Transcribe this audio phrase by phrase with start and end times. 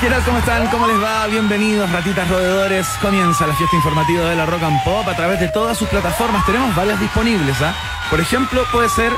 [0.00, 0.22] ¿Qué tal?
[0.24, 0.66] ¿Cómo están?
[0.68, 1.26] ¿Cómo les va?
[1.26, 2.86] Bienvenidos, ratitas roedores.
[3.02, 6.46] Comienza la fiesta informativa de la Rock and Pop a través de todas sus plataformas.
[6.46, 7.74] Tenemos varias disponibles, ¿ah?
[8.08, 9.12] Por ejemplo, puede ser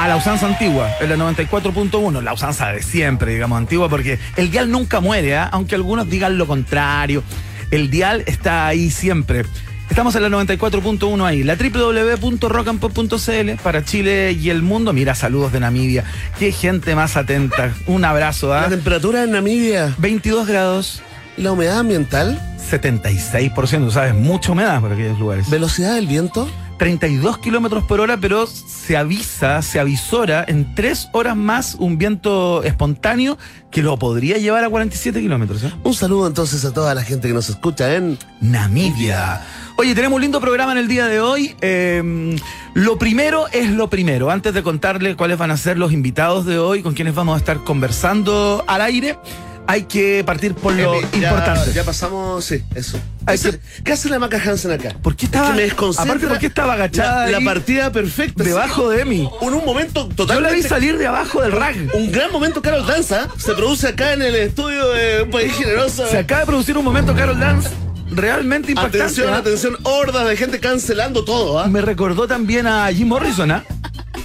[0.00, 4.50] a la usanza antigua, en la 94.1, la usanza de siempre, digamos, antigua, porque el
[4.50, 5.48] dial nunca muere, ¿ah?
[5.52, 7.22] aunque algunos digan lo contrario.
[7.70, 9.44] El dial está ahí siempre.
[9.88, 14.92] Estamos en la 94.1 ahí, la www.rockandpop.cl para Chile y el mundo.
[14.92, 16.04] Mira, saludos de Namibia.
[16.38, 17.72] Qué gente más atenta.
[17.86, 18.62] Un abrazo, ¿ah?
[18.62, 21.02] La temperatura en Namibia, 22 grados,
[21.36, 22.40] la humedad ambiental,
[22.70, 24.14] 76%, ¿sabes?
[24.14, 25.48] Mucha humedad por aquellos lugares.
[25.48, 26.48] velocidad del viento.
[26.78, 32.62] 32 kilómetros por hora, pero se avisa, se avisora en tres horas más un viento
[32.62, 33.38] espontáneo
[33.70, 35.64] que lo podría llevar a 47 kilómetros.
[35.64, 35.72] ¿eh?
[35.84, 39.42] Un saludo entonces a toda la gente que nos escucha en Namibia.
[39.78, 41.54] Oye, tenemos un lindo programa en el día de hoy.
[41.60, 42.36] Eh,
[42.72, 44.30] lo primero es lo primero.
[44.30, 47.38] Antes de contarles cuáles van a ser los invitados de hoy, con quienes vamos a
[47.38, 49.18] estar conversando al aire,
[49.66, 51.72] hay que partir por lo Emi, ya- importante.
[51.72, 52.98] Ya, pasamos, sí, eso.
[53.26, 54.90] Hay ¿Qué, que- hace- qué hace la Maca Hansen acá?
[55.02, 58.44] ¿Por qué Es estaba, que me desconcentra aparte, ¿por qué estaba agachada La, partida perfecta.
[58.44, 58.50] sí.
[58.50, 59.28] debajo de mí?
[59.40, 60.50] En un momento Yo totalmente...
[60.50, 61.76] la vi salir de abajo del rack.
[61.94, 66.06] Un gran momento Carol Danza se produce acá en el estudio de Un País Generoso.
[66.08, 67.68] Se acaba de producir un momento Carol Dance
[68.10, 69.02] realmente impactante.
[69.02, 69.38] atención, ¿ah?
[69.38, 71.66] atención, hordas de gente cancelando todo, ¿ah?
[71.66, 73.64] Me recordó también a Jim Morrison, ¿ah?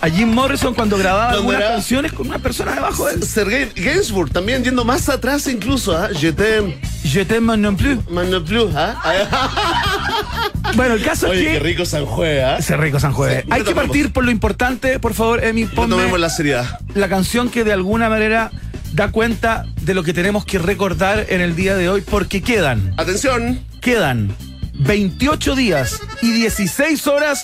[0.02, 3.24] A Jim Morrison cuando grababa algunas era- canciones con una persona debajo de él.
[3.24, 6.10] Sergei Gainsbourg también yendo más atrás incluso, ¿ah?
[6.12, 8.00] Je t'aime, Je t'aime non plus.
[8.10, 8.96] man no plus, ¿ah?
[10.76, 11.60] Bueno, el caso Oye, es qué que.
[11.60, 12.56] rico San Juez, ¿ah?
[12.58, 13.44] Ese rico San Juez.
[13.44, 16.80] Sí, Hay que partir por lo importante, por favor, Emi, ponme la seriedad.
[16.96, 18.50] la canción que de alguna manera
[18.94, 22.94] da cuenta de lo que tenemos que recordar en el día de hoy, porque quedan,
[22.98, 23.60] Atención.
[23.82, 24.34] quedan
[24.74, 27.44] 28 días y 16 horas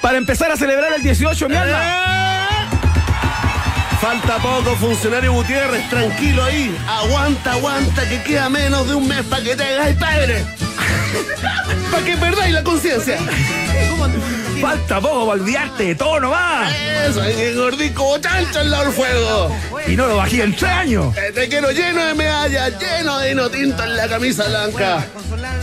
[0.00, 2.68] para empezar a celebrar el 18, mi alma.
[4.00, 6.76] Falta poco, funcionario Gutiérrez, tranquilo ahí.
[6.86, 10.57] Aguanta, aguanta, que queda menos de un mes para que te hagáis padre.
[11.90, 13.18] para que perdáis la conciencia.
[14.60, 16.74] Falta poco para olvidarte de todo nomás.
[17.08, 19.56] Eso, hay que gordí como chancho al lado del fuego.
[19.86, 21.14] Y no lo bajé en tres años.
[21.34, 25.06] Te quiero lleno de medallas, lleno de hino tinto en la camisa blanca.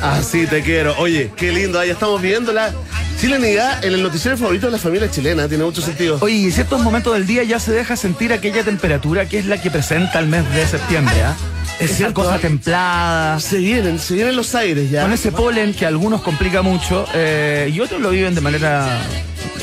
[0.02, 0.96] Así te quiero.
[0.98, 2.72] Oye, qué lindo, ahí estamos viendo la
[3.20, 5.48] chilenidad en el noticiero favorito de la familia chilena.
[5.48, 6.18] Tiene mucho sentido.
[6.22, 9.46] Oye, y en ciertos momentos del día ya se deja sentir aquella temperatura que es
[9.46, 11.36] la que presenta el mes de septiembre, ¿ah?
[11.80, 15.02] Es Esa cierto, cosa templada, Se vienen, se vienen los aires ya.
[15.02, 19.02] con ese polen que a algunos complica mucho eh, y otros lo viven de manera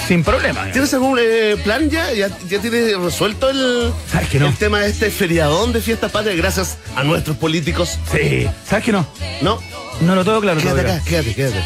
[0.07, 0.71] sin problema.
[0.73, 2.13] ¿Tienes algún eh, plan ya?
[2.13, 2.29] ya?
[2.49, 4.49] ¿Ya tienes resuelto el, ¿Sabes que no?
[4.49, 7.99] el tema de este feriadón de fiestas patrias gracias a nuestros políticos?
[8.13, 9.07] Sí, ¿sabes que no?
[9.41, 9.59] ¿No?
[10.03, 10.97] No lo tengo claro Quédate todavía.
[11.01, 11.63] acá, quédate, quédate.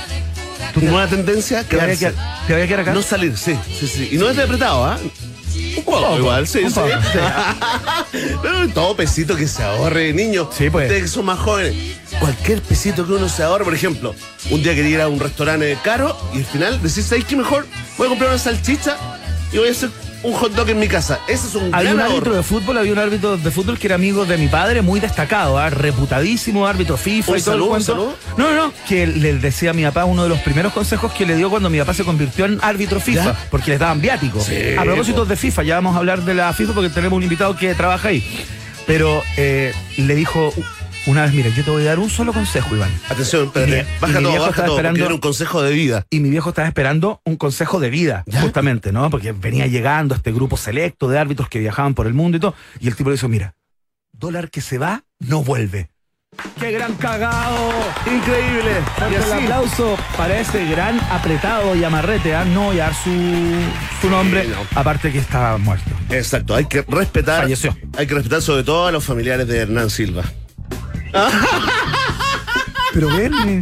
[0.74, 2.06] Tu nueva tendencia, ¿Te voy a quedarse.
[2.16, 2.92] quedar, te voy a quedar acá?
[2.92, 4.08] No salir, sí, sí, sí.
[4.12, 4.98] Y no es de apretado, ¿ah?
[5.76, 6.80] Un poco, igual, sí, sí.
[8.42, 10.48] Pero todo pesito que se ahorre, niño.
[10.56, 10.86] Sí, pues.
[10.86, 11.74] Ustedes que son más jóvenes.
[12.18, 14.14] Cualquier pesito que uno se ahorre, por ejemplo,
[14.50, 17.66] un día quería ir a un restaurante caro y al final decís, ¿sabes qué mejor?
[17.98, 18.96] Voy a comprar una salchicha
[19.52, 19.90] y voy a hacer
[20.26, 21.20] un hot dog en mi casa.
[21.28, 22.34] Ese es un Había gran un árbitro ahorro.
[22.36, 25.58] de fútbol, había un árbitro de fútbol que era amigo de mi padre, muy destacado,
[25.58, 25.70] ¿ah?
[25.70, 27.92] reputadísimo árbitro FIFA Un y todo el saludo, un cuento.
[27.92, 28.14] saludo.
[28.36, 31.24] No, no, no, que le decía a mi papá uno de los primeros consejos que
[31.26, 33.38] le dio cuando mi papá se convirtió en árbitro FIFA, ¿Ya?
[33.50, 34.44] porque les daban viáticos.
[34.44, 35.26] Sí, a propósito po.
[35.26, 38.08] de FIFA, ya vamos a hablar de la FIFA porque tenemos un invitado que trabaja
[38.08, 38.24] ahí.
[38.86, 40.52] Pero eh, le dijo
[41.06, 42.90] una vez, mira, yo te voy a dar un solo consejo, Iván.
[43.08, 43.86] Atención, espérate.
[44.00, 46.04] Baja todo, baja estaba todo, esperando- era un consejo de vida.
[46.10, 48.40] Y mi viejo estaba esperando un consejo de vida, ¿Ya?
[48.42, 49.08] justamente, ¿no?
[49.10, 52.54] Porque venía llegando este grupo selecto de árbitros que viajaban por el mundo y todo.
[52.80, 53.54] Y el tipo le dijo, mira,
[54.12, 55.90] dólar que se va, no vuelve.
[56.60, 57.70] ¡Qué gran cagado!
[58.04, 58.72] Increíble.
[59.10, 62.44] Y el aplauso para ese gran apretado y amarrete, ¿ah?
[62.44, 63.10] no voy a dar su,
[64.02, 64.78] su nombre, Sí, no.
[64.78, 65.90] aparte que está muerto.
[66.10, 67.42] Exacto, hay que respetar.
[67.42, 67.74] Falleció.
[67.96, 70.24] Hay que respetar sobre todo a los familiares de Hernán Silva.
[72.92, 73.60] Pero ven,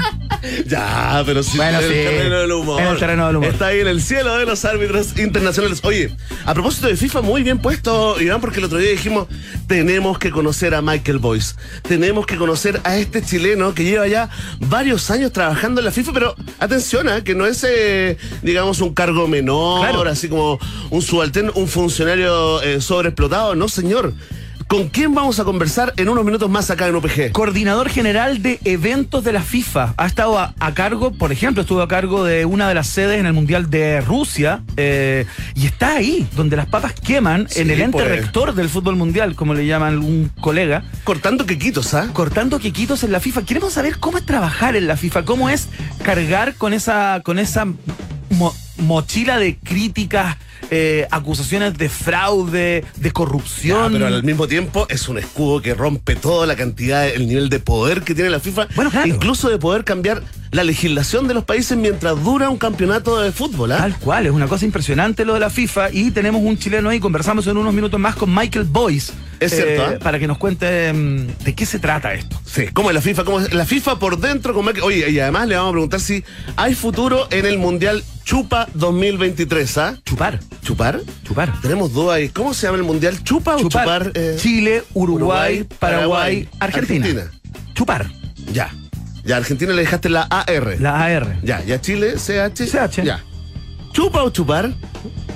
[0.67, 1.93] Ya, pero sí, Bueno, en sí.
[1.95, 2.81] el terreno del humor.
[2.81, 3.49] En el terreno del humor.
[3.51, 5.81] Está ahí en el cielo de los árbitros internacionales.
[5.83, 9.27] Oye, a propósito de FIFA, muy bien puesto, Iván, porque el otro día dijimos,
[9.67, 11.57] tenemos que conocer a Michael Boyce.
[11.83, 14.29] Tenemos que conocer a este chileno que lleva ya
[14.61, 17.25] varios años trabajando en la FIFA, pero atención, ¿ah?
[17.25, 20.09] que no es, eh, digamos, un cargo menor, Claro.
[20.09, 20.61] así como
[20.91, 23.57] un subalterno, un funcionario eh, sobreexplotado.
[23.57, 24.13] No, señor.
[24.69, 27.31] ¿Con quién vamos a conversar en unos minutos más acá en UPG?
[27.33, 29.95] coordinador general de eventos de la FIFA.
[29.97, 33.21] Ha estado a, a cargo, por ejemplo, estuvo a cargo de una de las sedes
[33.21, 37.71] en el Mundial de Rusia eh, y está ahí, donde las papas queman, Sí, en
[37.71, 38.09] el ente pues.
[38.09, 42.09] rector del fútbol mundial, como le llaman un colega, Cortando quequitos, ¿ah?
[42.13, 43.45] cortando quequitos en la FIFA.
[43.45, 45.69] Queremos saber cómo es trabajar en la FIFA, cómo es
[46.03, 47.67] cargar con esa, con esa
[48.31, 50.37] mo- mochila de críticas
[50.71, 53.93] eh, acusaciones de fraude, de corrupción.
[53.93, 57.61] pero al mismo tiempo es un escudo que rompe toda la cantidad, el nivel de
[57.61, 58.69] poder que tiene la FIFA.
[58.75, 59.07] Bueno, claro.
[59.09, 63.73] Incluso de poder cambiar la legislación de los países mientras dura un campeonato de fútbol.
[63.73, 63.79] ¿ah?
[63.79, 67.01] Tal cual, es una cosa impresionante lo de la FIFA y tenemos un chileno ahí,
[67.01, 69.13] conversamos en unos minutos más con Michael Boyce.
[69.41, 69.99] Es cierto, eh, ¿ah?
[70.03, 72.41] Para que nos cuente mm, de qué se trata esto.
[72.47, 73.25] Sí, ¿cómo es la FIFA?
[73.25, 74.55] ¿Cómo es la FIFA por dentro?
[74.55, 76.23] Con Michael- Oye, y además le vamos a preguntar si
[76.57, 79.99] hay futuro en el Mundial Chupa 2023, ¿ah?
[80.05, 81.01] Chupar, ¿Chupar?
[81.25, 81.61] chupar.
[81.61, 82.29] Tenemos dudas ahí.
[82.29, 83.23] ¿Cómo se llama el Mundial?
[83.23, 84.13] ¿Chupa o chupar?
[84.15, 84.37] eh?
[84.39, 87.07] Chile, Uruguay, Uruguay, Paraguay, Paraguay, Argentina.
[87.07, 87.41] Argentina.
[87.75, 88.11] Chupar,
[88.53, 88.71] Ya.
[89.25, 90.77] Ya, a Argentina le dejaste la AR.
[90.81, 91.39] la AR.
[91.43, 92.67] Ya, ya Chile, CH.
[92.67, 93.03] CH.
[93.05, 93.25] Ya.
[93.93, 94.71] ¿Chupa o chupar?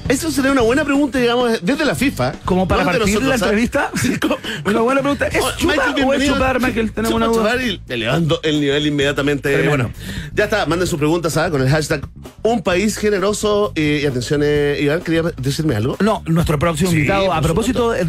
[0.08, 2.32] Eso sería una buena pregunta, digamos, desde la FIFA.
[2.44, 3.90] Como para partir la entrevista.
[4.64, 5.26] Una buena pregunta.
[5.28, 6.92] ¿Es Oh, chupar o es chupar, Michael?
[6.92, 7.52] Tenemos una duda.
[7.52, 9.50] chupar y elevando el nivel inmediatamente.
[9.52, 9.70] Tremendo.
[9.70, 9.90] Bueno,
[10.34, 10.66] ya está.
[10.66, 11.50] Manden sus preguntas ¿ah?
[11.50, 12.06] con el hashtag
[12.42, 13.72] Un País Generoso.
[13.74, 15.96] Y, y atención, eh, Iván, ¿quería decirme algo?
[16.00, 18.06] No, nuestro próximo Sí, invitado, a propósito de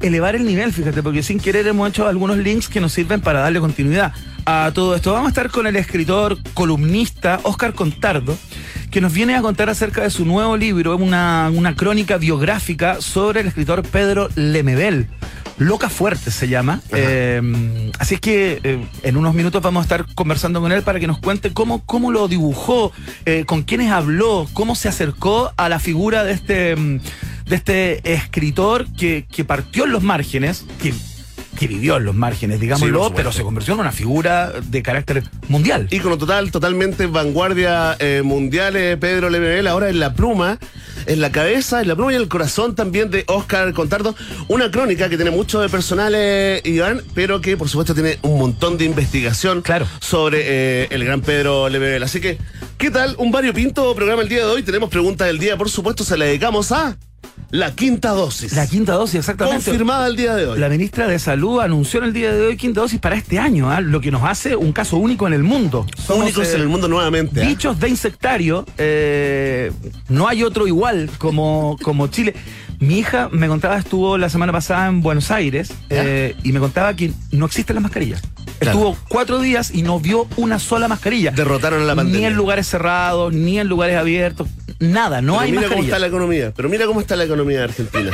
[0.00, 3.40] elevar el nivel, fíjate, porque sin querer hemos hecho algunos links que nos sirven para
[3.40, 4.12] darle continuidad
[4.50, 5.12] a todo esto.
[5.12, 8.34] Vamos a estar con el escritor, columnista Oscar Contardo,
[8.90, 13.42] que nos viene a contar acerca de su nuevo libro, una, una crónica biográfica sobre
[13.42, 15.06] el escritor Pedro Lemebel.
[15.58, 16.80] Loca Fuerte se llama.
[16.92, 20.98] Eh, así es que eh, en unos minutos vamos a estar conversando con él para
[20.98, 22.90] que nos cuente cómo, cómo lo dibujó,
[23.26, 27.00] eh, con quiénes habló, cómo se acercó a la figura de este, mm,
[27.44, 30.94] de este escritor que, que partió en los márgenes, que,
[31.58, 35.88] que vivió en los márgenes, digámoslo, pero se convirtió en una figura de carácter mundial.
[35.90, 40.58] Ícono total, totalmente vanguardia eh, mundial, eh, Pedro Lemebel, ahora en la pluma,
[41.06, 44.14] en la cabeza, en la pluma y en el corazón también de Oscar Contardo.
[44.48, 48.78] Una crónica que tiene mucho de personales, Iván, pero que por supuesto tiene un montón
[48.78, 49.86] de investigación Claro.
[50.00, 52.02] sobre eh, el gran Pedro Lemebel.
[52.02, 52.38] Así que,
[52.76, 53.14] ¿qué tal?
[53.18, 54.62] Un variopinto programa el día de hoy.
[54.62, 56.96] Tenemos pregunta del día, por supuesto, se la dedicamos a
[57.50, 58.52] la quinta dosis.
[58.52, 59.64] La quinta dosis, exactamente.
[59.64, 60.58] Confirmada el día de hoy.
[60.58, 63.70] La ministra de Salud anunció en el día de hoy quinta dosis para este año,
[63.70, 63.80] ¿ah?
[63.80, 65.86] lo que nos hace un caso único en el mundo.
[65.96, 67.42] Somos, Únicos eh, en el mundo nuevamente.
[67.42, 67.46] ¿ah?
[67.46, 69.72] Bichos de insectario, eh,
[70.08, 72.34] no hay otro igual como, como Chile.
[72.80, 76.94] Mi hija me contaba, estuvo la semana pasada en Buenos Aires eh, y me contaba
[76.94, 78.22] que no existen las mascarillas.
[78.60, 78.78] Claro.
[78.78, 81.30] Estuvo cuatro días y no vio una sola mascarilla.
[81.32, 82.28] Derrotaron a la Ni pandemia.
[82.28, 84.48] en lugares cerrados, ni en lugares abiertos,
[84.78, 86.52] nada, no Pero hay mira cómo está la economía.
[86.54, 88.10] Pero mira cómo está la economía de Argentina.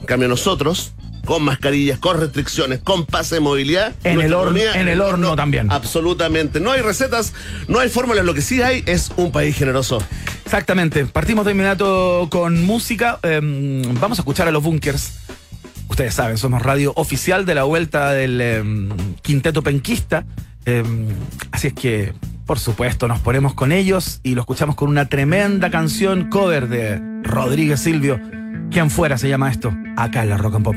[0.00, 3.92] En cambio, nosotros, con mascarillas, con restricciones, con pase de movilidad.
[4.04, 5.70] En el horno- en el horno también.
[5.70, 6.60] Absolutamente.
[6.60, 7.32] No hay recetas,
[7.68, 8.24] no hay fórmulas.
[8.24, 10.02] Lo que sí hay es un país generoso.
[10.44, 11.06] Exactamente.
[11.06, 13.18] Partimos de inmediato con música.
[13.22, 13.40] Eh,
[14.00, 15.12] vamos a escuchar a los bunkers.
[15.88, 18.64] Ustedes saben, somos radio oficial de la vuelta del eh,
[19.22, 20.24] quinteto penquista.
[20.64, 20.82] Eh,
[21.50, 22.14] así es que,
[22.46, 27.00] por supuesto, nos ponemos con ellos y lo escuchamos con una tremenda canción cover de
[27.22, 28.20] Rodríguez Silvio.
[28.70, 29.72] ¿Quién fuera se llama esto?
[29.96, 30.76] Acá en la Rock and Pop.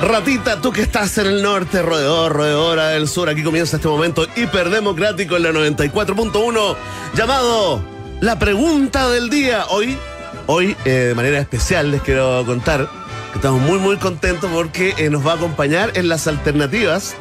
[0.00, 4.26] Ratita, tú que estás en el norte, roedor, roedora del sur, aquí comienza este momento
[4.34, 6.76] hiperdemocrático en la 94.1,
[7.14, 7.82] llamado
[8.20, 9.66] La Pregunta del Día.
[9.68, 9.98] Hoy,
[10.46, 12.88] hoy, eh, de manera especial, les quiero contar
[13.32, 17.14] que estamos muy, muy contentos porque eh, nos va a acompañar en las alternativas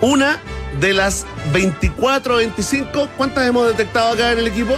[0.00, 0.40] una
[0.80, 4.74] de las 24, 25, ¿cuántas hemos detectado acá en el equipo?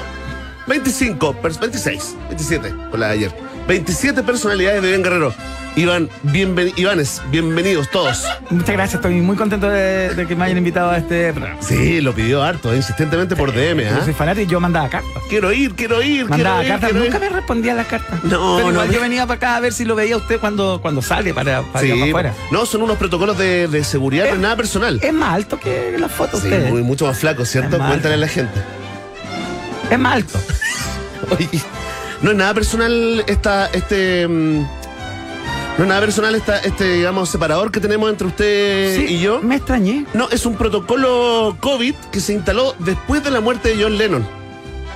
[0.67, 3.46] 25, pers- 26, 27, con la de ayer.
[3.69, 5.35] 27 personalidades de Bien Guerrero.
[5.75, 8.25] Iván, bienveni Ivanes, bienvenidos todos.
[8.49, 11.61] Muchas gracias, estoy muy contento de, de que me hayan invitado a este programa.
[11.61, 14.05] Sí, lo pidió harto, eh, insistentemente por DM, Yo ¿ah?
[14.05, 15.23] soy fanático y yo mandaba cartas.
[15.29, 17.05] Quiero ir, quiero ir, Mandaba quiero ir, cartas, ir.
[17.05, 18.25] nunca me respondía las cartas.
[18.25, 18.93] No, Pero igual no.
[18.95, 21.85] yo venía para acá a ver si lo veía usted cuando, cuando sale para, para
[21.85, 22.35] Sí, para afuera.
[22.51, 24.99] no, son unos protocolos de, de seguridad, Eh, pero nada personal.
[25.03, 27.77] Es más alto que las fotos Sí, muy, mucho más flaco, ¿cierto?
[27.77, 28.59] Cuéntale a la gente.
[29.91, 30.39] Es más alto.
[31.39, 31.61] Oye,
[32.23, 34.27] no es nada personal esta, este.
[34.29, 34.61] mm,
[35.79, 39.41] No es nada personal esta, este, digamos, separador que tenemos entre usted Sí, y yo.
[39.43, 40.07] Me extrañé.
[40.15, 44.27] No, es un protocolo COVID que se instaló después de la muerte de John Lennon.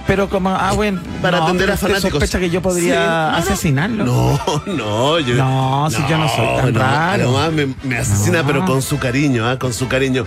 [0.07, 1.01] Pero como, ah, bueno.
[1.23, 2.13] Para no, atender a fanáticos.
[2.13, 3.37] sospecha que yo podría Sí, no, no.
[3.37, 4.05] asesinarlo?
[4.07, 5.35] No, no, yo.
[5.37, 7.39] No, si yo no soy tan raro.
[7.39, 9.59] Además me, me asesina, pero con su cariño, ¿ah?
[9.59, 10.25] Con su cariño.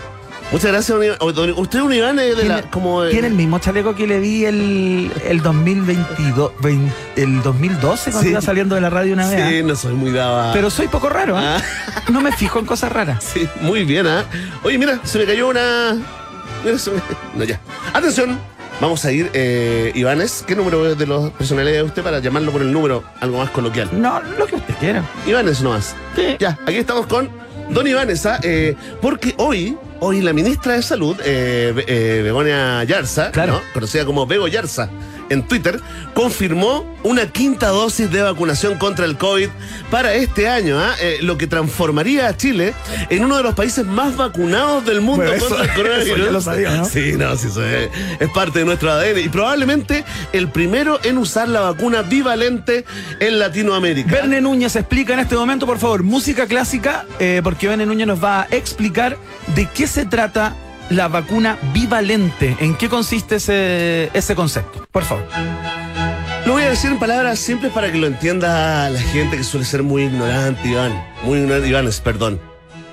[0.54, 1.18] Muchas gracias, don Iván.
[1.58, 4.06] Usted es un Iván eh, de la, Tiene, como de- tiene el mismo chaleco que
[4.06, 8.30] le di el, el 2022, vein- el 2012 cuando Sí.
[8.30, 9.50] iba saliendo de la radio una vez.
[9.50, 9.64] Sí, ¿ah?
[9.66, 11.58] no soy muy dado a- Pero soy poco raro, ¿ah?
[12.12, 13.24] No me fijo en cosas raras.
[13.24, 14.26] Sí, muy bien, ¿ah?
[14.64, 15.98] Oye, mira, se me cayó una.
[16.64, 17.02] Mira, se me-
[17.36, 17.60] No, ya.
[17.92, 18.40] Atención,
[18.80, 20.44] vamos a ir, eh, Ivanes.
[20.46, 23.50] ¿Qué número es de los personalidades de usted para llamarlo por el número algo más
[23.50, 23.90] coloquial?
[23.92, 25.04] No, lo que usted quiera.
[25.26, 25.96] Ivanes nomás.
[26.16, 26.36] Sí.
[26.40, 27.28] Ya, aquí estamos con
[27.72, 28.40] Don Ivanes, ¿ah?
[28.44, 33.54] Eh, porque hoy, hoy la ministra de Salud, eh, eh, Begonia Yarza, Claro.
[33.54, 33.62] ¿no?
[33.74, 34.90] conocida como Bego Yarza
[35.30, 35.80] en Twitter,
[36.14, 39.50] confirmó una quinta dosis de vacunación contra el COVID
[39.92, 40.94] para este año, ¿ah?
[41.02, 42.74] Eh, lo que transformaría a Chile
[43.10, 46.08] en uno de los países más vacunados del mundo Bueno, eso- contra el coronavirus.
[46.18, 46.86] eso ya lo sabía, ¿no?
[46.86, 47.90] Sí, no, sí, eso es,
[48.20, 52.86] es parte de nuestro ADN y probablemente el primero en usar la vacuna bivalente
[53.20, 54.12] en Latinoamérica.
[54.12, 58.24] Verne Núñez explica en este momento, por favor, música clásica, eh, porque Verne Núñez nos
[58.24, 59.18] va a explicar
[59.56, 60.56] de qué se trata
[60.90, 64.86] la vacuna bivalente, en qué consiste ese, ese concepto.
[64.92, 65.26] Por favor.
[66.46, 69.66] Lo voy a decir en palabras simples para que lo entienda la gente que suele
[69.66, 71.04] ser muy ignorante, Iván.
[71.24, 72.40] Muy ignorante, Ivanes, perdón.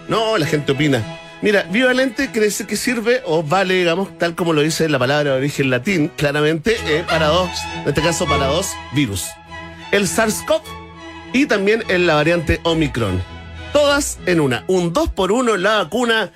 [0.08, 1.02] No, la gente opina.
[1.42, 5.32] Mira, bivalente quiere decir que sirve o vale, digamos, tal como lo dice la palabra
[5.32, 7.50] de origen latín, claramente, eh, para dos,
[7.82, 9.26] en este caso para dos virus.
[9.90, 10.60] El SARS-CoV
[11.32, 13.22] y también en la variante Omicron.
[13.72, 14.64] Todas en una.
[14.66, 16.32] Un 2 por 1 en la vacuna.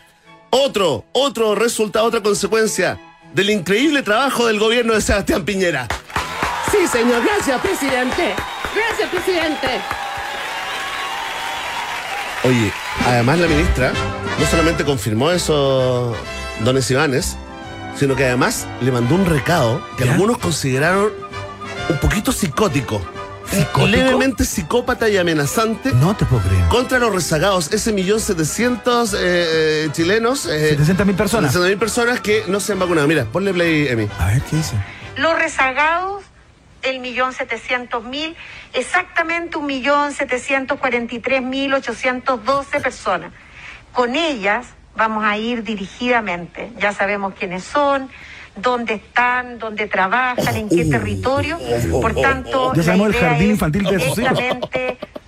[0.56, 2.96] Otro, otro resultado, otra consecuencia
[3.32, 5.88] del increíble trabajo del gobierno de Sebastián Piñera.
[6.70, 7.24] Sí, señor.
[7.24, 8.36] Gracias, presidente.
[8.72, 9.66] Gracias, presidente.
[12.44, 12.72] Oye,
[13.04, 13.92] además la ministra
[14.38, 16.14] no solamente confirmó eso,
[16.60, 17.36] dones Ivanes,
[17.98, 20.12] sino que además le mandó un recado que ¿Ya?
[20.12, 21.12] algunos consideraron
[21.88, 23.02] un poquito psicótico.
[23.50, 23.86] ¿Psicótico?
[23.86, 26.64] Levemente psicópata y amenazante No te puedo creer.
[26.68, 29.18] contra los rezagados, ese millón setecientos eh,
[29.84, 31.52] eh, chilenos, eh, 700 mil personas.
[31.52, 33.06] 700 mil personas que no se han vacunado.
[33.06, 34.08] Mira, ponle play, Emi.
[34.18, 34.76] A ver, ¿qué dice?
[35.16, 36.22] Los rezagados,
[36.82, 38.34] el millón setecientos mil,
[38.72, 43.32] exactamente un millón setecientos cuarenta y tres mil ochocientos doce personas.
[43.92, 46.72] Con ellas vamos a ir dirigidamente.
[46.78, 48.10] Ya sabemos quiénes son,
[48.56, 51.58] dónde están, dónde trabajan, en qué territorio.
[51.90, 54.38] Por tanto, Ya sabemos el jardín infantil de sus hijos.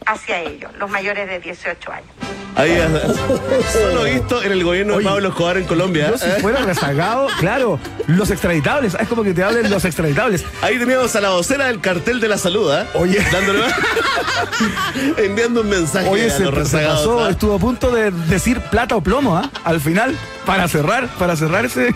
[0.07, 2.09] Hacia ellos, los mayores de 18 años.
[2.57, 2.75] Ahí,
[3.73, 6.09] solo visto en el gobierno de Pablo Escobar en Colombia.
[6.09, 6.39] Yo si ¿eh?
[6.41, 8.95] fuera rezagado, claro, los extraditables.
[8.95, 10.43] Es como que te hablen los extraditables.
[10.63, 12.87] Ahí teníamos a la vocera del cartel de la salud, ¿ah?
[12.95, 13.19] Oye.
[13.31, 13.61] Dándole
[15.19, 17.01] enviando un mensaje Oye, a se, los rezagados.
[17.01, 17.31] pasó, ¿ah?
[17.31, 19.51] estuvo a punto de decir plata o plomo, ¿ah?
[19.65, 21.95] Al final, para cerrar, para cerrar ese.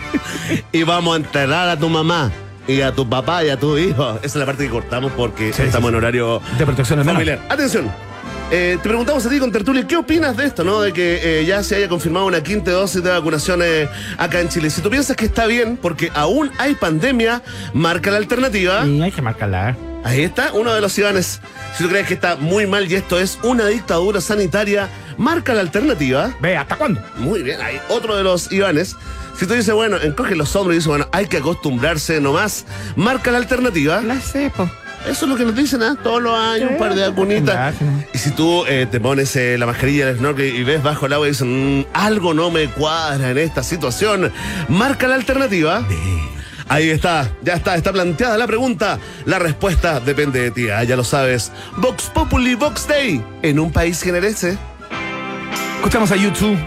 [0.71, 2.31] Y vamos a enterrar a tu mamá
[2.71, 4.15] y a tu papá y a tu hijo.
[4.17, 7.39] Esa es la parte que cortamos porque Sí, estamos sí, en horario De protección familiar.
[7.49, 7.91] Atención.
[8.51, 10.81] eh, te preguntamos a ti con Tertulio, ¿qué opinas de esto, no?
[10.81, 13.87] De que eh, ya se haya confirmado una quinta dosis de vacunación eh,
[14.17, 14.69] acá en Chile.
[14.69, 17.41] Si tú piensas que está bien, porque aún hay pandemia,
[17.73, 18.85] marca la alternativa.
[18.85, 19.75] Y hay que marcarla.
[20.03, 21.39] Ahí está, uno de los Ivanes.
[21.77, 25.61] Si tú crees que está muy mal y esto es una dictadura sanitaria, marca la
[25.61, 26.31] alternativa.
[26.41, 26.99] Ve, ¿hasta cuándo?
[27.17, 28.95] Muy bien, hay otro de los Ivanes.
[29.37, 33.31] Si tú dices, bueno, encoge los hombros y dices, bueno, hay que acostumbrarse nomás, marca
[33.31, 34.01] la alternativa.
[34.01, 34.69] La cepo.
[35.07, 35.97] Eso es lo que nos dicen, ¿ah?
[36.03, 37.73] Todos los años, un par de vacunitas.
[38.13, 41.13] Y si tú eh, te pones eh, la mascarilla del snorkel y ves bajo el
[41.13, 44.31] agua y dices, "Mm, algo no me cuadra en esta situación,
[44.69, 45.83] marca la alternativa.
[46.69, 48.99] Ahí está, ya está, está planteada la pregunta.
[49.25, 51.51] La respuesta depende de ti, ah, ya lo sabes.
[51.77, 54.57] Vox Populi, Vox Day, en un país que merece.
[55.77, 56.57] Escuchamos a YouTube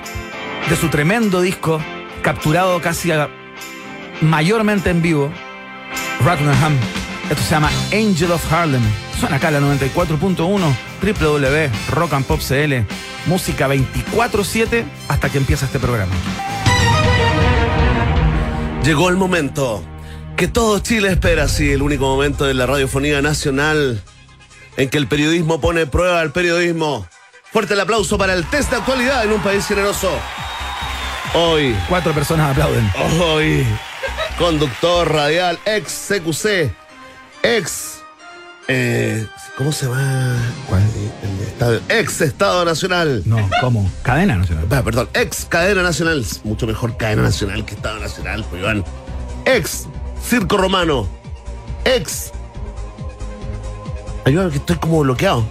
[0.68, 1.80] de su tremendo disco,
[2.24, 3.28] capturado casi a-
[4.22, 5.30] mayormente en vivo,
[6.24, 6.76] Rottenham.
[7.30, 8.82] Esto se llama Angel of Harlem.
[9.20, 12.74] Suena acá la 94.1, www.rockandpop.cl.
[13.26, 16.12] Música 24-7 hasta que empieza este programa.
[18.84, 19.82] Llegó el momento
[20.36, 24.02] que todo Chile espera, sí, el único momento de la radiofonía nacional
[24.76, 27.06] en que el periodismo pone prueba al periodismo.
[27.52, 30.10] Fuerte el aplauso para el test de actualidad en un país generoso.
[31.34, 32.88] Hoy, Cuatro personas aplauden.
[33.20, 33.66] hoy,
[34.38, 36.72] conductor radial, ex CQC,
[37.42, 37.98] ex.
[38.68, 39.26] eh,
[39.58, 39.86] ¿Cómo se.
[39.86, 43.22] El estadio- Ex Estado Nacional.
[43.24, 43.88] No, ¿cómo?
[44.02, 44.66] Cadena nacional.
[44.70, 46.24] Ah, perdón, ex cadena nacional.
[46.42, 48.84] Mucho mejor cadena nacional que Estado Nacional, pues Iván.
[49.44, 49.86] Ex
[50.28, 51.08] circo romano.
[51.84, 52.32] Ex.
[54.24, 55.44] Ayúdame que estoy como bloqueado.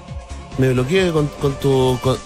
[0.58, 1.98] Me bloqueé con, con tu.
[2.02, 2.18] Con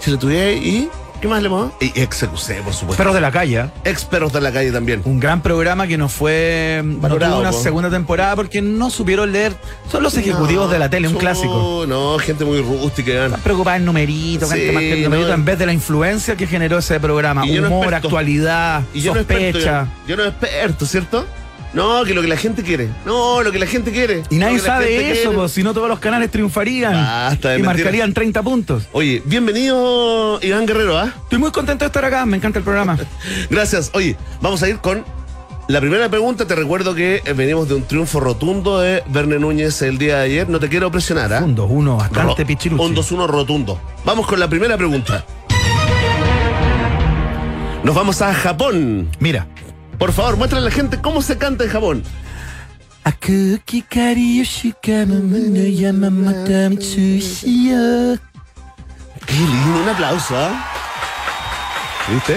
[0.00, 0.90] Chile Today y.
[1.20, 1.72] ¿Qué más le hemos?
[1.80, 2.96] Y XQC, por supuesto.
[2.96, 3.64] Perros de la calle.
[3.84, 5.02] Ex perros de la calle también.
[5.04, 6.80] Un gran programa que no fue.
[6.84, 7.60] No Valorado, tuvo una po.
[7.60, 9.52] segunda temporada porque no supieron leer.
[9.90, 11.84] Son los ejecutivos No, de la tele, un no, clásico.
[11.88, 13.24] No, gente muy rústica.
[13.26, 15.34] Están preocupados en numeritos, Sí, gente más que el numerito, no.
[15.34, 17.44] en vez de la influencia que generó ese programa.
[17.44, 19.58] Y yo no Humor, actualidad, Y yo no experto.
[19.58, 19.86] sospecha.
[20.06, 21.26] Yo, yo no experto, ¿cierto?
[21.74, 22.88] No, que lo que la gente quiere.
[23.04, 24.22] No, lo que la gente quiere.
[24.30, 27.76] y nadie sabe eso, pues, si no todos los canales triunfarían Basta de y mentiras.
[27.84, 28.84] marcarían 30 puntos.
[28.92, 31.12] Oye, bienvenido Iván Guerrero, ¿ah?
[31.24, 32.98] Estoy muy contento de estar acá, me encanta el programa.
[33.50, 33.90] Gracias.
[33.92, 35.04] Oye, vamos a ir con
[35.68, 36.46] la primera pregunta.
[36.46, 40.22] Te recuerdo que eh, venimos de un triunfo rotundo de Verne Núñez el día de
[40.24, 40.48] ayer.
[40.48, 41.42] No te quiero presionar, ¿ah?
[41.44, 42.82] Un 2-1 bastante pichiruchi.
[42.82, 43.78] Un 2-1 rotundo.
[44.06, 45.22] Vamos con la primera pregunta.
[47.84, 49.08] Nos vamos a Japón.
[49.20, 49.46] Mira.
[49.98, 52.02] Por favor, muéstrale a la gente cómo se canta en Japón.
[59.26, 60.70] Qué lindo, un aplauso, ¿ah?
[62.12, 62.36] ¿Viste?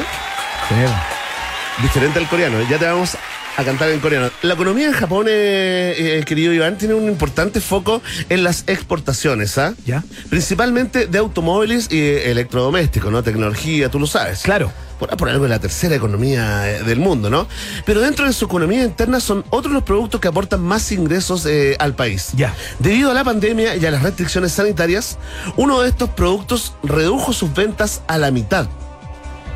[1.82, 2.58] Diferente al coreano.
[2.70, 3.16] Ya te vamos
[3.58, 4.30] a cantar en coreano.
[4.42, 9.58] La economía en Japón, eh, eh, querido Iván, tiene un importante foco en las exportaciones,
[9.58, 9.74] ¿ah?
[9.86, 10.04] ¿Ya?
[10.30, 13.24] Principalmente de automóviles y electrodomésticos, ¿no?
[13.24, 14.42] Tecnología, tú lo sabes.
[14.42, 14.72] Claro.
[15.02, 17.48] Por, por algo de la tercera economía eh, del mundo, ¿no?
[17.86, 21.76] Pero dentro de su economía interna son otros los productos que aportan más ingresos eh,
[21.80, 22.30] al país.
[22.36, 22.54] Ya.
[22.78, 25.18] Debido a la pandemia y a las restricciones sanitarias,
[25.58, 28.68] uno de estos productos redujo sus ventas a la mitad.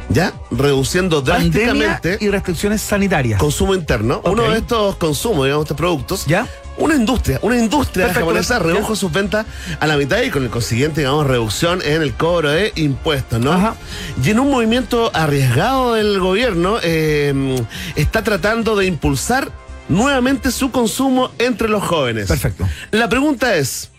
[0.10, 0.34] ¿Ya?
[0.50, 3.40] Reduciendo Pandemia drásticamente y restricciones sanitarias.
[3.40, 4.22] consumo interno.
[4.24, 6.26] Uno de estos consumos, digamos, estos productos.
[6.26, 6.48] ¿Ya?
[6.78, 9.46] Una industria, una industria japonesa redujo sus ventas
[9.80, 13.54] a la mitad y con el consiguiente, digamos, reducción en el cobro de impuestos, ¿no?
[13.54, 13.76] Ajá.
[14.22, 17.66] Y en un movimiento arriesgado del gobierno, eh,
[17.96, 19.52] está tratando de impulsar
[19.88, 22.28] nuevamente su consumo entre los jóvenes.
[22.28, 22.68] Perfecto.
[22.92, 23.90] La pregunta es,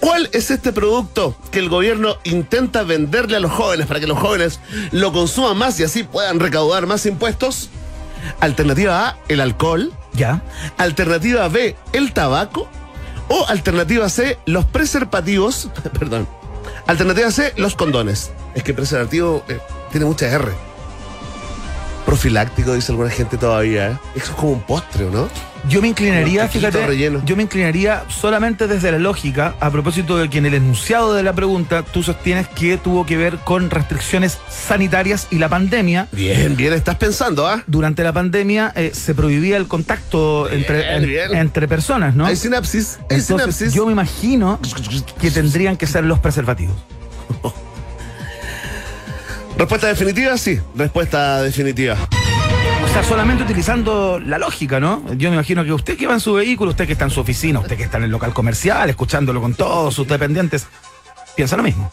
[0.00, 4.18] ¿cuál es este producto que el gobierno intenta venderle a los jóvenes para que los
[4.18, 7.70] jóvenes lo consuman más y así puedan recaudar más impuestos?
[8.40, 9.92] Alternativa A, el alcohol.
[10.14, 10.42] ¿Ya?
[10.78, 12.68] Alternativa B, el tabaco.
[13.28, 15.70] O alternativa C, los preservativos.
[15.98, 16.28] Perdón.
[16.86, 18.30] Alternativa C, los condones.
[18.54, 19.58] Es que preservativo eh,
[19.90, 20.48] tiene mucha R.
[22.06, 23.92] Profiláctico, dice alguna gente todavía.
[23.92, 23.98] ¿eh?
[24.14, 25.28] Eso es como un postre, ¿o ¿no?
[25.68, 27.22] Yo me inclinaría, fíjate, relleno.
[27.24, 31.22] yo me inclinaría solamente desde la lógica, a propósito de que en el enunciado de
[31.22, 36.08] la pregunta tú sostienes que tuvo que ver con restricciones sanitarias y la pandemia.
[36.12, 37.62] Bien, bien, estás pensando, ¿ah?
[37.66, 41.34] Durante la pandemia eh, se prohibía el contacto Bien, entre, en- bien.
[41.34, 42.26] entre personas, ¿no?
[42.26, 43.72] Hay sinapsis, hay Entonces, sinapsis.
[43.74, 44.60] yo me imagino
[45.20, 46.76] que tendrían que ser los preservativos.
[49.56, 50.60] Respuesta definitiva, sí.
[50.74, 51.96] Respuesta definitiva.
[52.94, 55.02] Sea, solamente utilizando la lógica, ¿no?
[55.14, 57.18] Yo me imagino que usted que va en su vehículo, usted que está en su
[57.18, 60.68] oficina, usted que está en el local comercial, escuchándolo con todos sus dependientes,
[61.34, 61.90] piensa lo mismo.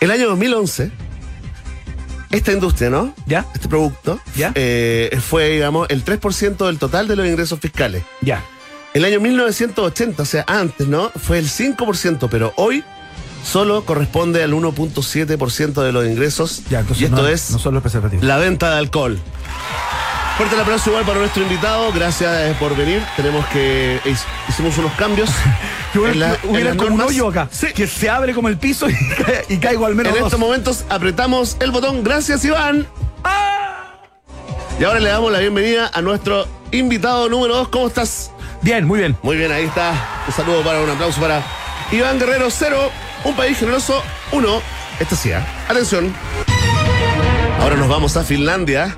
[0.00, 0.90] El año 2011,
[2.30, 3.14] esta industria, ¿no?
[3.24, 3.46] ¿Ya?
[3.54, 4.52] Este producto ¿Ya?
[4.54, 8.02] eh, fue, digamos, el 3% del total de los ingresos fiscales.
[8.20, 8.44] Ya.
[8.92, 11.10] El año 1980, o sea, antes, ¿no?
[11.16, 12.84] Fue el 5%, pero hoy
[13.42, 16.64] solo corresponde al 1.7% de los ingresos.
[16.68, 18.26] Ya, entonces y esto no, es no son los preservativos.
[18.26, 19.18] la venta de alcohol.
[20.38, 21.92] Fuerte el aplauso igual para nuestro invitado.
[21.92, 23.02] Gracias eh, por venir.
[23.16, 24.00] Tenemos que.
[24.04, 25.28] hic- Hicimos unos cambios.
[25.92, 27.68] Que hubiera, como un hoyo acá, Sí.
[27.74, 30.26] que se abre como el piso y, cae- y caigo al menos En dos.
[30.28, 32.04] estos momentos apretamos el botón.
[32.04, 32.86] Gracias, Iván.
[33.24, 33.94] ¡Ah!
[34.78, 37.68] Y ahora le damos la bienvenida a nuestro invitado número 2.
[37.68, 38.30] ¿Cómo estás?
[38.60, 39.16] Bien, muy bien.
[39.22, 39.92] Muy bien, ahí está.
[40.28, 41.42] Un saludo para un aplauso para
[41.90, 42.90] Iván Guerrero, cero.
[43.24, 44.60] Un país generoso, uno.
[45.00, 45.44] Esto sí, ¿ah?
[45.70, 46.14] Atención.
[47.62, 48.94] Ahora nos vamos a Finlandia.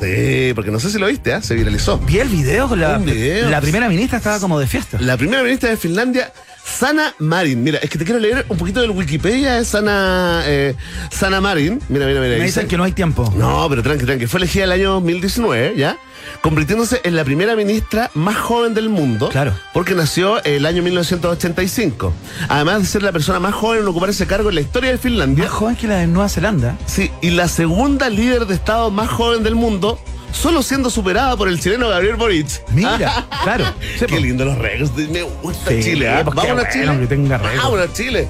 [0.00, 1.42] Sí, porque no sé si lo viste, ¿ah?
[1.42, 1.98] Se viralizó.
[1.98, 3.50] Vi el video, la, Un video.
[3.50, 4.98] la primera ministra estaba como de fiesta.
[5.00, 6.32] La primera ministra de Finlandia,
[6.64, 7.62] Sana Marin.
[7.62, 10.74] Mira, es que te quiero leer un poquito del Wikipedia de Sana, eh,
[11.10, 11.80] Sana Marin.
[11.88, 12.32] Mira, mira, mira.
[12.32, 13.32] Me dice- dicen que no hay tiempo.
[13.36, 14.26] No, pero tranqui, tranqui.
[14.26, 15.98] Fue elegida el año 2019, ¿ya?
[16.42, 19.28] Convirtiéndose en la primera ministra más joven del mundo.
[19.30, 19.52] Claro.
[19.72, 22.12] Porque nació el año 1985.
[22.48, 24.98] Además de ser la persona más joven en ocupar ese cargo en la historia de
[24.98, 25.44] Finlandia.
[25.44, 26.76] Más joven que la de Nueva Zelanda.
[26.86, 29.98] Sí, y la segunda líder de Estado más joven del mundo,
[30.32, 32.48] solo siendo superada por el chileno Gabriel Boric.
[32.72, 33.64] Mira, claro.
[33.98, 34.92] Qué lindo los récords.
[35.10, 36.98] Me gusta Sí, Chile, qué Vamos a bueno Chile.
[37.00, 37.38] que tenga.
[37.38, 38.28] Vamos a Chile.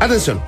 [0.00, 0.40] Atención.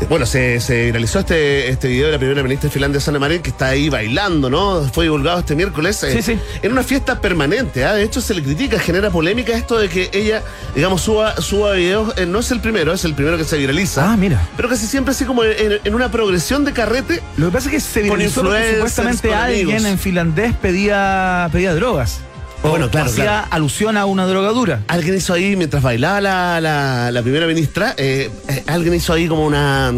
[0.08, 3.42] Bueno, se, se viralizó este, este video de la primera ministra de Finlandia, Sanna Marin,
[3.42, 4.82] que está ahí bailando, ¿no?
[4.92, 6.00] Fue divulgado este miércoles.
[6.04, 6.38] eh, Sí, sí.
[6.62, 7.94] En una fiesta permanente, ¿ah?
[7.94, 10.42] De hecho, se le critica, genera polémica esto de que ella,
[10.74, 12.16] digamos, suba, suba videos.
[12.18, 14.12] eh, no es el primero, es el primero que se viraliza.
[14.12, 14.46] Ah, mira.
[14.56, 17.20] Pero casi siempre así como en, en una progresión de carrete.
[17.36, 19.84] Lo que pasa es que se viralizó porque supuestamente alguien amigos.
[19.90, 22.20] en finlandés pedía, pedía drogas.
[22.66, 23.46] O Bueno, claro, hacía claro.
[23.50, 24.82] alusión a una drogadura.
[24.88, 29.28] Alguien hizo ahí, mientras bailaba la, la, la primera ministra, eh, eh, alguien hizo ahí
[29.28, 29.92] como una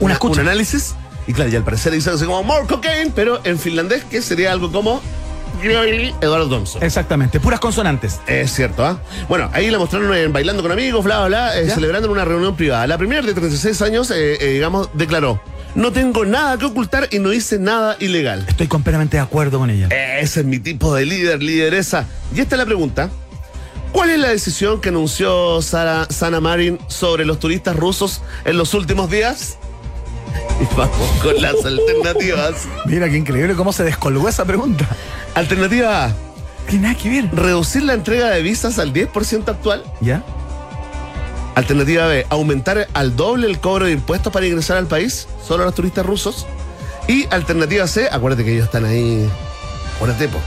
[0.00, 0.40] Una escucha.
[0.42, 0.94] un análisis.
[1.26, 4.52] Y claro, y al parecer dice así como more cocaine, pero en finlandés, que sería
[4.52, 5.02] algo como
[5.62, 6.82] Eduardo Thompson.
[6.84, 8.20] Exactamente, puras consonantes.
[8.26, 8.98] Es cierto, ¿ah?
[9.28, 12.24] Bueno, ahí la mostraron en bailando con amigos, bla, bla, bla, eh, celebrando en una
[12.24, 12.86] reunión privada.
[12.86, 15.40] La primera de 36 años, eh, eh, digamos, declaró:
[15.76, 18.46] No tengo nada que ocultar y no hice nada ilegal.
[18.48, 19.88] Estoy completamente de acuerdo con ella.
[20.18, 22.06] Ese es mi tipo de líder, lideresa.
[22.34, 23.10] Y esta es la pregunta.
[23.92, 28.72] ¿Cuál es la decisión que anunció Sara, Sana Marin sobre los turistas rusos en los
[28.72, 29.58] últimos días?
[30.58, 32.66] Y vamos con las alternativas.
[32.86, 34.88] Mira qué increíble cómo se descolgó esa pregunta.
[35.34, 36.14] Alternativa A.
[36.68, 37.28] Tiene nada que ver.
[37.34, 39.84] Reducir la entrega de visas al 10% actual.
[40.00, 40.22] ¿Ya?
[41.56, 42.26] Alternativa B.
[42.28, 45.26] Aumentar al doble el cobro de impuestos para ingresar al país.
[45.42, 46.46] Solo a los turistas rusos.
[47.08, 48.08] Y alternativa C.
[48.12, 49.26] Acuérdate que ellos están ahí.
[49.96, 50.38] Acuérdate, po.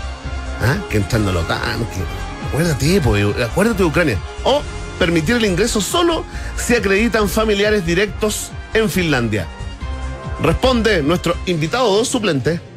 [0.61, 0.77] ¿Ah?
[0.87, 1.79] Que entrando la OTAN.
[1.87, 2.47] Que...
[2.47, 3.15] Acuérdate, po.
[3.43, 4.19] Acuérdate de Ucrania.
[4.43, 4.61] O
[4.99, 6.23] permitir el ingreso solo
[6.55, 9.47] si acreditan familiares directos en Finlandia.
[10.43, 12.68] Responde nuestro invitado dos suplente.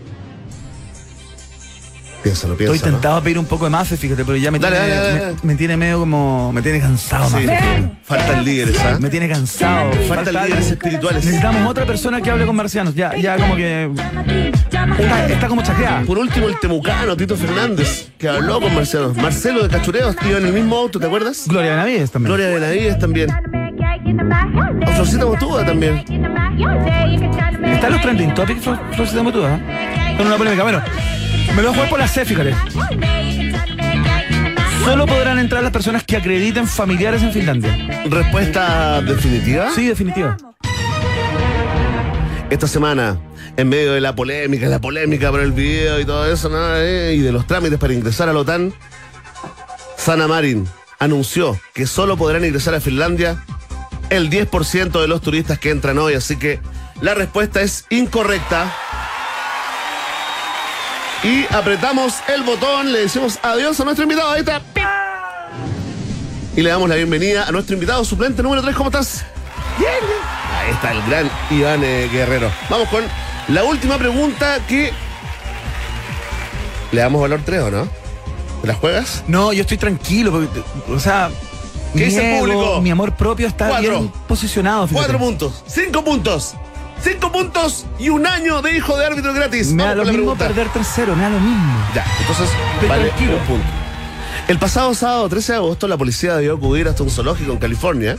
[2.22, 2.74] Piénsalo, piénsalo.
[2.76, 5.02] Estoy tentado a pedir un poco de más, fíjate, pero ya me, Dale, tiene, dale,
[5.06, 5.36] dale, me- dale.
[5.42, 6.52] me tiene medio como.
[6.52, 7.46] Me tiene cansado, Sí.
[7.46, 7.90] Mafe.
[8.04, 8.98] Faltan líderes, ¿ah?
[9.00, 9.90] Me tiene cansado.
[10.08, 11.24] Faltan líderes espirituales.
[11.24, 12.94] Necesitamos otra persona que hable con marcianos.
[12.94, 13.90] Ya, ya como que.
[14.98, 16.02] Está, está como chacreada.
[16.02, 19.12] Por último, el temucano, Tito Fernández, que habló con Marcelo.
[19.14, 21.44] Marcelo de Cachureos, iba en el mismo auto, ¿te acuerdas?
[21.48, 22.34] Gloria Benavides también.
[22.36, 23.30] Gloria Benavides también.
[24.86, 26.04] O Florcita Motuda también.
[27.72, 29.56] Está en los trending topics, Flo- Florcita Motuda.
[29.56, 30.14] ¿eh?
[30.16, 30.62] Con una polémica.
[30.62, 30.82] Bueno,
[31.54, 32.54] me lo voy a jugar por la C, fíjate.
[34.84, 38.02] Solo podrán entrar las personas que acrediten familiares en Finlandia.
[38.06, 39.70] Respuesta definitiva.
[39.74, 40.36] Sí, definitiva.
[42.50, 43.18] Esta semana,
[43.56, 46.76] en medio de la polémica, la polémica por el video y todo eso, ¿no?
[46.76, 48.74] Eh, y de los trámites para ingresar a la OTAN,
[49.96, 50.66] Sana Marin
[50.98, 53.42] anunció que solo podrán ingresar a Finlandia
[54.10, 56.14] el 10% de los turistas que entran hoy.
[56.14, 56.60] Así que
[57.00, 58.72] la respuesta es incorrecta.
[61.22, 64.30] Y apretamos el botón, le decimos adiós a nuestro invitado.
[64.30, 64.60] Ahí está.
[66.56, 68.74] Y le damos la bienvenida a nuestro invitado suplente número 3.
[68.76, 69.24] ¿Cómo estás?
[69.78, 72.50] Ahí está el gran Iván eh, Guerrero.
[72.68, 73.04] Vamos con
[73.48, 74.92] la última pregunta que.
[76.90, 77.88] ¿Le damos valor 3 o no?
[78.60, 79.22] ¿Te la juegas?
[79.28, 80.30] No, yo estoy tranquilo.
[80.32, 80.48] porque,
[80.92, 81.30] o sea,
[81.94, 82.80] ¿Qué mi dice el ego, público?
[82.82, 83.90] Mi amor propio está Cuatro.
[84.00, 84.86] bien posicionado.
[84.88, 85.06] fíjate.
[85.06, 86.54] Cuatro puntos, cinco puntos,
[87.02, 89.72] cinco puntos y un año de hijo de árbitro gratis.
[89.72, 90.46] Me da Vamos lo mismo pregunta.
[90.48, 91.86] perder tercero, me da lo mismo.
[91.94, 93.36] Ya, entonces Estoy vale tranquilo.
[93.36, 93.66] un punto.
[94.48, 98.16] El pasado sábado 13 de agosto la policía debió acudir hasta un zoológico en California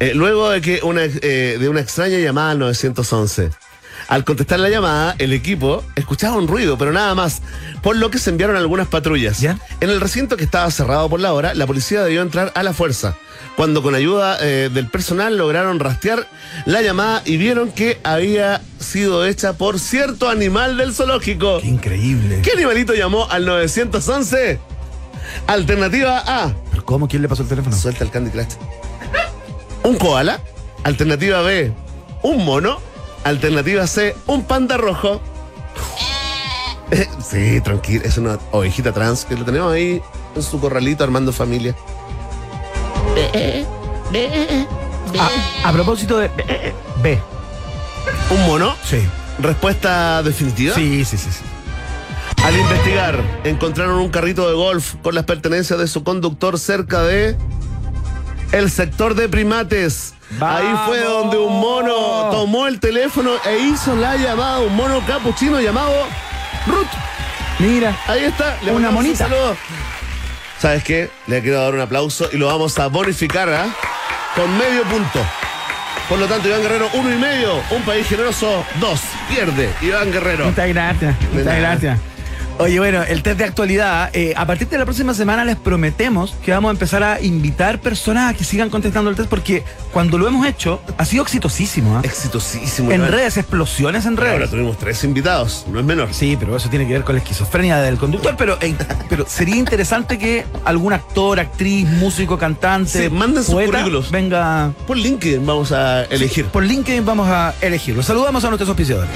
[0.00, 3.50] eh, luego de que una, eh, de una extraña llamada al 911.
[4.08, 7.40] Al contestar la llamada, el equipo escuchaba un ruido, pero nada más,
[7.82, 9.40] por lo que se enviaron algunas patrullas.
[9.40, 9.58] ¿Ya?
[9.80, 12.72] En el recinto que estaba cerrado por la hora, la policía debió entrar a la
[12.72, 13.14] fuerza,
[13.56, 16.26] cuando con ayuda eh, del personal lograron rastrear
[16.64, 21.60] la llamada y vieron que había sido hecha por cierto animal del zoológico.
[21.60, 22.40] Qué increíble.
[22.42, 24.58] ¿Qué animalito llamó al 911?
[25.46, 26.54] Alternativa A.
[26.70, 27.08] ¿Pero cómo?
[27.08, 27.76] ¿Quién le pasó el teléfono?
[27.76, 28.54] Suelta el Candy Crush.
[29.82, 30.40] Un koala.
[30.84, 31.72] Alternativa B.
[32.22, 32.80] Un mono.
[33.24, 34.14] Alternativa C.
[34.26, 35.20] Un panda rojo.
[37.26, 38.04] Sí, tranquilo.
[38.04, 40.02] Es una ovejita trans que lo tenemos ahí
[40.36, 41.74] en su corralito armando familia.
[45.18, 46.30] A, a propósito de.
[47.02, 47.18] B.
[48.30, 48.74] ¿Un mono?
[48.84, 48.98] Sí.
[49.38, 50.74] Respuesta definitiva.
[50.74, 51.28] Sí, sí, sí.
[51.30, 51.40] sí.
[52.44, 57.36] Al investigar, encontraron un carrito de golf con las pertenencias de su conductor cerca de
[58.52, 60.14] el sector de primates.
[60.40, 65.60] Ahí fue donde un mono tomó el teléfono e hizo la llamada, un mono capuchino
[65.60, 65.92] llamado
[66.66, 66.86] Ruth.
[67.58, 67.96] Mira.
[68.06, 69.28] Ahí está, le Una mandamos un monita.
[69.28, 69.56] saludo.
[70.62, 71.10] ¿Sabes qué?
[71.26, 73.66] Le quiero dar un aplauso y lo vamos a bonificar ¿ah?
[74.36, 75.18] con medio punto.
[76.08, 77.60] Por lo tanto, Iván Guerrero, uno y medio.
[77.72, 79.00] Un país generoso, dos.
[79.28, 80.44] Pierde Iván Guerrero.
[80.46, 81.16] Muchas gracias.
[81.32, 82.11] Muchas gracias.
[82.58, 84.10] Oye, bueno, el test de actualidad.
[84.12, 87.80] eh, a partir de la próxima semana les prometemos que vamos a empezar a invitar
[87.80, 91.96] personas a que sigan contestando el test porque cuando lo hemos hecho ha sido exitosísimo.
[91.96, 92.02] ¿ah?
[92.04, 92.92] Exitosísimo.
[92.92, 94.50] En redes, explosiones en Ahora redes.
[94.50, 96.08] tuvimos tres invitados, no es menor.
[96.12, 98.36] Sí, pero eso tiene que ver con la esquizofrenia del conductor.
[98.38, 98.76] Pero, eh,
[99.08, 104.10] pero sería interesante que algún actor, actriz, músico, cantante, Sí, manden sus poeta, currículos.
[104.12, 104.72] venga.
[104.86, 106.46] Por LinkedIn vamos a elegir.
[106.46, 108.04] Por LinkedIn vamos a elegirlo.
[108.04, 109.10] Saludamos a nuestros auspiciadores.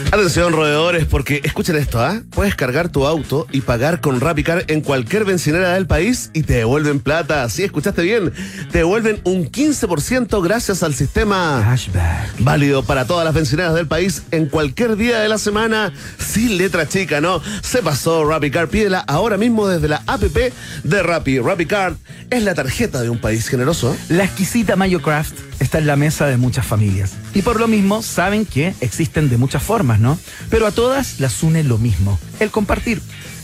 [0.09, 2.21] Atención, roedores, porque escuchen esto, ¿ah?
[2.29, 6.53] Puedes cargar tu auto y pagar con Rapicar en cualquier bencinera del país y te
[6.53, 7.47] devuelven plata.
[7.49, 8.31] Sí, escuchaste bien.
[8.71, 12.35] Te devuelven un 15% gracias al sistema Cashback.
[12.39, 15.91] válido para todas las bencineras del país en cualquier día de la semana.
[16.17, 17.41] Sin letra chica, ¿no?
[17.61, 18.69] Se pasó Rapicar.
[18.69, 21.39] Pídela ahora mismo desde la app de Rappi.
[21.39, 21.95] Rapicar
[22.29, 23.95] es la tarjeta de un país generoso.
[24.07, 27.13] La exquisita Mayo Craft está en la mesa de muchas familias.
[27.33, 30.19] Y por lo mismo saben que existen de muchas formas, ¿no?
[30.49, 33.01] Pero a todas las une lo mismo, el compartir.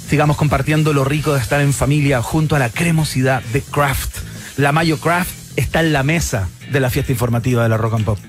[0.09, 4.17] Sigamos compartiendo lo rico de estar en familia junto a la cremosidad de Craft.
[4.57, 8.05] La Mayo Craft está en la mesa de la fiesta informativa de la Rock and
[8.05, 8.19] Pop.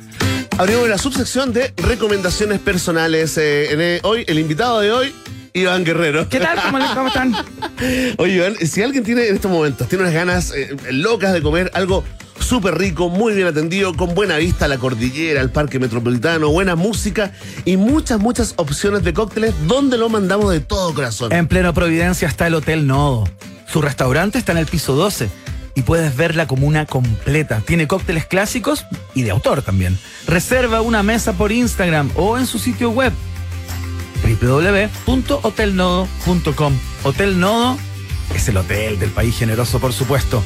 [0.57, 3.37] Abrimos la subsección de recomendaciones personales.
[3.39, 5.15] Eh, en, eh, hoy, el invitado de hoy,
[5.53, 6.29] Iván Guerrero.
[6.29, 6.61] ¿Qué tal?
[6.63, 7.35] ¿Cómo, cómo están?
[8.19, 11.71] Oye, Iván, si alguien tiene en estos momentos, tiene unas ganas eh, locas de comer
[11.75, 12.05] algo
[12.41, 16.77] súper rico, muy bien atendido, con buena vista a la cordillera, al parque metropolitano, buena
[16.77, 17.33] música
[17.65, 21.33] y muchas, muchas opciones de cócteles donde lo mandamos de todo corazón.
[21.33, 23.29] En pleno Providencia está el Hotel Nodo.
[23.67, 25.29] Su restaurante está en el piso 12
[25.75, 27.61] y puedes ver la comuna completa.
[27.61, 29.99] Tiene cócteles clásicos y de autor también.
[30.27, 33.13] Reserva una mesa por Instagram o en su sitio web
[34.41, 36.73] www.hotelnodo.com.
[37.03, 37.77] Hotel Nodo
[38.35, 40.43] es el hotel del país generoso, por supuesto.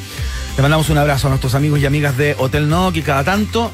[0.59, 3.71] Le mandamos un abrazo a nuestros amigos y amigas de Hotel Nodo que cada tanto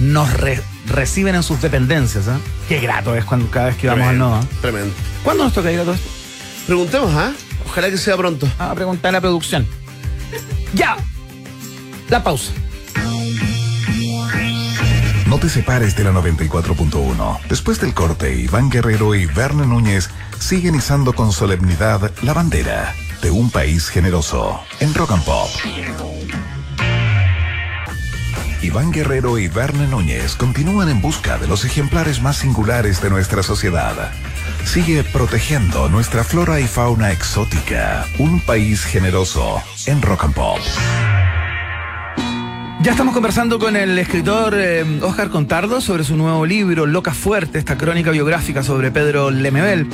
[0.00, 2.28] nos re- reciben en sus dependencias.
[2.28, 2.30] ¿eh?
[2.66, 4.40] Qué grato es cuando cada vez que vamos al Nodo.
[4.40, 4.46] ¿eh?
[4.62, 4.94] Tremendo.
[5.22, 6.08] ¿Cuándo nos toca ir a todo esto?
[6.66, 7.30] Preguntemos, ¿ah?
[7.66, 8.48] Ojalá que sea pronto.
[8.56, 9.66] Vamos a preguntar a la producción.
[10.72, 10.96] ¡Ya!
[12.08, 12.52] La pausa.
[15.26, 17.38] No te separes de la 94.1.
[17.50, 20.08] Después del corte, Iván Guerrero y Verne Núñez
[20.38, 25.48] siguen izando con solemnidad la bandera de un país generoso en Rock and Pop.
[28.64, 33.42] Iván Guerrero y Verne Núñez continúan en busca de los ejemplares más singulares de nuestra
[33.42, 34.10] sociedad.
[34.64, 38.06] Sigue protegiendo nuestra flora y fauna exótica.
[38.18, 40.58] Un país generoso en Rock and Pop.
[42.80, 47.58] Ya estamos conversando con el escritor eh, Oscar Contardo sobre su nuevo libro, Loca Fuerte,
[47.58, 49.86] esta crónica biográfica sobre Pedro Lemebel.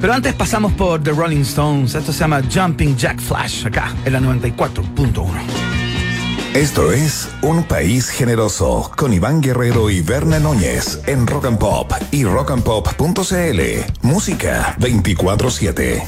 [0.00, 1.94] Pero antes pasamos por The Rolling Stones.
[1.94, 5.67] Esto se llama Jumping Jack Flash, acá en la 94.1.
[6.54, 11.92] Esto es Un País Generoso con Iván Guerrero y Berna Núñez en Rock and Pop
[12.10, 13.60] y rockandpop.cl.
[14.02, 16.02] Música 24-7.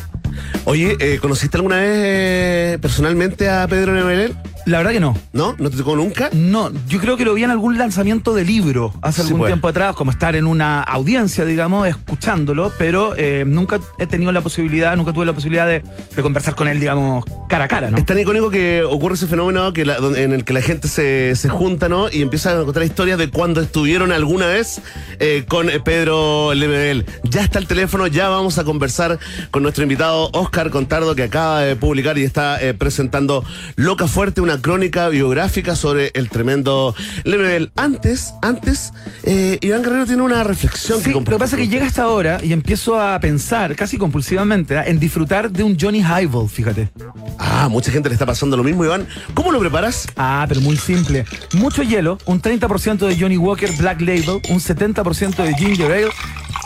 [0.65, 4.35] Oye, eh, ¿conociste alguna vez eh, personalmente a Pedro Neverel?
[4.67, 5.17] La verdad que no.
[5.33, 5.55] ¿No?
[5.59, 6.29] ¿No te tocó nunca?
[6.33, 9.49] No, yo creo que lo vi en algún lanzamiento de libro hace Sí, algún pues.
[9.51, 14.41] tiempo atrás, como estar en una audiencia, digamos, escuchándolo, pero eh, nunca he tenido la
[14.43, 15.83] posibilidad, nunca tuve la posibilidad de,
[16.15, 17.97] de conversar con él, digamos, cara a cara, ¿no?
[17.99, 21.35] Es tan icónico que ocurre ese fenómeno que la- en el que la gente se,
[21.37, 22.11] se junta, ¿no?
[22.11, 24.81] Y empieza a contar historias de cuando estuvieron alguna vez
[25.19, 27.07] eh, con eh, Pedro Lemebel.
[27.25, 29.19] Ya está el teléfono, ya vamos a conversar
[29.51, 33.45] con nuestro invitado Oscar Contardo, que acaba de publicar y está eh, presentando
[33.77, 37.73] Loca Fuerte, una crónica biográfica sobre el tremendo Lemebel.
[37.77, 41.69] Antes, antes, eh, Iván Guerrero tiene una reflexión Sí, que lo que pasa es que
[41.69, 44.85] llega esta hora y empiezo a pensar, casi compulsivamente, ¿ah?
[44.87, 46.91] en disfrutar de un Johnny Highball, fíjate.
[47.39, 49.07] Ah, mucha gente le está pasando lo mismo, Iván.
[49.35, 50.07] ¿Cómo lo preparas?
[50.17, 51.25] Ah, pero muy simple.
[51.55, 56.11] Mucho hielo, un 30% de Johnny Walker Black Label, un 70% de Ginger Ale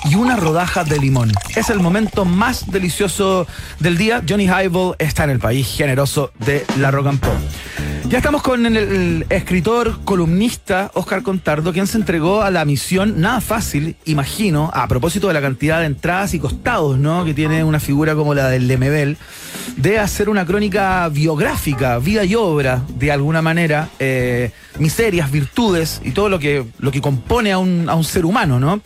[0.04, 1.32] y una rodaja de limón.
[1.56, 3.46] Es el momento más delicioso
[3.80, 4.22] del día.
[4.28, 7.20] Johnny Highball está en el país generoso de la rock and.
[8.08, 13.20] Ya estamos con el, el escritor, columnista Oscar Contardo, quien se entregó a la misión,
[13.22, 17.24] nada fácil, imagino, a propósito de la cantidad de entradas y costados, ¿no?
[17.24, 19.16] Que tiene una figura como la del Lemebel,
[19.78, 26.10] de hacer una crónica biográfica, vida y obra, de alguna manera, eh, miserias, virtudes y
[26.10, 28.82] todo lo que, lo que compone a un, a un ser humano, ¿no?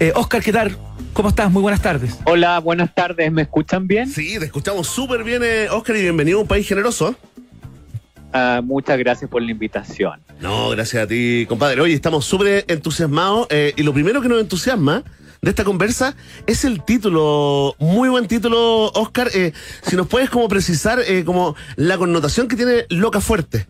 [0.00, 0.78] Eh, Oscar, ¿qué tal?
[1.12, 1.50] ¿Cómo estás?
[1.50, 2.18] Muy buenas tardes.
[2.24, 4.08] Hola, buenas tardes, ¿me escuchan bien?
[4.08, 7.14] Sí, te escuchamos súper bien, eh, Oscar, y bienvenido a un país generoso.
[8.32, 10.20] Ah, muchas gracias por la invitación.
[10.40, 11.80] No, gracias a ti, compadre.
[11.80, 15.02] Oye, estamos súper entusiasmados eh, y lo primero que nos entusiasma
[15.42, 16.16] de esta conversa
[16.46, 17.74] es el título.
[17.78, 19.28] Muy buen título, Oscar.
[19.34, 23.66] Eh, si nos puedes como precisar eh, como la connotación que tiene Loca Fuerte.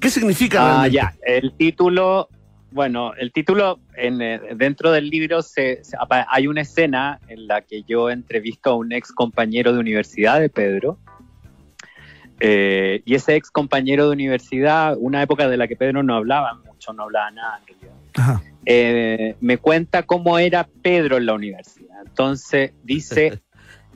[0.00, 0.82] ¿Qué significa?
[0.82, 2.28] Ah, ya, el título,
[2.70, 5.96] bueno, el título en, eh, dentro del libro se, se-
[6.28, 10.50] hay una escena en la que yo entrevisto a un ex compañero de universidad de
[10.50, 10.98] Pedro.
[12.40, 16.54] Eh, y ese ex compañero de universidad, una época de la que Pedro no hablaba
[16.54, 17.92] mucho, no hablaba nada en realidad.
[18.14, 18.42] Ajá.
[18.64, 21.96] eh, me cuenta cómo era Pedro en la universidad.
[22.04, 23.40] Entonces dice,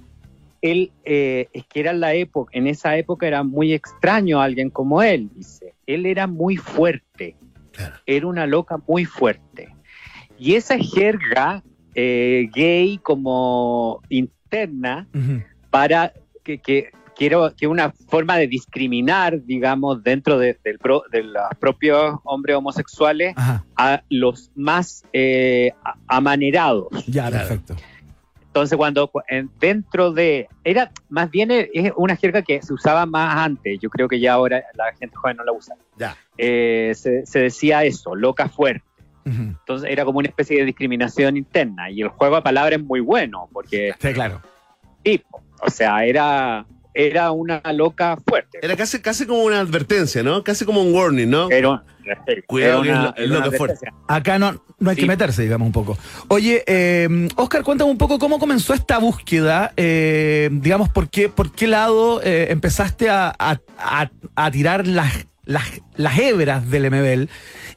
[0.63, 5.03] él eh, es que era la época, en esa época era muy extraño alguien como
[5.03, 5.75] él, dice.
[5.87, 7.37] Él era muy fuerte,
[8.07, 9.75] era una loca muy fuerte.
[10.39, 15.07] Y esa jerga gay como interna
[15.71, 20.79] para que, que quiero que una forma de discriminar, digamos, dentro de, del
[21.13, 23.35] de los propios hombres homosexuales
[23.77, 25.73] a los más eh,
[26.09, 26.89] amanerados.
[27.07, 27.77] Ya, perfecto.
[28.47, 29.13] Entonces, cuando
[29.61, 30.49] dentro de.
[30.65, 33.79] Era más bien es una jerga que se usaba más antes.
[33.81, 35.77] Yo creo que ya ahora la gente joven no la usa.
[35.99, 36.17] Ya.
[36.39, 38.83] Eh, se, decía eso, loca fuerte.
[39.27, 41.91] Entonces era como una especie de discriminación interna.
[41.91, 43.93] Y el juego de palabras es muy bueno, porque.
[44.01, 44.41] Sí, claro.
[45.03, 46.67] Tipo, o sea, era
[47.07, 48.59] era una loca fuerte.
[48.63, 50.45] Era casi, casi como una advertencia, ¿no?
[50.45, 51.49] Casi como un warning, ¿no?
[51.49, 51.83] Pero,
[52.47, 53.89] Cuidado, es loca fuerte.
[54.09, 55.99] Acá no, no hay que meterse, digamos, un poco.
[56.29, 61.53] Oye, eh, Oscar, cuéntame un poco cómo comenzó esta búsqueda, eh, digamos, por qué, por
[61.53, 65.65] qué lado eh, empezaste a, a, tirar las, las,
[65.97, 67.31] las hebras del MBL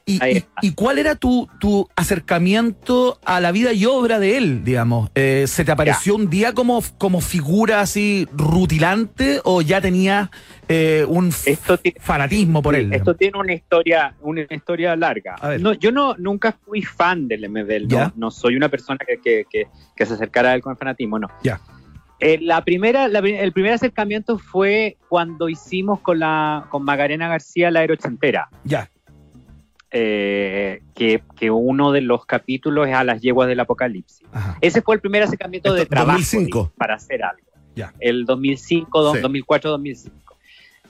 [0.06, 5.10] ¿Y, cuál era tu, tu, acercamiento a la vida y obra de él, digamos?
[5.14, 10.30] Eh, ¿Se te apareció un día como, como figura así rutilante o ya tenía
[10.68, 12.92] eh, un fanatismo por él?
[12.92, 15.36] Esto tiene una historia, una historia larga.
[15.58, 19.68] No, yo no nunca fui fan del MBL, no, no soy una persona que, que,
[19.96, 21.28] que, se acercara a él con fanatismo, no.
[21.42, 21.60] Ya.
[22.20, 27.80] Eh, la primera, el primer acercamiento fue cuando hicimos con la con Magarena García la
[27.80, 28.48] Aerochantera.
[28.64, 28.90] Ya.
[29.96, 34.26] Eh, que, uno de los capítulos es a las yeguas del apocalipsis.
[34.60, 37.46] Ese fue el primer acercamiento de trabajo para hacer algo.
[38.00, 40.36] El 2005, 2004, 2005.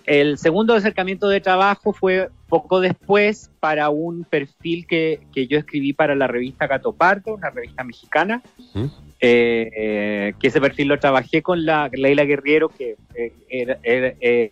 [0.06, 6.14] El segundo acercamiento de trabajo fue poco después para un perfil que, yo escribí para
[6.14, 8.86] la revista Gato Pardo, una revista mexicana, ¿Mm?
[9.20, 13.78] eh, que ese perfil lo trabajé con la Leila Guerriero, que eh, era,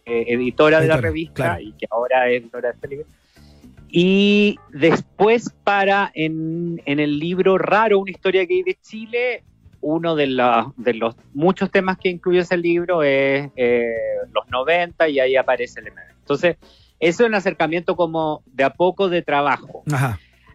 [0.05, 3.07] editora de la revista y que ahora es editora de este libro.
[3.95, 9.45] Y después para en, el libro Raro, una historia gay de Chile,
[9.83, 10.29] uno de,
[10.79, 13.93] de los muchos temas que incluye ese libro es eh,
[14.33, 15.99] los 90 y ahí aparece el MD.
[16.21, 16.57] Entonces,
[17.01, 19.85] eso es un acercamiento como de a poco de trabajo.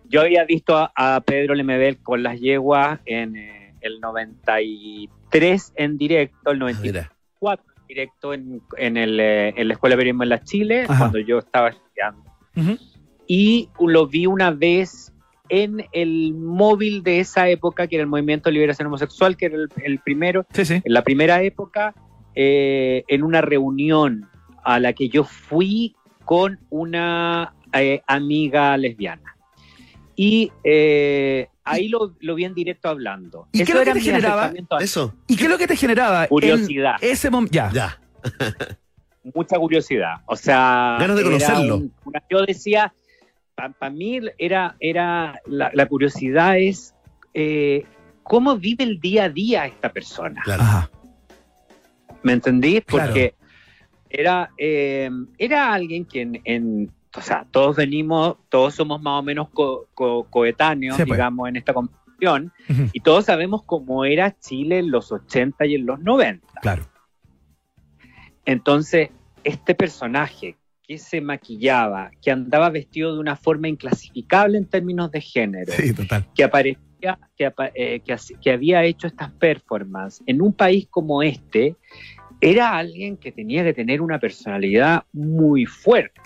[0.09, 6.49] Yo había visto a, Pedro Lemebel con las yeguas en eh, el 93 en directo,
[6.49, 10.43] el 94 en directo en, en, el, eh, en la Escuela de Periodismo en la
[10.43, 12.23] Chile, cuando yo estaba estudiando
[13.27, 15.13] y lo vi una vez
[15.49, 19.57] en el móvil de esa época, que era el Movimiento de Liberación Homosexual, que era
[19.83, 21.93] el, primero, en la primera época,
[22.35, 24.29] eh, en una reunión
[24.63, 29.35] a la que yo fui con una eh, amiga lesbiana.
[30.15, 33.47] Y eh, ahí lo, vi en directo hablando.
[33.51, 34.51] ¿Y qué es lo que te generaba?
[34.79, 35.13] Eso.
[35.27, 36.27] ¿Y qué es lo que te generaba?
[36.27, 36.95] Curiosidad.
[37.01, 37.53] ese momento.
[37.53, 37.71] Ya.
[37.71, 38.01] Ya.
[39.35, 40.15] Mucha curiosidad.
[40.25, 40.97] O sea.
[40.99, 41.83] Ganas de conocerlo.
[42.29, 42.93] yo decía,
[43.57, 46.93] para mí era, era la, curiosidad es
[47.33, 47.85] eh,
[48.21, 50.43] cómo vive el día a día esta persona.
[52.21, 52.81] ¿Me entendí?
[52.81, 53.33] Porque
[54.09, 59.49] era, eh, era alguien que en, o sea, todos venimos, todos somos más o menos
[60.29, 61.05] coetáneos, pues.
[61.05, 62.53] digamos, en esta competición,
[62.93, 66.45] y todos sabemos cómo era Chile en los 80 y en los 90.
[66.61, 66.85] Claro.
[68.45, 69.09] Entonces,
[69.43, 75.19] este personaje que se maquillaba, que andaba vestido de una forma inclasificable en términos de
[75.19, 75.73] género,
[76.33, 77.19] que aparecía,
[77.75, 78.01] eh,
[78.41, 81.75] que, había hecho estas performances en un país como este,
[82.39, 86.21] era alguien que tenía que tener una personalidad muy fuerte.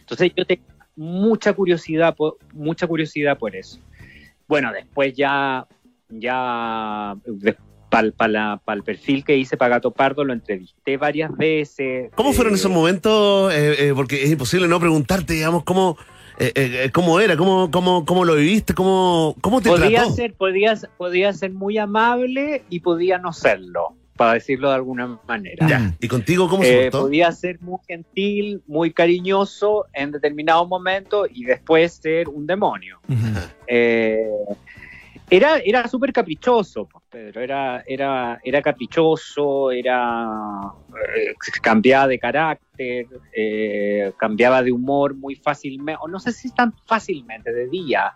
[0.00, 0.62] Entonces yo tengo
[0.96, 3.80] mucha curiosidad, por, mucha curiosidad por eso.
[4.46, 5.66] Bueno, después ya,
[6.10, 7.16] ya
[7.90, 12.10] para el perfil que hice para Gato Pardo lo entrevisté varias veces.
[12.14, 13.52] ¿Cómo fueron esos eh, momentos?
[13.52, 15.98] Eh, eh, porque es imposible no preguntarte, digamos, cómo,
[16.92, 20.12] cómo era, cómo, cómo, cómo lo viviste, cómo, cómo te podía trató.
[20.12, 25.68] Ser, podía, podía ser muy amable y podía no serlo, para decirlo de alguna manera.
[25.68, 25.94] Ya.
[26.00, 27.02] ¿Y contigo cómo se portó?
[27.02, 33.00] Podía ser muy gentil, muy cariñoso en determinado momento y después ser un demonio.
[35.32, 40.26] Era, era súper caprichoso, pues, Pedro, era, era, era caprichoso, era
[41.16, 46.74] eh, cambiaba de carácter, eh, cambiaba de humor muy fácilmente, o no sé si tan
[46.84, 48.12] fácilmente, de día,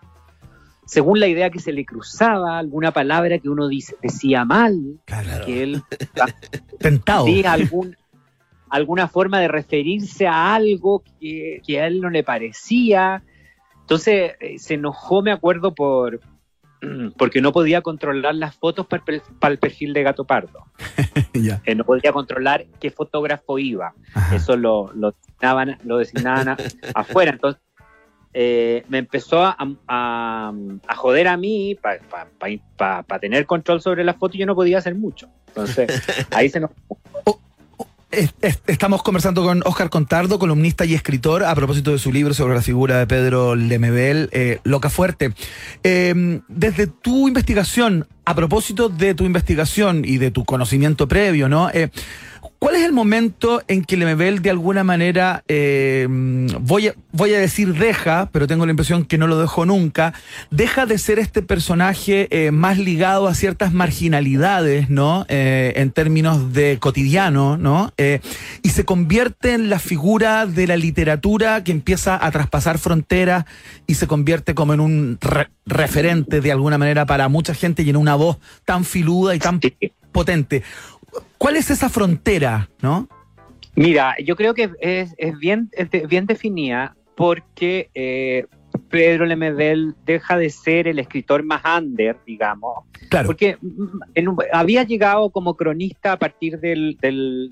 [0.85, 4.99] según la idea que se le cruzaba, alguna palabra que uno dice, decía mal,
[5.45, 5.83] que él
[6.79, 7.27] tentado.
[7.47, 7.95] algún,
[8.69, 13.23] alguna forma de referirse a algo que, que a él no le parecía.
[13.81, 16.19] Entonces eh, se enojó, me acuerdo, por,
[17.17, 19.03] porque no podía controlar las fotos para
[19.53, 20.65] el, perfil de Gato Pardo.
[21.65, 23.93] Eh, no podía controlar qué fotógrafo iba.
[24.33, 26.55] Eso lo, lo, designaban, lo designaban
[26.95, 27.31] afuera.
[27.31, 27.61] Entonces,
[28.33, 29.57] eh, me empezó a,
[29.87, 30.53] a,
[30.87, 31.99] a, joder a mí para
[32.77, 35.29] pa, pa, tener control sobre la foto y yo no podía hacer mucho.
[35.47, 35.89] Entonces,
[36.31, 36.71] ahí se nos...
[38.67, 42.61] Estamos conversando con Oscar Contardo, columnista y escritor, a propósito de su libro sobre la
[42.61, 45.33] figura de Pedro Lemebel, eh, Loca Fuerte.
[45.83, 51.69] Em, desde tu investigación, a propósito de tu investigación y de tu conocimiento previo, ¿no?
[51.69, 51.89] Eh,
[52.65, 57.39] ¿Cuál es el momento en que Lemebel de alguna manera, eh, voy, a, voy a
[57.39, 60.15] decir deja, pero tengo la impresión que no lo dejó nunca,
[60.49, 65.27] deja de ser este personaje eh, más ligado a ciertas marginalidades, ¿no?
[65.29, 67.93] Eh, en términos de cotidiano, ¿no?
[68.63, 73.45] y se convierte en la figura de la literatura que empieza a traspasar fronteras
[73.85, 75.19] y se convierte como en un
[75.67, 79.59] referente de alguna manera para mucha gente y en una voz tan filuda y tan
[80.15, 80.63] potente.
[81.37, 83.07] ¿Cuál es esa frontera, no?
[83.75, 85.69] Mira, yo creo que es, bien,
[86.07, 88.45] bien definida porque eh,
[88.89, 92.85] Pedro Lemebel deja de ser el escritor más under, digamos.
[93.09, 93.27] Claro.
[93.27, 97.51] Porque mm, había llegado como cronista a partir del, del,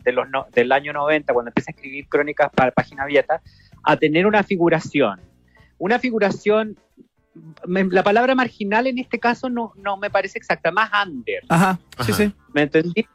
[0.53, 3.41] del año 90, cuando empieza a escribir crónicas para Página Abierta,
[3.83, 5.19] a tener una figuración.
[5.77, 6.77] Una figuración
[7.65, 11.43] la palabra marginal en este caso no, no me parece exacta, más under.
[11.49, 12.33] Ajá, sí, sí.
[12.53, 13.05] ¿Me entendí?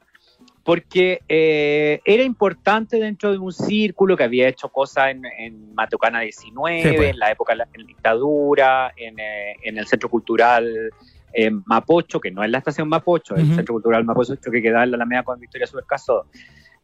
[0.64, 6.20] Porque eh, era importante dentro de un círculo que había hecho cosas en, en Matucana
[6.20, 7.10] 19, pues.
[7.10, 10.90] en la época de la dictadura, en, eh, en, el Centro Cultural
[11.32, 14.84] eh, Mapocho, que no es la estación Mapocho, es el Centro Cultural Mapocho que queda
[14.84, 16.26] en la Alameda con Victoria Supercaso.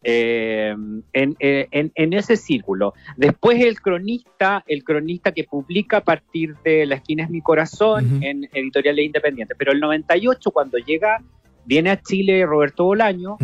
[0.07, 2.93] En, en, ese círculo.
[3.17, 8.23] Después el cronista, el cronista que publica a partir de La esquina es mi corazón
[8.23, 9.57] en editoriales independientes.
[9.59, 11.23] Pero el 98, cuando llega
[11.65, 13.37] Viene a Chile Roberto Bolaño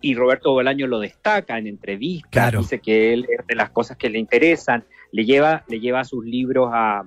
[0.00, 4.10] y Roberto Bolaño lo destaca en entrevistas, dice que él es de las cosas que
[4.10, 7.02] le interesan, le lleva, le lleva sus libros a,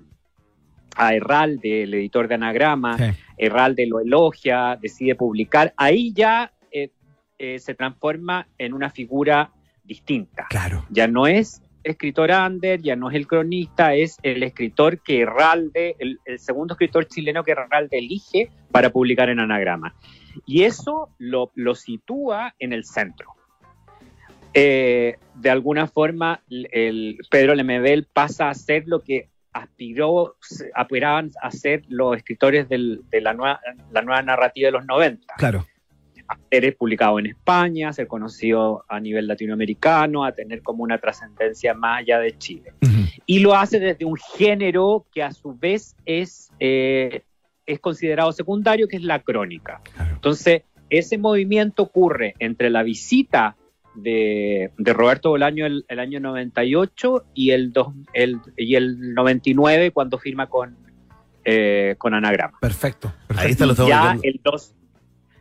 [0.95, 2.97] a Herralde, el editor de Anagrama,
[3.37, 6.89] Herralde lo elogia, decide publicar, ahí ya eh,
[7.37, 9.51] eh, se transforma en una figura
[9.83, 10.47] distinta.
[10.49, 10.85] Claro.
[10.89, 15.95] Ya no es escritor under, ya no es el cronista, es el escritor que Herralde,
[15.99, 19.95] el, segundo escritor chileno que Herralde elige para publicar en Anagrama.
[20.45, 23.35] Y eso lo, sitúa en el centro.
[24.53, 30.37] Eh, de alguna forma, el Pedro Lemebel pasa a ser lo que aspiró,
[30.73, 33.59] aspiraban a ser los escritores de la nueva,
[33.91, 35.33] la nueva narrativa de los 90.
[35.37, 35.65] Claro.
[36.29, 40.99] A ser publicado en España, a ser conocido a nivel latinoamericano, a tener como una
[40.99, 42.73] trascendencia más allá de Chile.
[43.25, 47.23] Y lo hace desde un género que a su vez es eh,
[47.69, 49.81] es considerado secundario, que es la crónica.
[50.11, 53.55] Entonces, ese movimiento ocurre entre la visita
[53.93, 57.73] de, Roberto Bolaño el, el, año 98 y el,
[58.13, 60.77] el, y el 99 cuando firma con,
[61.45, 62.57] eh, con Anagrama.
[62.59, 63.13] Perfecto.
[63.35, 64.73] Ahí está lo ya el, dos,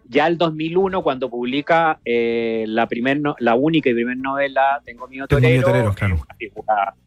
[0.09, 5.27] ya el 2001 cuando publica eh, la, primer la única y primer novela Tengo miedo
[5.27, 6.25] torero, claro.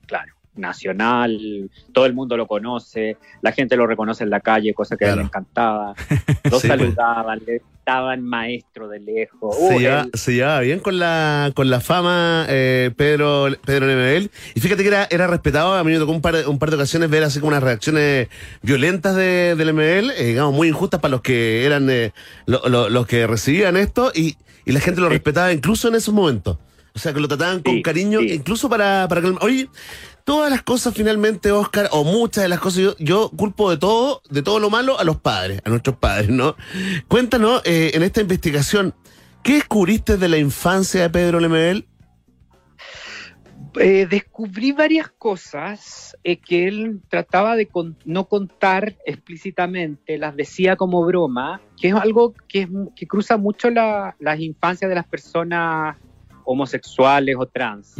[0.05, 4.97] claro nacional, todo el mundo lo conoce, la gente lo reconoce en la calle, cosa
[4.97, 5.93] que a él le encantaba.
[6.43, 6.61] Lo pues.
[6.63, 7.41] saludaban,
[7.81, 9.55] estaban maestro de lejos.
[10.13, 13.89] se, llevaba, bien con la, con la fama eh, Pedro, Pedro
[14.55, 16.75] Y fíjate que era, era respetado, a mí me tocó un par, un par de
[16.75, 18.27] ocasiones ver así como unas reacciones
[18.61, 22.13] violentas de, del MBL, eh, digamos, muy injustas para los que eran eh,
[22.45, 26.59] los que recibían esto y, y la gente lo respetaba incluso en esos momentos.
[26.93, 29.33] O sea, que lo trataban con cariño, incluso para, para que...
[29.41, 29.69] Oye,
[30.23, 34.41] todas las cosas finalmente, Oscar, o muchas de las cosas, yo, culpo de todo, de
[34.41, 36.55] todo lo malo a los padres, a nuestros padres, ¿no?
[37.07, 38.93] Cuéntanos, eh, en esta investigación,
[39.43, 41.87] ¿qué descubriste de la infancia de Pedro Lemebel?
[43.79, 47.69] Eh, descubrí varias cosas eh, que él trataba de
[48.03, 52.67] no contar explícitamente, las decía como broma, que es algo que,
[53.07, 55.95] cruza mucho las infancias de las personas
[56.51, 57.95] homosexuales o trans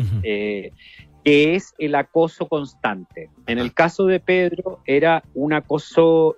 [1.24, 3.30] que es el acoso constante.
[3.48, 6.36] En el caso de Pedro era un acoso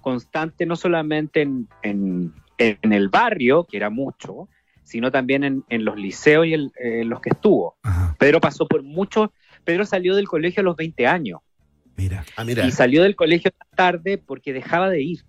[0.00, 4.48] constante no solamente en, el barrio, que era mucho,
[4.82, 7.76] sino también en, los liceos y en los que estuvo.
[8.18, 9.30] Pedro pasó por muchos,
[9.64, 11.40] Pedro salió del colegio a los 20 años.
[12.36, 12.66] Ah, mira.
[12.66, 15.24] Y salió del colegio tarde porque dejaba de ir.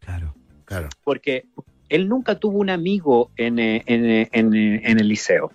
[0.00, 0.34] Claro,
[0.66, 0.88] claro.
[1.02, 1.46] Porque
[1.88, 5.50] él nunca tuvo un amigo en, en el liceo.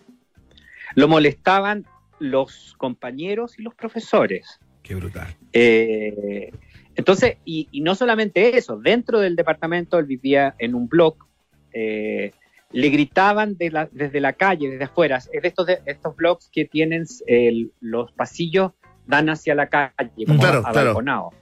[0.95, 1.85] Lo molestaban
[2.19, 4.59] los compañeros y los profesores.
[4.81, 5.35] Qué brutal.
[5.53, 6.51] Eh,
[6.95, 11.17] entonces, y, no solamente eso, dentro del departamento él vivía en un blog,
[11.73, 12.31] eh,
[12.71, 17.05] le gritaban desde la calle, desde afuera, es de estos, de, estos blogs que tienen
[17.79, 18.71] los pasillos
[19.07, 21.33] dan hacia la calle, como Claro, abalconados.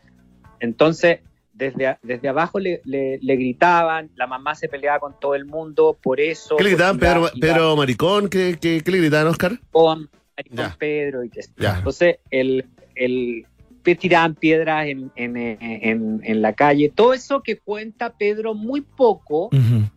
[0.59, 1.19] Entonces,
[1.53, 5.97] desde, desde abajo le, le- le gritaban, la mamá se peleaba con todo el mundo
[6.01, 6.55] por eso.
[6.57, 6.97] ¿Qué le gritaban?
[7.39, 9.59] Pedro, Maricón, ¿qué, qué, qué le gritaban, Oscar?
[9.71, 10.09] con
[10.49, 10.75] Ya.
[10.79, 11.77] Pedro y que Ya.
[11.77, 13.45] Entonces, el, el
[13.83, 16.89] te tiraban piedras en, en, en- en la calle.
[16.89, 19.49] Todo eso que cuenta Pedro muy poco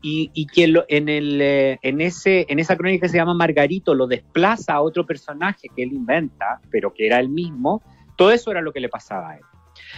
[0.02, 3.32] y, y que lo- en, el, eh, en, ese, en esa crónica que se llama
[3.32, 7.80] Margarito lo desplaza a otro personaje que él inventa, pero que era el mismo.
[8.16, 9.42] Todo eso era lo que le pasaba a él.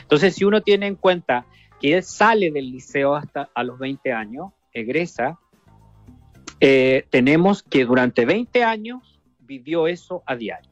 [0.03, 1.47] Entonces, si uno tiene en cuenta
[1.81, 5.39] que él sale del liceo hasta a los 20 años, egresa,
[6.61, 10.71] eh, tenemos que durante 20 años vivió eso a diario.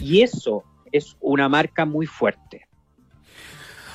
[0.00, 2.66] Y eso es una marca muy fuerte.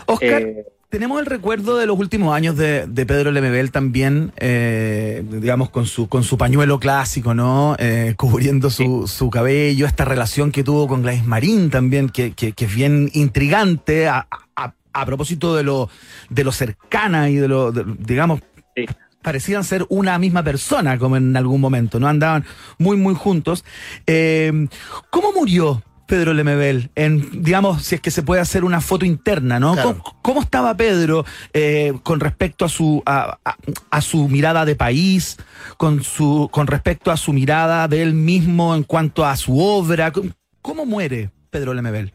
[0.06, 5.24] Oscar, Eh, tenemos el recuerdo de los últimos años de, de Pedro Lemebel también, eh,
[5.30, 7.76] digamos, con su, con su pañuelo clásico, ¿no?
[7.80, 12.54] Eh, cubriendo su, su cabello, esta relación que tuvo con Gladys Marín también, que, que-
[12.54, 15.90] que es bien intrigante a, a- a propósito de lo,
[16.30, 18.42] de lo cercana y de lo, de- digamos,
[18.76, 18.86] Sí.
[19.22, 22.08] parecían ser una misma persona, como en algún momento, ¿no?
[22.08, 22.46] Andaban
[22.78, 23.64] muy, muy juntos.
[24.08, 24.68] Eh,
[25.12, 26.90] ¿Cómo murió Pedro Lemebel?
[26.96, 29.74] En, digamos, si es que se puede hacer una foto interna, ¿no?
[29.74, 30.00] Claro.
[30.04, 33.56] ¿Cómo, cómo estaba Pedro eh, con respecto a su, a, a-
[33.92, 35.38] a su mirada de país,
[35.78, 40.12] con, su, con respecto a su mirada de él mismo en cuanto a su obra?
[40.12, 40.32] ¿Cómo,
[40.62, 42.12] cómo muere Pedro Lemebel?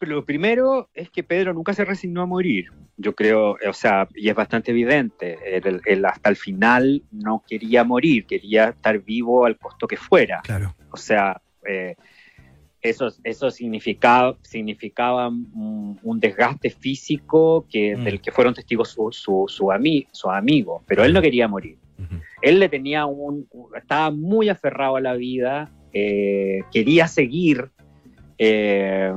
[0.00, 2.72] lo primero es que Pedro nunca se resignó a morir.
[2.96, 5.38] Yo creo, o sea, y es bastante evidente.
[5.56, 10.40] Él, él hasta el final no quería morir, quería estar vivo al costo que fuera.
[10.42, 10.74] Claro.
[10.90, 11.94] O sea, eh,
[12.82, 18.04] eso, eso significaba, significaba un, un desgaste físico que, Mm.
[18.04, 21.78] del que fueron testigos su, su, su, ami- su amigo, pero él no quería morir.
[22.42, 27.70] Él le tenía un, estaba muy aferrado a la vida, eh, quería seguir,
[28.38, 29.12] eh,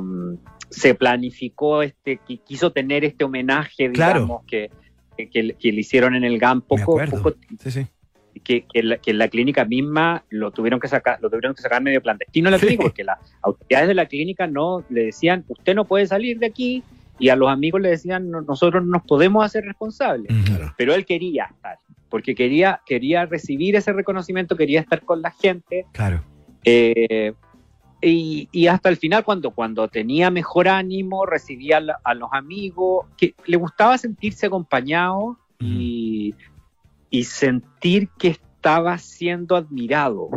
[0.70, 4.70] se planificó, este, qui- quiso tener este homenaje, digamos, que,
[5.18, 7.88] que, que le- que le hicieron en el GAM poco, poco Sí, sí.
[8.44, 11.82] Que, que, la, que la clínica misma lo tuvieron que sacar, lo tuvieron que sacar
[11.82, 12.66] medio clandestino de la Sí.
[12.68, 16.48] clínica, porque las autoridades de la clínica no le decían, usted no puede salir de
[16.48, 16.84] aquí,
[17.18, 20.30] y a los amigos le decían, "No- nosotros no nos podemos hacer responsables.
[20.32, 20.70] Ujú.
[20.78, 21.78] Pero él quería estar,
[22.10, 26.22] porque quería, quería recibir ese reconocimiento, quería estar con la gente, Claro.
[26.66, 27.34] eh,
[28.02, 32.30] y, y hasta el final, cuando, cuando tenía mejor ánimo, recibía a, la- a los
[32.34, 36.36] amigos, que le gustaba sentirse acompañado y,
[37.18, 40.30] y sentir que estaba siendo admirado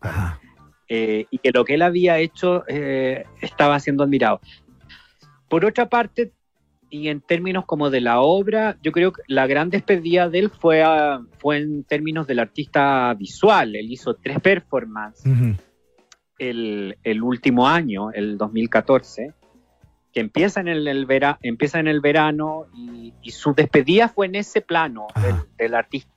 [0.00, 0.40] Ajá.
[0.88, 4.40] eh, y que lo que él había hecho eh, estaba siendo admirado.
[5.48, 6.32] Por otra parte,
[6.88, 10.50] y en términos como de la obra, yo creo que la gran despedida de él
[10.50, 13.74] fue, a- fue en términos del artista visual.
[13.76, 15.56] Él hizo tres performances Ujú.
[16.38, 19.34] el, el último año, el 2014,
[20.12, 24.26] que empieza en el, el vera- empieza en el verano y, y su despedida fue
[24.26, 26.13] en ese plano del, del artista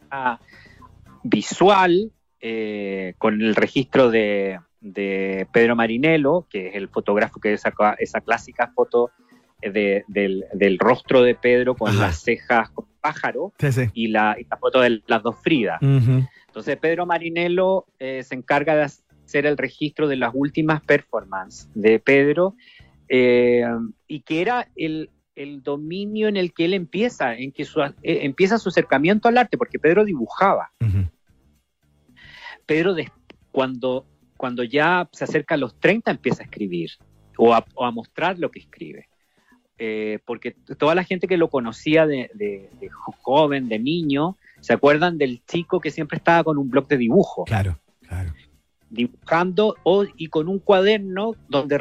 [1.24, 7.94] visual, eh, con el registro de, de Pedro Marinello, que es el fotógrafo que sacó
[8.00, 9.12] esa clásica foto
[9.62, 12.02] eh, de- del, del rostro de Pedro con Ajá.
[12.08, 13.82] las cejas con pájaro Sí, sí.
[13.94, 15.82] y la, y la foto de las dos Fridas.
[15.82, 16.28] Ujú.
[16.48, 22.00] Entonces Pedro Marinello eh, se encarga de hacer el registro de las últimas performances de
[22.00, 22.56] Pedro
[23.10, 23.64] eh,
[24.08, 27.94] y que era el, el dominio en el que él empieza, en que su, eh,
[28.04, 30.72] empieza su acercamiento al arte, porque Pedro dibujaba.
[32.66, 32.96] Pedro
[33.52, 36.92] cuando, cuando ya se acerca a los 30 empieza a escribir
[37.38, 39.08] o a, o a mostrar lo que escribe.
[39.80, 44.36] Eh, porque toda la gente que lo conocía de, de- de jo- joven, de niño,
[44.60, 48.34] se acuerdan del chico que siempre estaba con un blog de dibujo, Claro, claro.
[48.90, 51.78] dibujando o, y con un cuaderno donde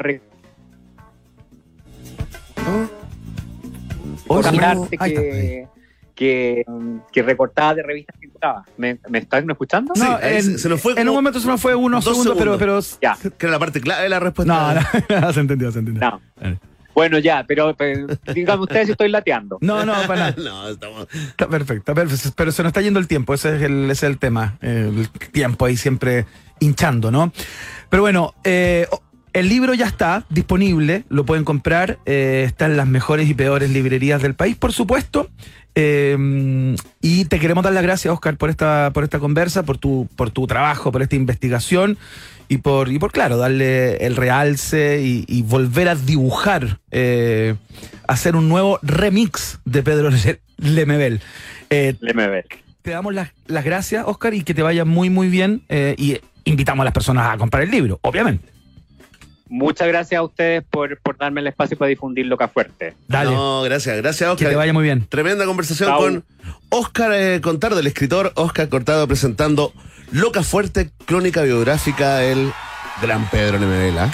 [4.27, 4.59] Oh, con sí.
[4.59, 5.31] arte Ahí está, ahí.
[5.31, 5.67] que,
[6.15, 6.63] que,
[7.11, 8.65] que recortaba de revistas que encontraba.
[8.77, 9.93] ¿Me, me están escuchando?
[9.95, 12.57] No, en, se- nos fue en un momento se nos fue unos dos segundos, pero,
[12.57, 13.17] pero Ya.
[13.37, 14.85] Que era la parte clave de la respuesta.
[15.09, 16.01] no, no, se entendió, se entendió.
[16.01, 16.21] No.
[16.93, 19.59] Bueno, ya, pero, pero díganme ustedes si estoy lateando.
[19.61, 20.35] No, no, para nada.
[20.43, 21.07] no, estamos.
[21.13, 23.91] Está perfecto, está perfecto, pero se nos está yendo el tiempo, ese es el, ese
[24.07, 26.25] es el tema, el tiempo ahí siempre
[26.59, 27.31] hinchando, ¿no?
[27.89, 28.87] Pero bueno, eh,
[29.39, 33.69] el libro ya está disponible, lo pueden comprar, eh, está en las mejores y peores
[33.69, 35.29] librerías del país, por supuesto.
[35.75, 40.07] eh, y te queremos dar las gracias, Oscar, por esta, por esta conversa, por tu,
[40.15, 41.97] por tu trabajo, por esta investigación
[42.49, 47.55] y por, y por claro, darle el realce y, y volver a dibujar, eh,
[48.07, 51.21] hacer un nuevo remix de Pedro Le- Lemebel.
[51.69, 52.45] Eh, Léeme ver.
[52.81, 55.61] te damos las, las gracias, Oscar, y que te vaya muy, muy bien.
[55.97, 58.56] y invitamos a las personas a comprar el libro, obviamente.
[59.49, 62.95] Muchas gracias a ustedes por, por darme el espacio para difundir Loca Fuerte.
[63.07, 63.31] Dale.
[63.31, 64.47] No, gracias, gracias Oscar.
[64.47, 65.05] Que te vaya muy bien.
[65.07, 66.23] Tremenda conversación con
[66.69, 69.73] Oscar eh, Contar, del escritor Oscar Cortado, presentando
[70.11, 72.51] Loca Fuerte, crónica biográfica del
[73.01, 74.09] gran Pedro Nemevela.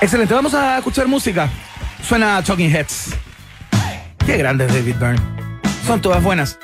[0.00, 1.50] Excelente, vamos a escuchar música.
[2.02, 3.10] Suena Talking Heads.
[4.24, 5.20] Qué grande es David Byrne.
[5.86, 6.58] Son todas buenas.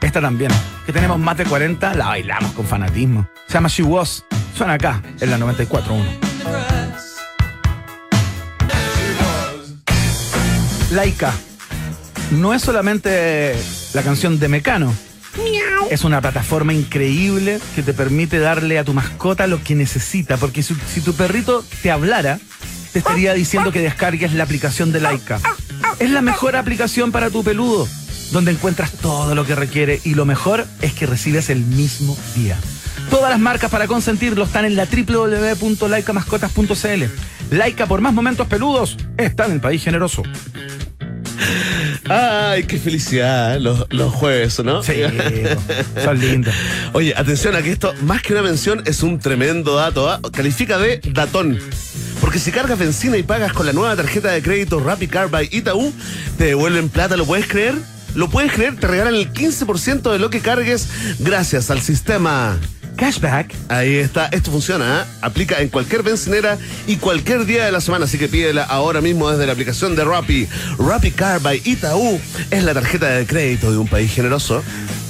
[0.00, 0.50] Esta también.
[0.84, 3.26] Que tenemos más de 40, la bailamos con fanatismo.
[3.46, 4.24] Se llama She Was.
[4.54, 6.81] Suena acá, en la 94.1.
[10.92, 11.32] Laika.
[12.32, 13.54] No es solamente
[13.94, 14.94] la canción de Mecano.
[15.90, 20.36] Es una plataforma increíble que te permite darle a tu mascota lo que necesita.
[20.36, 22.38] Porque si, si tu perrito te hablara,
[22.92, 25.40] te estaría diciendo que descargues la aplicación de Laika.
[25.98, 27.88] Es la mejor aplicación para tu peludo,
[28.30, 32.58] donde encuentras todo lo que requiere y lo mejor es que recibes el mismo día.
[33.08, 37.04] Todas las marcas para consentirlo están en la www.laicamascotas.cl.
[37.50, 40.22] Laika por más momentos peludos está en el país generoso.
[42.08, 44.82] Ay, qué felicidad los, los jueves, ¿no?
[44.82, 44.94] Sí,
[46.04, 46.54] son lindos.
[46.92, 50.10] Oye, atención a que esto, más que una mención, es un tremendo dato.
[50.10, 50.20] ¿ah?
[50.32, 51.58] Califica de datón.
[52.20, 55.48] Porque si cargas benzina y pagas con la nueva tarjeta de crédito Rappi Car by
[55.50, 55.92] Itaú,
[56.38, 57.74] te devuelven plata, ¿lo puedes creer?
[58.14, 58.76] ¿Lo puedes creer?
[58.76, 60.88] Te regalan el 15% de lo que cargues
[61.18, 62.58] gracias al sistema
[63.02, 63.52] Cashback.
[63.68, 65.16] Ahí está, esto funciona, ¿eh?
[65.22, 69.28] aplica en cualquier bencinera y cualquier día de la semana, así que pídela ahora mismo
[69.28, 70.46] desde la aplicación de Rappi.
[70.78, 72.20] Rappi Car by Itaú
[72.52, 74.62] es la tarjeta de crédito de un país generoso.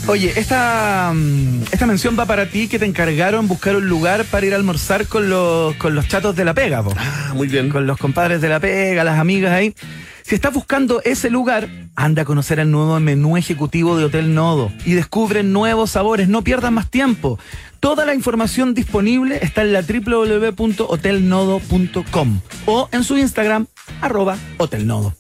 [0.07, 4.47] Oye, esta, mm, esta mención va para ti que te encargaron buscar un lugar para
[4.47, 6.83] ir a almorzar con los, con los chatos de la pega.
[6.97, 7.69] Ah, muy bien.
[7.69, 9.75] Con los compadres de la pega, las amigas ahí.
[10.25, 14.73] Si estás buscando ese lugar, anda a conocer el nuevo menú ejecutivo de Hotel Nodo
[14.85, 16.29] y descubre nuevos sabores.
[16.29, 17.39] No pierdas más tiempo.
[17.81, 23.67] Toda la información disponible está en la www.hotelnodo.com o en su Instagram,
[24.01, 25.15] arroba hotelnodo.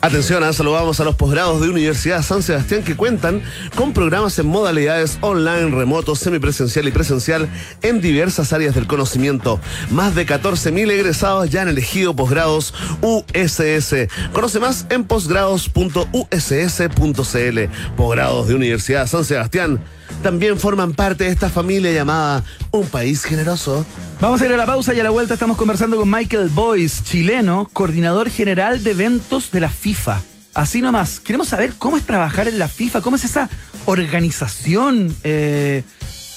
[0.00, 0.52] Atención, ¿eh?
[0.52, 3.42] saludamos a los posgrados de Universidad San Sebastián que cuentan
[3.74, 7.48] con programas en modalidades online, remoto, semipresencial y presencial
[7.82, 9.60] en diversas áreas del conocimiento.
[9.90, 14.08] Más de 14.000 egresados ya han elegido posgrados USS.
[14.32, 17.96] Conoce más en posgrados.uss.cl.
[17.96, 19.80] Posgrados de Universidad San Sebastián
[20.22, 23.84] también forman parte de esta familia llamada Un País Generoso.
[24.20, 27.02] Vamos a ir a la pausa y a la vuelta estamos conversando con Michael Boyce,
[27.04, 30.20] chileno, coordinador general de eventos de la FIFA.
[30.54, 33.48] Así nomás, queremos saber cómo es trabajar en la FIFA, cómo es esa
[33.84, 35.84] organización, eh,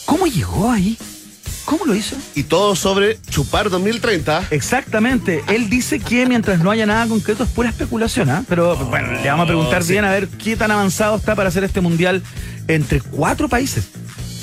[0.05, 0.97] cómo llegó ahí.
[1.65, 2.15] ¿Cómo lo hizo?
[2.33, 4.47] Y todo sobre Chupar 2030.
[4.49, 5.43] Exactamente.
[5.47, 8.43] Él dice que mientras no haya nada concreto es pura especulación, ¿ah?
[8.49, 11.63] Pero bueno, le vamos a preguntar bien a ver qué tan avanzado está para hacer
[11.63, 12.23] este mundial
[12.69, 13.89] entre cuatro países.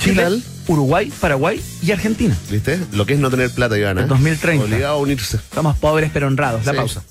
[0.01, 2.37] Chile, Uruguay, Paraguay y Argentina.
[2.51, 2.79] ¿Viste?
[2.93, 4.03] Lo que es no tener plata, Ivana.
[4.03, 4.65] En 2030.
[4.65, 5.39] Obligado a unirse.
[5.39, 6.67] Estamos pobres pero honrados.
[6.67, 7.03] La pausa.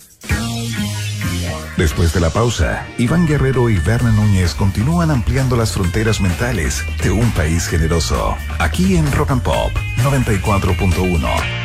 [1.77, 7.11] Después de la pausa, Iván Guerrero y Berna Núñez continúan ampliando las fronteras mentales de
[7.11, 8.37] un país generoso.
[8.59, 11.64] Aquí en Rock and Pop 94.1.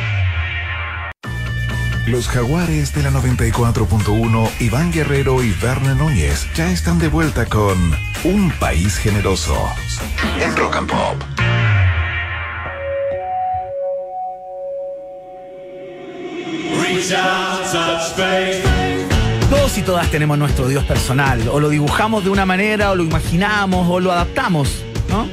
[2.07, 7.77] Los jaguares de la 94.1, Iván Guerrero y Berna Núñez ya están de vuelta con
[8.23, 9.55] Un País Generoso
[10.39, 11.23] en Rock and Pop.
[19.49, 23.03] Todos y todas tenemos nuestro Dios personal, o lo dibujamos de una manera, o lo
[23.03, 25.27] imaginamos, o lo adaptamos, ¿no?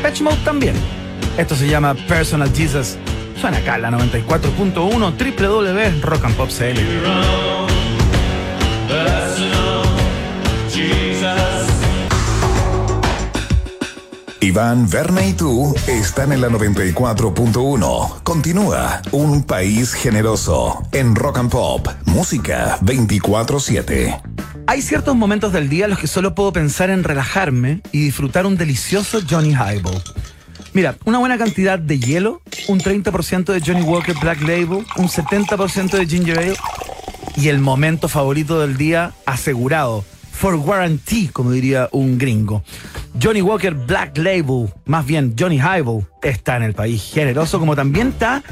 [0.00, 0.74] Patch Mode también.
[1.36, 2.96] Esto se llama Personal Jesus.
[3.40, 7.92] Suena acá la 94.1 www.rockandpopcl.
[14.42, 18.22] Iván, Verne y tú están en la 94.1.
[18.22, 24.20] Continúa Un País Generoso en Rock and Pop, música 24-7.
[24.66, 28.44] Hay ciertos momentos del día en los que solo puedo pensar en relajarme y disfrutar
[28.44, 30.02] un delicioso Johnny Highball.
[30.74, 35.98] Mira, una buena cantidad de hielo, un 30% de Johnny Walker Black Label, un 70%
[35.98, 36.54] de Ginger Ale
[37.36, 42.64] y el momento favorito del día asegurado for guarantee, como diría un gringo.
[43.22, 48.08] Johnny Walker Black Label, más bien Johnny Highball, está en el país generoso, como también
[48.08, 48.42] está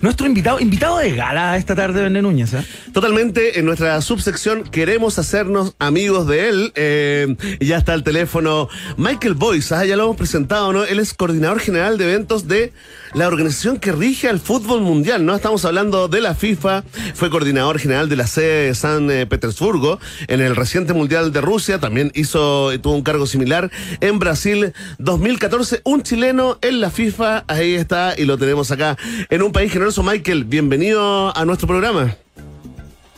[0.00, 2.54] nuestro invitado, invitado de gala esta tarde, Verne Núñez.
[2.54, 2.64] ¿eh?
[2.92, 6.72] totalmente en nuestra subsección queremos hacernos amigos de él.
[6.74, 10.84] Eh, ya está el teléfono Michael Boyce, ah, ya lo hemos presentado, ¿no?
[10.84, 12.72] Él es coordinador general de eventos de
[13.14, 15.34] la organización que rige al fútbol mundial, ¿no?
[15.34, 16.82] Estamos hablando de la FIFA,
[17.14, 21.40] fue coordinador general de la sede de San eh, Petersburgo en el reciente Mundial de
[21.40, 27.07] Rusia, también hizo, tuvo un cargo similar en Brasil 2014, un chileno en la FIFA,
[27.46, 28.96] ahí está, y lo tenemos acá
[29.28, 30.02] en un país generoso.
[30.02, 32.16] Michael, bienvenido a nuestro programa.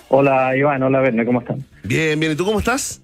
[0.08, 1.64] Hola Iván, hola Verne, ¿cómo están?
[1.84, 3.02] Bien, bien, ¿y tú cómo estás?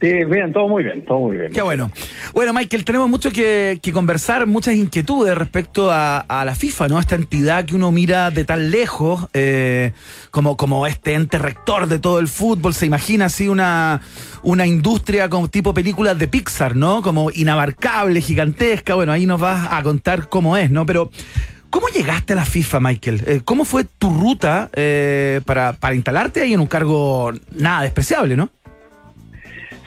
[0.00, 1.52] Sí, bien, todo muy bien, todo muy bien.
[1.52, 1.90] Qué bueno.
[2.32, 6.98] Bueno, Michael, tenemos mucho que, conversar, muchas inquietudes respecto a, la FIFA, ¿no?
[6.98, 9.92] Esta entidad que uno mira de tan lejos, eh,
[10.30, 14.00] como, como este ente rector de todo el fútbol, se imagina así una,
[14.42, 17.02] una industria como tipo películas de Pixar, ¿no?
[17.02, 18.94] Como inabarcable, gigantesca.
[18.94, 20.86] Bueno, ahí nos vas a contar cómo es, ¿no?
[20.86, 21.10] Pero
[21.70, 23.22] ¿Cómo llegaste a la FIFA, Michael?
[23.26, 28.36] Eh, ¿Cómo fue tu ruta eh, para, para instalarte ahí en un cargo nada despreciable,
[28.36, 28.50] no?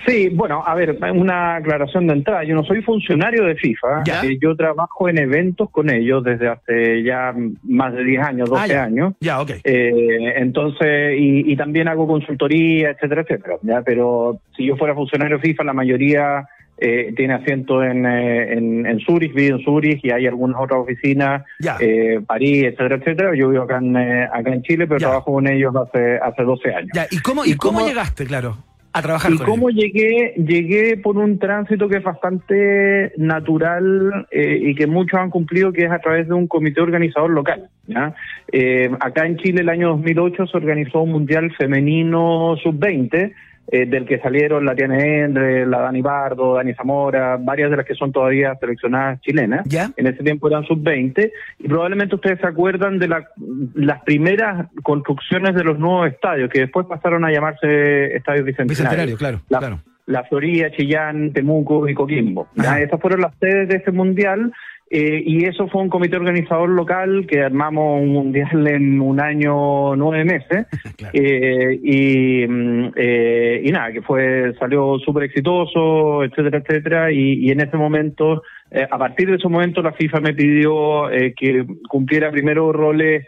[0.05, 2.43] Sí, bueno, a ver, una aclaración de entrada.
[2.43, 4.03] Yo no soy funcionario de FIFA.
[4.05, 7.33] Eh, yo trabajo en eventos con ellos desde hace ya
[7.63, 9.13] más de 10 años, 12 ah, años.
[9.21, 9.51] Ya, ok.
[9.63, 13.55] entonces, y, y, también hago consultoría, etcétera, etcétera.
[13.61, 13.81] ¿ya?
[13.81, 16.47] Pero si yo fuera funcionario de FIFA, la mayoría
[16.77, 20.79] eh, tiene asiento en, eh, en, en Zurich, vivo en Zurich y hay algunas otras
[20.79, 21.43] oficinas,
[21.79, 23.31] eh, París, etcétera, etcétera.
[23.35, 26.73] Yo vivo acá en, eh, acá en Chile, pero trabajo con ellos hace, hace 12
[26.73, 26.89] años.
[27.11, 28.57] ¿Y cómo, y, cómo, llegaste, claro?
[28.95, 34.75] A trabajar y cómo llegué llegué por un tránsito que es bastante natural eh, y
[34.75, 38.13] que muchos han cumplido que es a través de un comité organizador local ¿ya?
[38.51, 43.33] Eh, acá en Chile el año 2008 se organizó un mundial femenino sub 20
[43.67, 47.85] eh, del que salieron la Tiana Endre, la Dani Bardo, Dani Zamora, varias de las
[47.85, 49.65] que son todavía seleccionadas chilenas.
[49.95, 55.63] En ese tiempo eran sub-20 y probablemente ustedes se acuerdan de las primeras construcciones de
[55.63, 58.67] los nuevos estadios que después pasaron a llamarse estadios bicentenarios.
[58.67, 59.79] Bicentenario, claro, la, claro.
[60.05, 62.49] La Florida, Chillán, Temuco y Coquimbo.
[62.57, 64.51] Esas fueron las sedes de ese mundial
[64.95, 69.95] eh, y eso fue un comité organizador local que armamos un mundial en un año
[69.95, 70.67] nueve meses.
[71.15, 77.11] Eh, y, mm, eh, y nada que fue salió súper exitoso etcétera etcétera.
[77.11, 78.41] Y, y en ese momento
[78.89, 83.25] a partir de ese momento la FIFA me pidió que cumpliera primero roles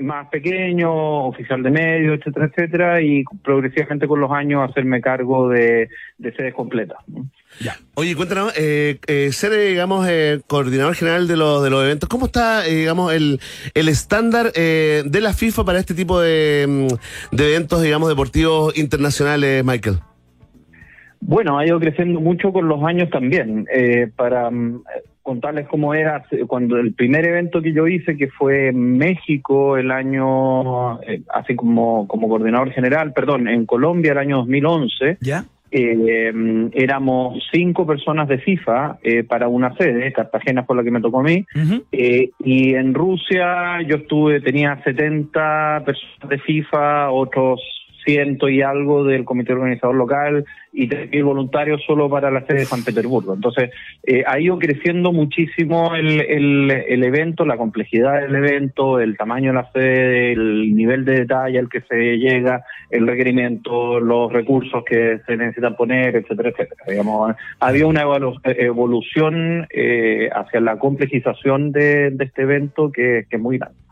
[0.00, 5.88] más pequeños, oficial de medios, etcétera, etcétera, y progresivamente con los años hacerme cargo de,
[6.16, 6.98] de sedes completas.
[7.94, 12.26] Oye, cuéntanos, eh, eh, ser, digamos, eh, coordinador general de, los de los eventos, ¿cómo
[12.26, 13.40] está, eh, digamos, el,
[13.74, 18.76] el estándar eh, de la FIFA para este tipo de, mm, de eventos, digamos, deportivos
[18.78, 19.98] internacionales, Michael?
[21.20, 23.66] Bueno, ha ido creciendo mucho con los años también.
[24.16, 24.82] para mm,
[25.22, 29.90] contarles cómo era, cuando el primer evento que yo hice, que fue en México el
[29.90, 31.00] año,
[31.34, 35.18] así como, como coordinador general, perdón, en Colombia el año 2011.
[35.20, 35.44] ¿Ya?
[35.70, 41.00] eh, éramos cinco personas de FIFA eh, para una sede, Cartagena fue la que me
[41.00, 41.44] tocó a mí,
[41.92, 47.60] eh, y en Rusia yo estuve, tenía 70 personas de FIFA, otros
[48.08, 52.64] ciento y algo del comité organizador local y mil voluntarios solo para la sede de
[52.64, 53.34] San Petersburgo.
[53.34, 53.70] Entonces,
[54.02, 59.54] eh, ha ido creciendo muchísimo el, el, evento, la complejidad del evento, el tamaño de
[59.54, 65.20] la sede, el nivel de detalle al que se llega, el requerimiento, los recursos que
[65.26, 66.84] se necesitan poner, etcétera, etcétera.
[66.88, 68.04] Digamos, había una
[68.44, 73.87] evolución eh, hacia la complejización de, este evento que, que es muy grande.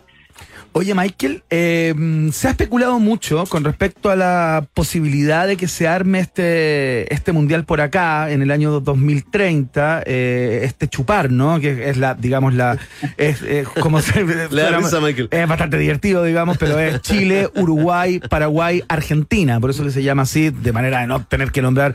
[0.78, 1.94] Oye, Michael, eh,
[2.32, 7.32] se ha especulado mucho con respecto a la posibilidad de que se arme este, este
[7.32, 11.60] mundial por acá en el año 2030, eh, este chupar, ¿no?
[11.60, 12.76] Que es la, digamos, la.
[13.16, 13.42] Es,
[13.80, 14.22] como se.
[15.00, 15.28] Michael.
[15.30, 19.58] Es bastante divertido, digamos, pero es Chile, Uruguay, Paraguay, Argentina.
[19.60, 21.94] Por eso que se llama así, de manera de no tener que nombrar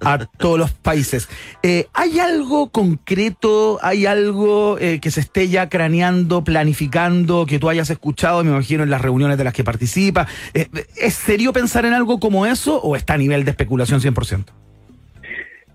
[0.00, 1.28] a todos los países.
[1.62, 7.68] Eh, ¿Hay algo concreto, hay algo eh, que se esté ya craneando, planificando, que tú
[7.68, 10.26] hayas escuchado, me imagino, en las reuniones de las que participa?
[10.54, 14.67] Eh, ¿Es serio pensar en algo como eso o está a nivel de especulación 100%?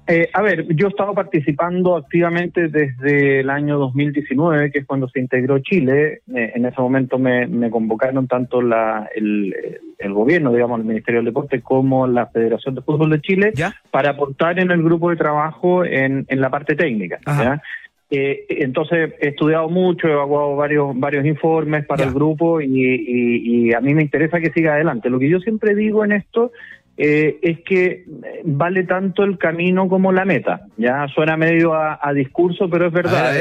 [0.06, 5.08] Eh, a ver, yo he estado participando activamente desde el año 2019, que es cuando
[5.08, 6.22] se integró Chile.
[6.36, 9.56] Eh, en ese momento me, convocaron tanto la, el,
[10.10, 13.54] gobierno, digamos, el Ministerio del Deporte, como la Federación de Fútbol de Chile,
[13.92, 17.20] para aportar en el grupo de trabajo en, en la parte técnica.
[18.10, 23.74] Eh, entonces he estudiado mucho, he evacuado varios varios informes para el grupo y, y,
[23.74, 25.10] a mí me interesa que siga adelante.
[25.10, 26.52] Lo que yo siempre digo en esto
[26.98, 28.06] eh, es que
[28.44, 30.62] vale tanto el camino como la meta.
[30.78, 33.34] Ya suena medio a, discurso, pero es verdad.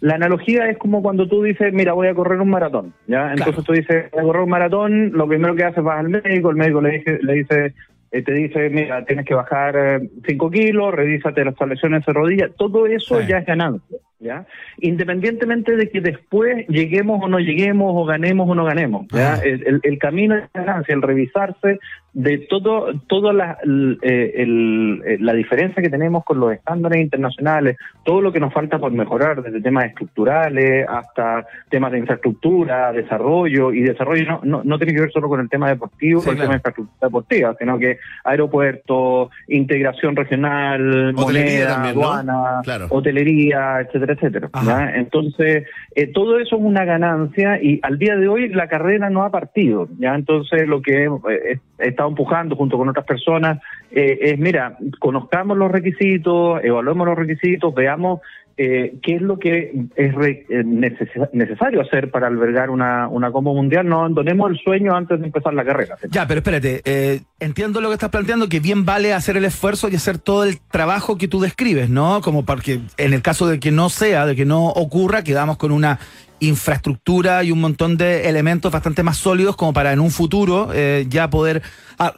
[0.00, 3.32] la analogía es como cuando tú dices, mira, voy a correr un maratón, ¿ya?
[3.32, 6.50] Entonces tú dices, voy a correr un maratón, lo primero que haces vas al médico,
[6.50, 7.74] el médico le dice, le dice
[8.14, 12.86] eh, te dice, mira, tienes que bajar 5 kilos, revísate las lesiones de rodilla, todo
[12.86, 13.98] eso ya es ganancia.
[14.24, 14.46] ¿Ya?
[14.78, 19.36] Independientemente de que después lleguemos o no lleguemos, o ganemos o no ganemos, ¿ya?
[19.36, 21.78] El, el, camino es ganancia, el revisarse
[22.14, 23.58] de todo, toda la,
[24.02, 28.78] eh, eh, la diferencia que tenemos con los estándares internacionales, todo lo que nos falta
[28.78, 34.78] por mejorar, desde temas estructurales hasta temas de infraestructura, desarrollo, y desarrollo no, no, no
[34.78, 37.78] tiene que ver solo con el tema deportivo, con el tema de infraestructura deportiva, sino
[37.78, 44.48] que aeropuerto, integración regional, moneda, aduana, hotelería, etcétera, etcétera.
[44.94, 49.24] Entonces, eh, todo eso es una ganancia y al día de hoy la carrera no
[49.24, 50.14] ha partido, ¿ya?
[50.14, 53.60] Entonces, lo que eh, he estado empujando junto con otras personas
[53.90, 58.20] eh, es, mira, conozcamos los requisitos, evaluemos los requisitos, veamos
[58.56, 63.88] eh, qué es lo que es eh, necesario hacer para albergar una, una Mundial.
[63.88, 65.96] No abandonemos el sueño antes de empezar la carrera.
[66.10, 69.88] Ya, pero espérate, eh, entiendo lo que estás planteando, que bien vale hacer el esfuerzo
[69.88, 72.20] y hacer todo el trabajo que tú describes, ¿no?
[72.20, 75.56] Como para que en el caso de que no sea, de que no ocurra, quedamos
[75.56, 75.98] con una
[76.38, 80.70] infraestructura y un montón de elementos bastante más sólidos como para en un futuro
[81.08, 81.62] ya poder...
[81.98, 82.14] Ah,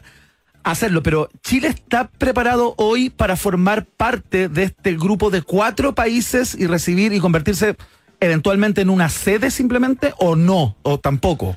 [0.66, 6.54] hacerlo, pero ¿Chile está preparado hoy para formar parte de este grupo de cuatro países
[6.58, 7.76] y recibir y convertirse
[8.20, 11.56] eventualmente en una sede simplemente o no, o tampoco?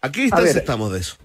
[0.00, 1.16] Aquí estamos de eso.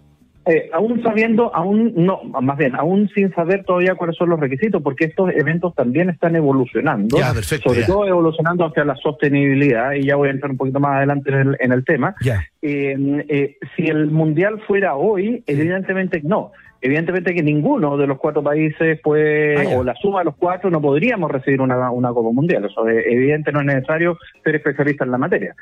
[0.46, 4.84] Eh, aún sabiendo, aún no, más bien, aún sin saber todavía cuáles son los requisitos,
[4.84, 7.18] porque estos eventos también están evolucionando,
[7.64, 11.32] sobre todo evolucionando hacia la sostenibilidad, y ya voy a entrar un poquito más adelante
[11.32, 12.14] en el, tema.
[12.62, 16.52] Eh, eh, si el mundial fuera hoy, evidentemente no.
[16.86, 20.70] Evidentemente que ninguno de los cuatro países puede, ah, o la suma de los cuatro,
[20.70, 22.66] no podríamos recibir una, una Copa Mundial.
[22.66, 25.56] Eso es evidente, no es necesario ser especialista en la materia.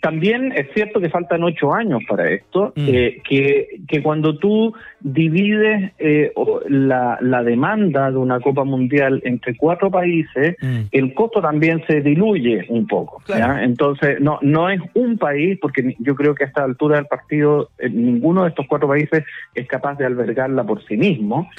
[0.00, 2.88] También es cierto que faltan ocho años para esto, mm.
[2.88, 4.72] eh, que, que cuando tú
[5.04, 6.32] divides eh,
[6.68, 10.80] la, la, demanda de una Copa Mundial entre cuatro países, mm.
[10.90, 13.22] el costo también se diluye un poco.
[13.60, 17.68] Entonces, no, no es un país, porque yo creo que a esta altura del partido
[17.78, 19.24] eh, ninguno de estos cuatro países
[19.54, 21.50] es capaz de albergarla por sí mismo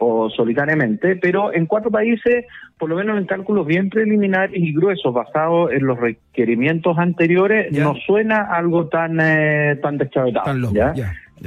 [0.00, 2.44] o solitariamente, pero en cuatro países,
[2.78, 7.94] por lo menos en cálculos bien preliminares y gruesos, basados en los requerimientos anteriores, no
[8.06, 10.72] suena algo tan, eh, tan deschavetado.
[10.72, 10.94] ¿ya?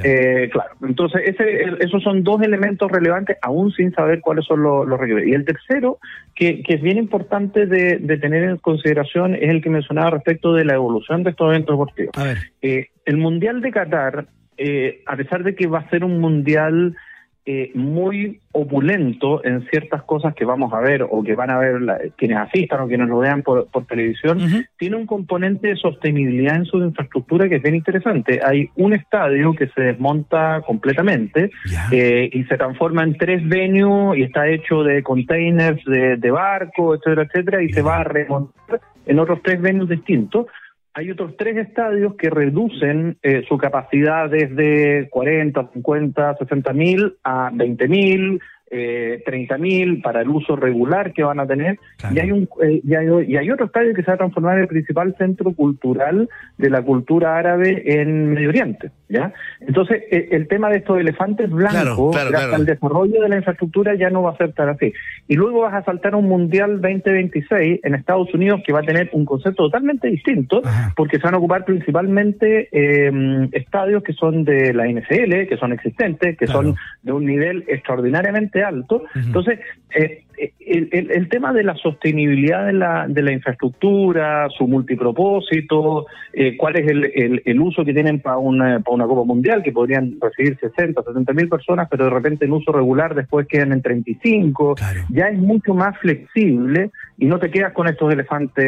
[0.02, 4.86] Eh, claro, entonces ese, esos son dos elementos relevantes aún sin saber cuáles son los,
[4.86, 5.28] los requisitos.
[5.28, 5.98] Y el tercero,
[6.34, 10.54] que, que es bien importante de, de, tener en consideración, es el que mencionaba respecto
[10.54, 12.14] de la evolución de estos eventos deportivos.
[12.62, 14.26] Eh, el Mundial de Qatar,
[14.56, 16.96] eh, a pesar de que va a ser un mundial
[17.44, 22.12] eh, muy opulento en ciertas cosas que vamos a ver o que van a ver
[22.16, 24.38] quienes asistan o quienes lo vean por, televisión,
[24.78, 28.40] tiene un componente de sostenibilidad en su infraestructura que es bien interesante.
[28.44, 31.50] Hay un estadio que se desmonta completamente
[31.90, 36.94] eh, y se transforma en tres venues y está hecho de containers de, de barco,
[36.94, 40.46] etcétera, etcétera, y se va a remontar en otros tres venues distintos
[40.94, 47.50] hay otros tres estadios que reducen eh, su capacidad desde 40, 50, 60 mil a
[47.52, 48.40] 20 mil,
[48.74, 51.78] eh, 30 mil para el uso regular que van a tener.
[52.10, 54.68] Y hay un eh, y, hay, otro estadio que se va a transformar en el
[54.68, 60.70] principal centro cultural de la cultura árabe en Medio Oriente ya entonces eh, el tema
[60.70, 64.52] de estos elefantes blancos hasta el desarrollo de la infraestructura ya no va a ser
[64.54, 64.92] tan así.
[65.28, 68.84] Y luego vas a saltar a un mundial 2026 en Estados Unidos que va a
[68.84, 70.62] tener un concepto totalmente distinto
[70.96, 75.72] porque se van a ocupar principalmente em, estadios que son de la NFL que son
[75.72, 79.04] existentes que son de un nivel extraordinariamente alto.
[79.14, 79.58] Entonces,
[79.94, 80.24] eh,
[80.60, 86.76] el, el, tema de la sostenibilidad de la, de la infraestructura, su multipropósito, eh, cuál
[86.76, 90.58] es el, el, uso que tienen para una, para una Copa Mundial, que podrían recibir
[90.58, 94.76] 60, 70 mil personas, pero de repente en uso regular después quedan en 35,
[95.10, 98.64] ya es mucho más flexible y no te quedas con estos elefantes,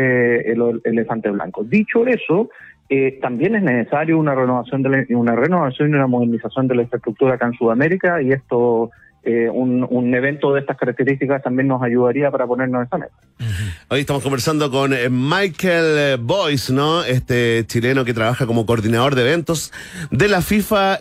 [0.47, 1.65] el, elefante blanco.
[1.65, 2.51] Dicho eso,
[2.89, 7.35] eh, también es necesario una renovación de una renovación y una modernización de la infraestructura
[7.35, 8.91] acá en Sudamérica y esto
[9.27, 13.15] eh, un, evento de estas características también nos ayudaría para ponernos en esa meta.
[13.89, 17.03] Hoy estamos conversando con eh, Michael eh, Boyce, ¿no?
[17.03, 19.73] Este chileno que trabaja como coordinador de eventos
[20.11, 20.99] de la FIFA.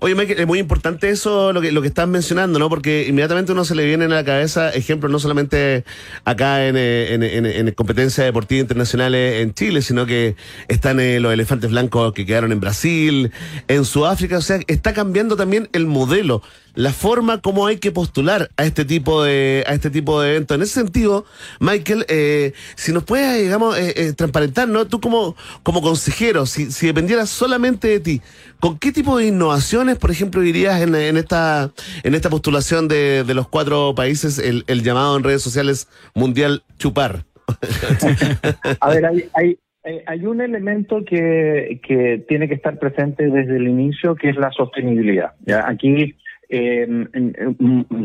[0.00, 2.68] oye, Michael, es muy importante eso, lo que, lo que estás mencionando, ¿no?
[2.68, 5.84] Porque inmediatamente uno se le viene a la cabeza ejemplos no solamente
[6.24, 10.36] acá en, en, en, en competencias deportivas internacionales en Chile, sino que
[10.68, 13.32] están los elefantes blancos que quedaron en Brasil,
[13.66, 14.38] en Sudáfrica.
[14.38, 16.42] O sea, está cambiando también el modelo
[16.78, 20.56] la forma como hay que postular a este tipo de a este tipo de eventos.
[20.56, 21.24] En ese sentido,
[21.58, 24.86] Michael, eh, si nos puedes, digamos, eh, eh, transparentar, ¿no?
[24.86, 28.22] Tú como, como consejero, si, si dependiera solamente de ti,
[28.60, 31.72] ¿con qué tipo de innovaciones, por ejemplo, dirías en, en esta
[32.04, 36.62] en esta postulación de, de los cuatro países el, el llamado en redes sociales mundial
[36.78, 37.24] chupar?
[38.80, 43.56] A ver, hay, hay, eh, hay un elemento que, que tiene que estar presente desde
[43.56, 45.32] el inicio, que es la sostenibilidad.
[45.44, 45.68] ¿ya?
[45.68, 46.14] Aquí
[46.48, 46.86] eh,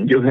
[0.06, 0.22] yo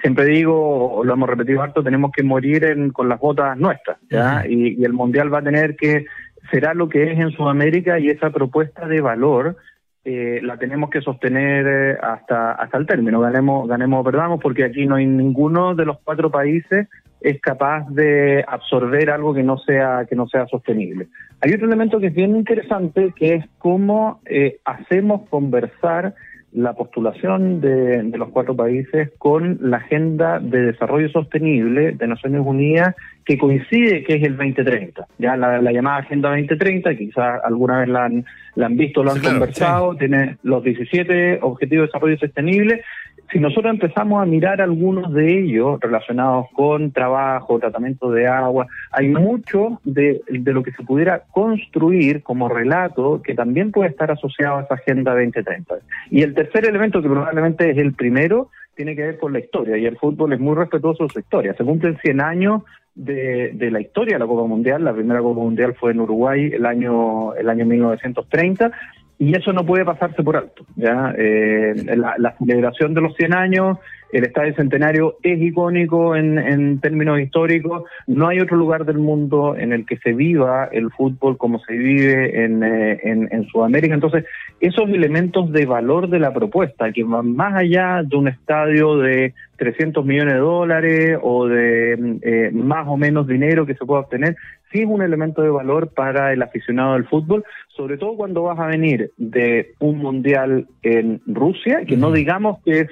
[0.00, 4.44] siempre digo, lo hemos repetido harto, tenemos que morir en, con las botas nuestras, ¿ya?
[4.48, 6.06] y, y, el Mundial va a tener que,
[6.50, 9.56] será lo que es en Sudamérica y esa propuesta de valor
[10.04, 14.64] eh, la tenemos que sostener eh, hasta, hasta el término, ganemos, ganemos o perdamos, porque
[14.64, 16.88] aquí no hay ninguno de los cuatro países
[17.20, 21.08] es capaz de absorber algo que no sea que no sea sostenible.
[21.40, 26.14] Hay otro elemento que es bien interesante que es cómo eh, hacemos conversar
[26.52, 32.42] la postulación de, de, los cuatro países con la Agenda de Desarrollo Sostenible de Naciones
[32.44, 32.94] Unidas
[33.24, 35.06] que coincide que es el 2030.
[35.18, 38.24] Ya la, la llamada Agenda 2030, quizás alguna vez la han,
[38.54, 39.98] la han visto, lo han sí, claro, conversado, sí.
[39.98, 42.82] tiene los 17 Objetivos de Desarrollo Sostenible
[43.30, 49.08] si nosotros empezamos a mirar algunos de ellos relacionados con trabajo, tratamiento de agua, hay
[49.08, 54.62] mucho de, lo que se pudiera construir como relato que también puede estar asociado a
[54.62, 55.74] esa Agenda 2030.
[56.10, 59.76] Y el tercer elemento, que probablemente es el primero, tiene que ver con la historia,
[59.76, 61.54] y el fútbol es muy respetuoso de su historia.
[61.54, 62.62] Se cumplen 100 años
[62.94, 64.84] de, de, la historia de la Copa Mundial.
[64.84, 68.72] La primera Copa Mundial fue en Uruguay el año, el año 1930
[69.18, 70.64] y eso no puede pasarse por alto.
[70.76, 71.14] ¿ya?
[71.18, 73.78] Eh, la, celebración de los 100 años,
[74.12, 77.82] el Estadio Centenario es icónico en, términos históricos.
[78.06, 81.74] No hay otro lugar del mundo en el que se viva el fútbol como se
[81.74, 83.94] vive en, eh, en Sudamérica.
[83.94, 84.24] Entonces,
[84.60, 89.34] esos elementos de valor de la propuesta, que van más allá de un estadio de
[89.56, 94.36] 300 millones de dólares o de eh, más o menos dinero que se pueda obtener,
[94.72, 98.58] sí es un elemento de valor para el aficionado del fútbol, sobre todo cuando vas
[98.58, 102.88] a venir de un mundial en Rusia, que no digamos que es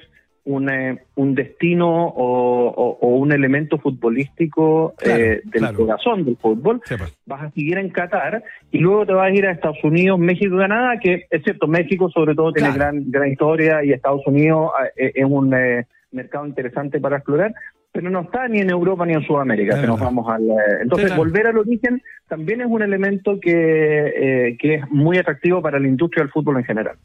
[0.46, 5.76] un, eh, un destino o, o, o, un elemento futbolístico claro, eh, del claro.
[5.78, 7.18] corazón del fútbol, sí, pues.
[7.26, 10.56] vas a seguir en Qatar y luego te vas a ir a Estados Unidos, México,
[10.56, 15.12] Canadá, que es cierto, México sobre todo tiene gran, gran historia y Estados Unidos eh,
[15.16, 17.52] es un eh, mercado interesante para explorar,
[17.96, 20.42] pero no está ni en Europa ni en Sudamérica, que nos vamos al...
[20.82, 25.62] Entonces, sí, volver al origen también es un elemento que, eh, que es muy atractivo
[25.62, 26.96] para la industria del fútbol en general.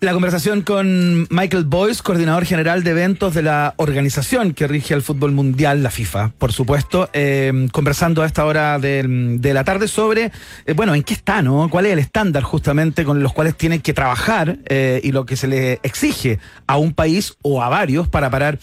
[0.00, 5.02] La conversación con Michael Boyce, coordinador general de eventos de la organización que rige el
[5.02, 9.04] fútbol mundial, la FIFA, por supuesto, eh, conversando a esta hora de,
[9.38, 10.30] de la tarde sobre,
[10.66, 11.68] eh, bueno, en qué está, ¿no?
[11.68, 15.36] ¿Cuál es el estándar justamente con los cuales tienen que trabajar eh, y lo que
[15.36, 18.58] se le exige a un país o a varios para parar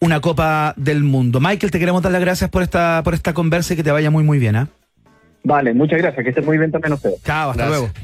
[0.00, 1.40] una Copa del Mundo?
[1.40, 4.10] Michael, te queremos dar las gracias por esta, por esta conversa y que te vaya
[4.10, 4.68] muy, muy bien, ¿ah?
[5.44, 7.22] Vale, muchas gracias, que estés muy bien también ustedes.
[7.22, 7.80] Chao, hasta gracias.
[7.80, 7.94] luego.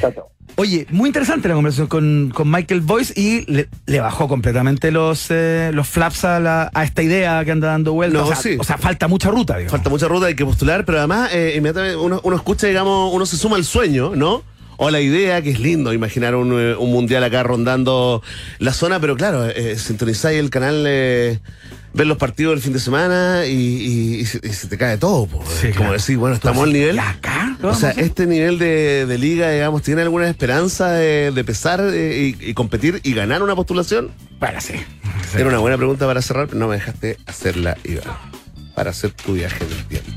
[0.00, 0.38] Chao, chao.
[0.56, 5.28] Oye, muy interesante la conversación con, con Michael Boyce y le, le bajó completamente los,
[5.30, 8.22] eh, los flaps a, la, a, esta idea que anda dando vueltas.
[8.22, 8.56] No, o, sea, sí.
[8.58, 9.56] o, sea, falta mucha ruta.
[9.56, 9.70] Digamos.
[9.70, 13.24] Falta mucha ruta, hay que postular, pero además eh, inmediatamente uno, uno escucha, digamos, uno
[13.24, 14.42] se suma al sueño, ¿no?
[14.78, 18.22] O la idea, que es lindo imaginar un, un mundial acá rondando
[18.60, 21.40] la zona, pero claro, eh, sintonizáis el canal, eh,
[21.94, 24.96] ver los partidos del fin de semana y, y, y, se, y se, te cae
[24.96, 25.26] todo.
[25.26, 25.92] Po, sí, como claro.
[25.94, 26.96] decir, bueno, estamos al nivel.
[26.96, 27.56] Acá?
[27.60, 32.36] O sea, este nivel de, de, liga, digamos, ¿tiene alguna esperanza de, de pesar eh,
[32.38, 34.12] y, competir y ganar una postulación?
[34.38, 34.74] Para sí.
[34.74, 35.38] sí.
[35.38, 38.04] Era una buena pregunta para cerrar, pero no me dejaste hacerla, Iván.
[38.76, 40.07] Para hacer tu viaje en el tiempo.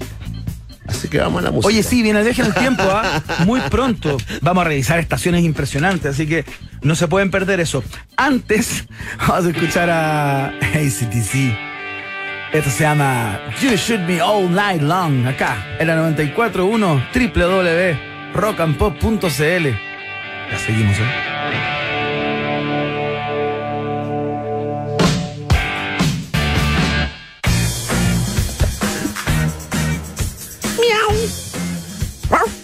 [0.88, 1.68] Así que vamos a la música.
[1.68, 3.22] Oye, sí, viene el viaje en el tiempo, ¿ah?
[3.46, 4.18] Muy pronto.
[4.42, 6.44] Vamos a revisar estaciones impresionantes, así que
[6.82, 7.84] no se pueden perder eso.
[8.18, 8.86] Antes,
[9.28, 11.58] vamos a escuchar a ACTC.
[12.54, 17.94] Esto se llama You Should Me All Night Long, acá, en la 94.1
[18.34, 19.68] www.rockandpop.cl.
[20.52, 21.81] Ya seguimos, ¿eh?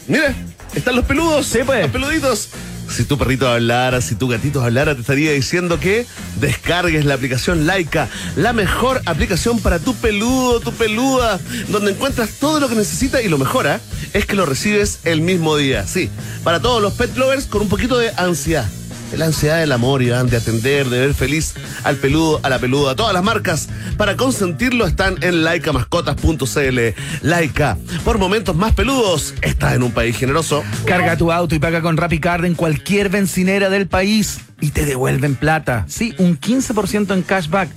[0.08, 0.34] Mira,
[0.76, 1.46] están los peludos.
[1.46, 1.82] Sí, pues.
[1.82, 2.50] Los peluditos.
[2.90, 6.06] Si tu perrito hablara, si tu gatito hablara, te estaría diciendo que
[6.40, 11.38] descargues la aplicación Laika, la mejor aplicación para tu peludo, tu peluda,
[11.68, 13.82] donde encuentras todo lo que necesitas y lo mejora
[14.14, 15.86] es que lo recibes el mismo día.
[15.86, 16.10] Sí,
[16.46, 18.68] para todos los pet lovers con un poquito de ansiedad
[19.16, 21.54] la ansiedad del amor, Iván, de atender, de ver feliz
[21.84, 22.96] al peludo, a la peluda.
[22.96, 26.80] Todas las marcas para consentirlo están en laicamascotas.cl.
[27.22, 30.64] Laica, por momentos más peludos, estás en un país generoso.
[30.86, 35.36] Carga tu auto y paga con RappiCard en cualquier bencinera del país y te devuelven
[35.36, 35.86] plata.
[35.88, 37.70] Sí, un 15% en cashback.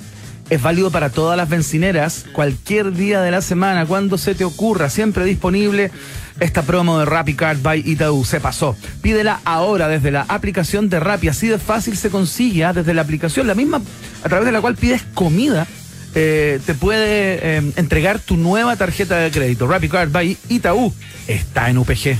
[0.48, 4.90] Es válido para todas las bencineras, cualquier día de la semana, cuando se te ocurra,
[4.90, 5.92] siempre disponible
[6.38, 8.24] esta promo de Rappi Card by Itaú.
[8.24, 8.76] Se pasó.
[9.02, 11.28] Pídela ahora desde la aplicación de Rappi.
[11.28, 12.72] Así de fácil se consigue ¿ah?
[12.72, 13.80] desde la aplicación, la misma
[14.22, 15.66] a través de la cual pides comida.
[16.14, 19.66] Eh, te puede eh, entregar tu nueva tarjeta de crédito.
[19.66, 20.92] Rappi Card by Itaú
[21.26, 22.18] está en UPG.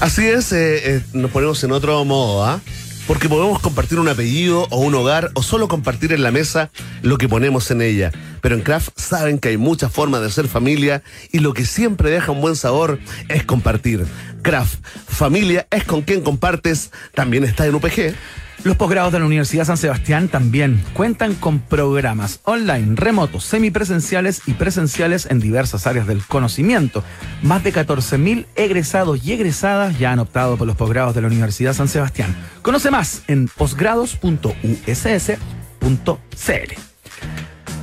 [0.00, 2.60] Así es, eh, nos ponemos en otro modo, ¿ah?
[3.06, 6.70] Porque podemos compartir un apellido o un hogar o solo compartir en la mesa
[7.02, 8.12] lo que ponemos en ella.
[8.40, 12.10] Pero en Kraft saben que hay muchas formas de ser familia y lo que siempre
[12.10, 12.98] deja un buen sabor
[13.28, 14.06] es compartir.
[14.42, 14.78] Kraft,
[15.08, 18.14] familia es con quien compartes, también está en UPG.
[18.62, 24.52] Los posgrados de la Universidad San Sebastián también cuentan con programas online, remotos, semipresenciales y
[24.52, 27.02] presenciales en diversas áreas del conocimiento.
[27.42, 31.74] Más de 14.000 egresados y egresadas ya han optado por los posgrados de la Universidad
[31.74, 32.34] San Sebastián.
[32.62, 34.54] Conoce más en posgrados.uss.cl.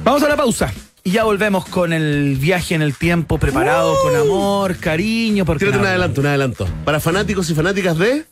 [0.04, 0.74] Vamos a la pausa.
[1.04, 5.46] Y ya volvemos con el viaje en el tiempo preparado con amor, cariño.
[5.46, 6.68] Porque un adelanto, un adelanto.
[6.86, 8.26] Para fanáticos y fanáticas de...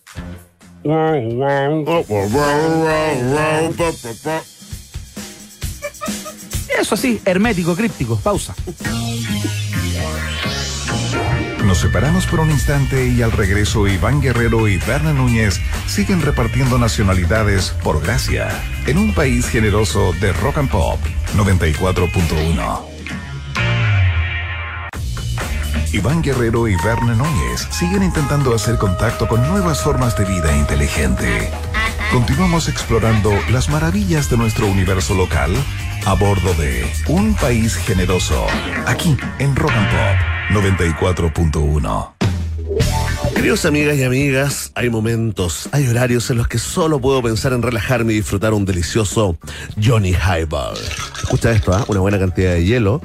[6.79, 8.17] Eso así, hermético, críptico.
[8.17, 8.55] Pausa.
[11.65, 16.79] Nos separamos por un instante y al regreso Iván Guerrero y Berna Núñez siguen repartiendo
[16.79, 18.49] nacionalidades por gracia
[18.87, 20.99] en un país generoso de rock and pop
[21.35, 22.98] 94.1.
[25.93, 31.49] Iván Guerrero y Verne Núñez siguen intentando hacer contacto con nuevas formas de vida inteligente.
[32.11, 35.51] Continuamos explorando las maravillas de nuestro universo local
[36.05, 38.45] a bordo de Un País Generoso,
[38.85, 42.13] aquí en Rock and Pop 94.1.
[43.35, 47.61] Queridos amigas y amigas, hay momentos, hay horarios en los que solo puedo pensar en
[47.61, 49.37] relajarme y disfrutar un delicioso
[49.81, 50.77] Johnny Highball.
[51.21, 51.85] Escucha esto, ¿ah?
[51.87, 53.01] una buena cantidad de hielo,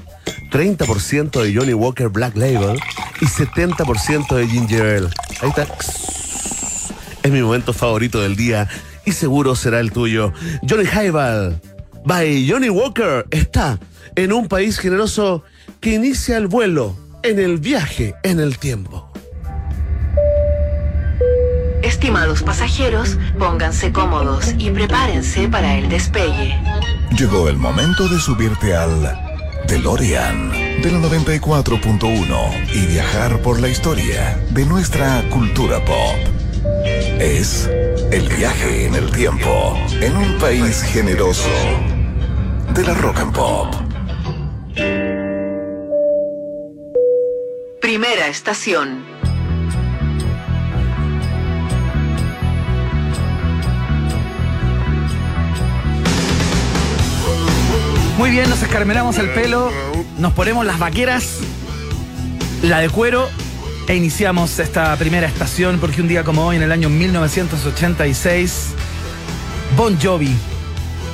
[0.55, 2.79] 30% de Johnny Walker Black Label
[3.21, 5.09] y 70% de Ginger Ale.
[5.43, 5.67] Ahí está.
[7.25, 8.69] Es mi momento favorito del día
[9.05, 10.33] y seguro será el tuyo.
[10.63, 11.61] Johnny Highball
[12.05, 13.81] by Johnny Walker está
[14.15, 15.43] en un país generoso
[15.81, 19.11] que inicia el vuelo en el viaje en el tiempo.
[21.83, 26.57] Estimados pasajeros, pónganse cómodos y prepárense para el despegue.
[27.19, 29.24] Llegó el momento de subirte al
[29.67, 30.51] DeLorean
[30.83, 36.17] de la 94.1 y viajar por la historia de nuestra cultura pop.
[37.19, 37.71] Es
[38.11, 41.49] el viaje en el tiempo en un país generoso
[42.75, 43.75] de la rock and pop.
[47.81, 49.14] Primera estación.
[58.17, 59.73] Muy bien, nos escarmenamos el pelo,
[60.19, 61.39] nos ponemos las vaqueras,
[62.63, 63.29] la de cuero
[63.89, 68.69] e iniciamos esta primera estación porque un día como hoy, en el año 1986,
[69.77, 70.33] Bon Jovi,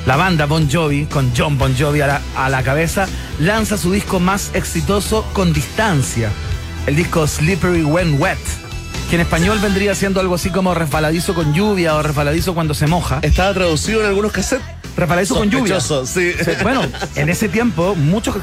[0.05, 3.07] la banda Bon Jovi, con John Bon Jovi a la cabeza,
[3.39, 6.29] lanza su disco más exitoso con distancia,
[6.85, 8.37] el disco Slippery When Wet,
[9.11, 12.87] que en español vendría siendo algo así como resbaladizo con lluvia o resbaladizo cuando se
[12.87, 13.19] moja.
[13.23, 14.65] Estaba traducido en algunos cassettes.
[14.95, 15.81] Resbaladizo con lluvia.
[15.81, 16.31] Sí.
[16.63, 16.81] Bueno,
[17.17, 18.37] en ese tiempo, muchos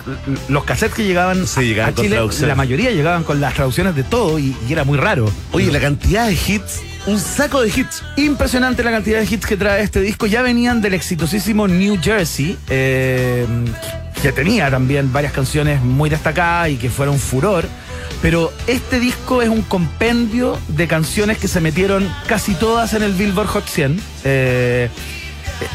[0.50, 4.02] los cassettes que llegaban, Sí, llegaban a Chile, la mayoría llegaban con las traducciones de
[4.02, 5.32] todo y, y era muy raro.
[5.52, 8.02] Oye, la cantidad de hits, un saco de hits.
[8.16, 10.26] Impresionante la cantidad de hits que trae este disco.
[10.26, 13.46] Ya venían del exitosísimo New Jersey, eh,
[14.20, 17.66] que tenía también varias canciones muy destacadas y que fueron furor.
[18.20, 23.12] Pero este disco es un compendio de canciones que se metieron casi todas en el
[23.12, 24.00] Billboard Hot 100.
[24.24, 24.88] Eh,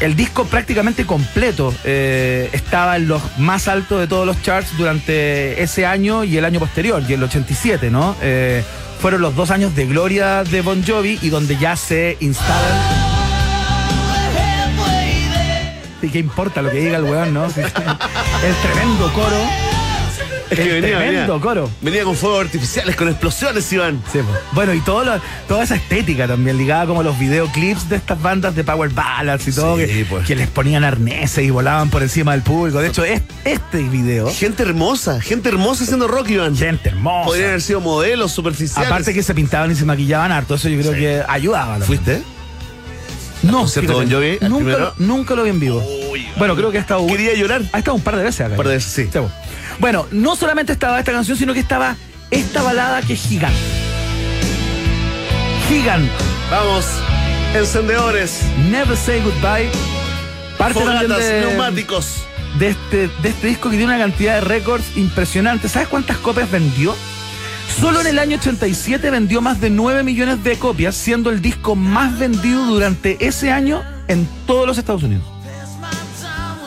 [0.00, 5.62] el disco prácticamente completo eh, estaba en los más altos de todos los charts durante
[5.62, 8.16] ese año y el año posterior, y el 87, ¿no?
[8.22, 8.62] Eh,
[9.00, 13.13] fueron los dos años de gloria de Bon Jovi y donde ya se instalan.
[16.04, 17.44] ¿Y qué importa lo que diga el weón, no?
[17.46, 19.36] El tremendo coro.
[20.50, 21.42] Es que el venía, tremendo venía.
[21.42, 21.70] coro.
[21.80, 24.02] Venía con fuegos artificiales, con explosiones, Iván.
[24.12, 24.28] Sí, po.
[24.52, 28.54] Bueno, y todo lo- toda esa estética también, ligada como los videoclips de estas bandas
[28.54, 30.26] de Power Ballads y todo, Sí, que, pues.
[30.26, 32.80] que les ponían arneses y volaban por encima del público.
[32.80, 36.54] De hecho, es, este video, Gente hermosa, gente hermosa haciendo rock, Iván.
[36.56, 37.24] gente hermosa.
[37.26, 38.86] Podrían haber sido modelos superficiales.
[38.86, 40.98] Aparte que se pintaban y se maquillaban harto, eso yo creo Sí.
[41.00, 41.78] que ayudaba.
[41.78, 41.86] también.
[41.86, 42.22] ¿Fuiste?
[43.44, 44.94] No, Nunca, primero?
[44.98, 45.82] nunca lo vi en vivo.
[46.10, 47.06] Uy, Bueno, creo que ha estado.
[47.06, 47.62] Quería llorar.
[47.72, 48.50] Ha estado un par de veces acá.
[48.52, 49.18] Un par de veces, sí.
[49.78, 51.96] Bueno, no solamente estaba esta canción, sino que estaba
[52.30, 53.58] esta balada que es gigante.
[55.68, 56.12] Gigante.
[56.50, 56.84] Vamos,
[57.54, 58.40] encendedores,
[58.70, 59.70] Never Say Goodbye.
[60.58, 62.06] Parte fogatas, de, neumáticos.
[62.58, 65.68] de este, de este disco que tiene una cantidad de récords impresionante.
[65.68, 66.94] ¿Sabes cuántas copias vendió?
[67.80, 71.74] Solo en el año 87 vendió más de 9 millones de copias, siendo el disco
[71.74, 75.24] más vendido durante ese año en todos los Estados Unidos.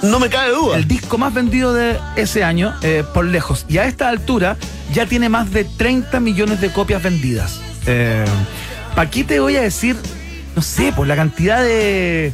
[0.04, 0.78] No me cabe duda.
[0.78, 3.66] El disco más vendido de ese año, eh, por lejos.
[3.68, 4.58] Y a esta altura
[4.94, 7.60] ya tiene más de 30 millones de copias vendidas.
[7.88, 8.26] Eh,
[8.96, 9.96] ¿Para qué te voy a decir?
[10.56, 12.34] No sé, por la cantidad de...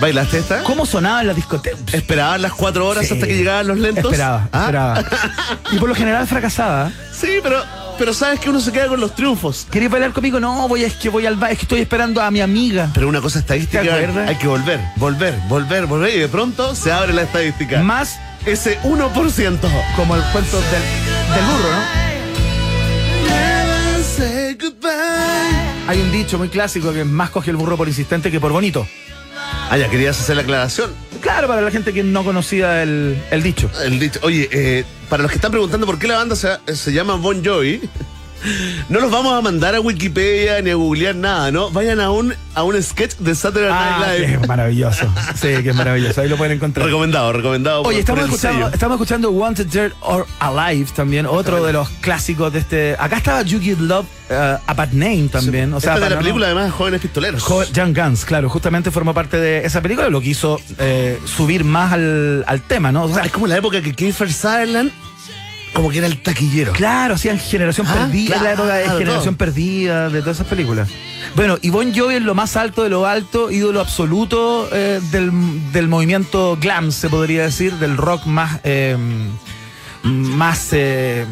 [0.00, 0.62] ¿Bailaste esta?
[0.62, 1.76] ¿Cómo sonaba en la discoteca?
[1.92, 3.14] ¿Esperaban las cuatro horas Sí.
[3.14, 4.04] hasta que llegaban los lentos?
[4.04, 4.60] Esperaba, ¿Ah?
[4.60, 5.04] esperaba.
[5.72, 6.90] Y por lo general fracasaba.
[7.12, 7.62] Sí, pero,
[7.98, 9.66] pero sabes que uno se queda con los triunfos.
[9.70, 10.40] ¿Querías bailar conmigo?
[10.40, 12.88] No, voy, es que voy al ba- es que estoy esperando a mi amiga.
[12.94, 16.14] Pero una cosa estadística, hay que volver, volver, volver, volver.
[16.14, 17.82] Y de pronto se abre la estadística.
[17.82, 19.58] Más Ese 1%.
[19.96, 22.00] como el cuento del, del burro, ¿no?
[25.88, 28.86] Hay un dicho muy clásico que más coge el burro por insistente que por bonito.
[29.70, 30.90] Ah, ya querías hacer la aclaración.
[31.20, 33.70] Claro, para la gente que no conocía el, el dicho.
[33.84, 34.18] El dicho.
[34.24, 37.44] Oye, eh, para los que están preguntando por qué la banda se, se llama Bon
[37.44, 37.80] Jovi,
[38.88, 41.70] no los vamos a mandar a Wikipedia ni a googlear nada, ¿no?
[41.70, 44.38] Vayan a un, a un sketch de Saturday Ah, Night que Live.
[44.42, 45.06] es maravilloso.
[45.34, 46.20] Sí, que es maravilloso.
[46.20, 46.86] Ahí lo pueden encontrar.
[46.86, 47.82] Recomendado, recomendado.
[47.82, 51.88] por- Oye, estamos por escuchando, estamos escuchando Wanted Dead or Alive también, otro de los
[52.00, 52.96] clásicos de este.
[52.98, 54.34] Acá estaba You Give Love uh,
[54.66, 55.72] a Bad Name también.
[55.74, 57.42] O sea, Esta de la no- película, además, Jóvenes Pistoleros.
[57.42, 61.64] Jo- Young Guns, claro, justamente formó parte de esa película, lo que hizo eh, subir
[61.64, 63.04] más al, al tema, ¿no?
[63.04, 64.90] O sea, es como la época que Kiefer Sutherland
[65.72, 66.72] como que era el taquillero.
[66.72, 69.46] Claro, hacían Generación Ah, Perdida, es la época de claro, Generación todo.
[69.46, 70.88] Perdida, de todas esas películas.
[71.36, 75.30] Bueno, y Bon Jovi es lo más alto de lo alto, ídolo absoluto eh, del,
[75.72, 78.96] del movimiento glam, se podría decir, del rock más, eh,
[80.02, 81.24] más eh,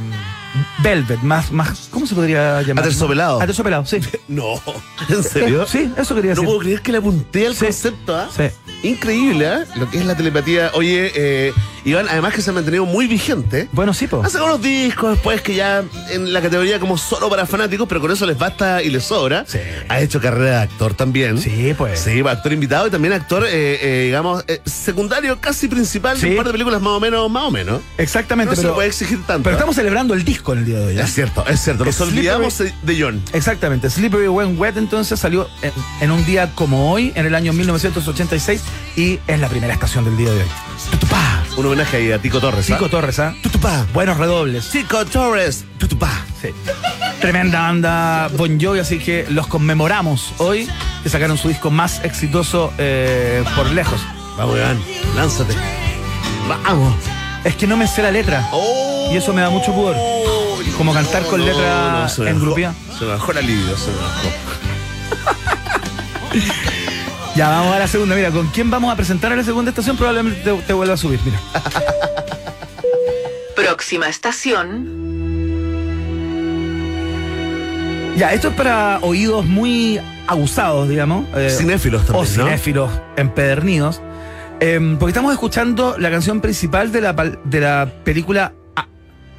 [0.83, 2.85] velvet, más, más, ¿cómo se podría llamar?
[2.85, 3.41] Aterciopelado.
[3.41, 3.99] Aterciopelado, sí.
[4.29, 4.61] No,
[5.09, 5.67] ¿en serio?
[5.67, 6.45] Sí, eso quería No decir.
[6.47, 7.65] puedo creer que le apunté al Sí.
[7.65, 8.29] concepto, ¿ah?
[8.35, 8.45] Sí.
[8.83, 9.65] Increíble, ¿ah?
[9.77, 10.71] Lo que es la telepatía.
[10.75, 11.53] Oye, eh,
[11.85, 13.69] Iván, además que se ha mantenido muy vigente.
[13.73, 14.23] Bueno, sí, po.
[14.23, 18.01] Ha sacado unos discos después que ya en la categoría como solo para fanáticos, pero
[18.01, 19.45] con eso les basta y les sobra.
[19.49, 19.59] Sí.
[19.89, 21.39] Ha hecho carrera de actor también.
[21.39, 21.99] Sí, pues.
[22.01, 26.31] Sí, actor invitado y también actor, eh, eh, digamos, eh, secundario, casi principal de Sí.
[26.31, 27.81] un par de películas más o menos, más o menos.
[27.97, 29.45] Exactamente, No se pero, le puede exigir tanto.
[29.45, 30.99] pero estamos celebrando el disco en el día de hoy.
[30.99, 31.03] ¿eh?
[31.03, 31.85] Es cierto, es cierto.
[31.85, 33.23] Nos olvidamos de John.
[33.33, 37.53] Exactamente, Slippery When Wet entonces salió en, en un día como hoy, en el año
[37.53, 38.63] 1986,
[38.97, 40.49] y es la primera estación del día de hoy.
[40.91, 41.43] Tutupá.
[41.57, 42.71] Un homenaje ahí a Tico Torres.
[42.71, 42.75] ¿ah?
[42.75, 43.35] Chico Torres, ¿ah?
[43.43, 43.87] Tutupá.
[43.93, 44.71] Buenos redobles.
[44.71, 45.65] Tico Torres.
[45.79, 46.11] Tutupá.
[46.41, 46.49] Sí.
[47.21, 50.69] Tremenda banda Bon Jovi, así que los conmemoramos hoy,
[51.03, 54.01] que sacaron su disco más exitoso eh, por lejos.
[54.37, 54.81] Vamos, Iván.
[55.17, 55.55] Lánzate.
[56.49, 56.95] Vamos.
[57.45, 58.49] Es que no me sé la letra.
[58.53, 59.11] Oh.
[59.13, 59.97] Y eso me da mucho pudor.
[60.77, 62.75] Como cantar con letra se me en bajó- grupía.
[62.99, 64.29] Se bajó la libido, se bajó.
[67.37, 68.17] Ya, vamos a la segunda.
[68.17, 69.97] Mira, ¿con quién vamos a presentar a la segunda estación?
[69.97, 71.21] Probablemente te, te vuelva a subir.
[71.25, 71.39] Mira.
[73.55, 74.89] Próxima estación,
[78.17, 81.27] Ya, esto es para oídos muy abusados, digamos.
[81.37, 82.45] eh, Cinéfilos también, O ¿no?
[82.47, 84.01] cinéfilos empedernidos.
[84.61, 88.53] eh, porque estamos escuchando la canción principal de la, de la película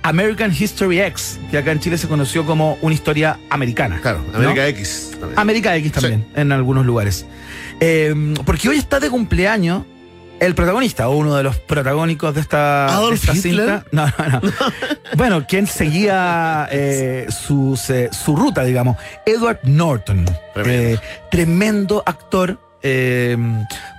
[0.02, 4.00] American History X, que acá en Chile se conoció como una historia americana.
[4.02, 4.38] Claro, ¿no?
[4.38, 5.12] América X.
[5.20, 5.40] también.
[5.40, 7.26] América X también, en algunos lugares.
[7.80, 9.84] Eh, porque hoy está de cumpleaños
[10.40, 13.86] el protagonista, o uno de los protagónicos de esta, de ¿Adolf esta cinta.
[13.92, 14.42] No, no, no.
[15.18, 18.98] bueno, quien seguía eh, sus, eh, su ruta, digamos.
[19.26, 20.26] Edward Norton.
[20.54, 20.94] Tremendo.
[20.94, 21.00] Eh,
[21.30, 22.60] tremendo actor.
[22.84, 23.38] Eh,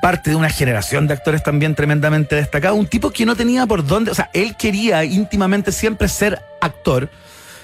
[0.00, 2.74] parte de una generación de actores también tremendamente destacado.
[2.74, 4.10] Un tipo que no tenía por dónde.
[4.10, 7.10] O sea, él quería íntimamente siempre ser actor.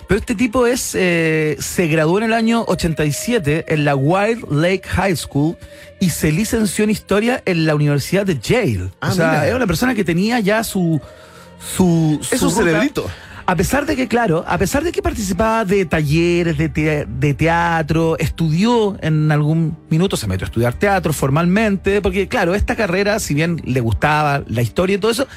[0.09, 4.82] Pero este tipo es eh, se graduó en el año 87 en la Wild Lake
[4.86, 5.56] High School
[5.98, 8.90] y se licenció en historia en la Universidad de Yale.
[9.01, 9.48] Ah, o sea, mira.
[9.48, 11.01] es una persona que tenía ya su
[11.76, 12.64] su, Es su un ruta.
[12.64, 13.10] cerebrito.
[13.48, 17.32] A pesar de que, claro, a pesar de que participaba de talleres de, te- de
[17.35, 23.20] teatro, estudió en algún minuto, se metió a estudiar teatro formalmente, porque, claro, esta carrera,
[23.20, 25.28] si bien le gustaba la historia y todo eso,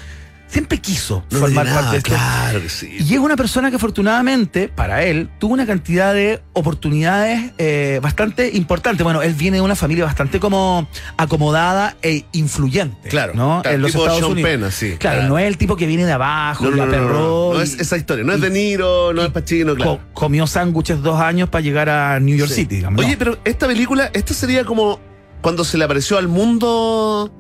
[0.50, 2.10] siempre quiso No formar parte de esto.
[2.10, 2.90] Claro que sí.
[3.00, 8.50] Y es una persona que afortunadamente, para él, tuvo una cantidad de oportunidades eh, bastante
[8.56, 9.04] importantes.
[9.04, 13.10] Bueno, él viene de una familia bastante como acomodada e influyente.
[13.10, 13.62] Claro, ¿no?
[13.62, 14.50] claro, en los tipo Estados Sean Unidos.
[14.50, 15.30] Penn, así, Claro, claro.
[15.30, 17.80] no es el tipo que viene de abajo, No, no, no, no, aperró no, es
[17.80, 18.24] esa historia.
[18.26, 19.98] No es De Niro, no es Pacino, claro.
[19.98, 22.62] co- comió sándwiches dos años para llegar a New York Sí.
[22.62, 22.78] City.
[22.78, 25.00] digamos, Oye, pero esta película, esta sería como
[25.42, 27.32] cuando se le apareció al mundo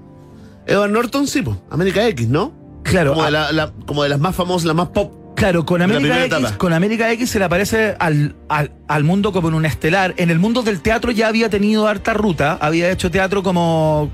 [0.68, 2.53] Edward Norton, sí, pues, América X, ¿no?
[2.89, 3.11] Claro.
[3.13, 5.13] Como, de, a- la- la- como de las más famosas, las más pop.
[5.35, 6.57] Claro, con América, X, etapa.
[6.57, 10.13] con América X se le aparece al, al, al mundo como en un estelar.
[10.17, 14.11] En el mundo del teatro ya había tenido harta ruta, había hecho teatro como,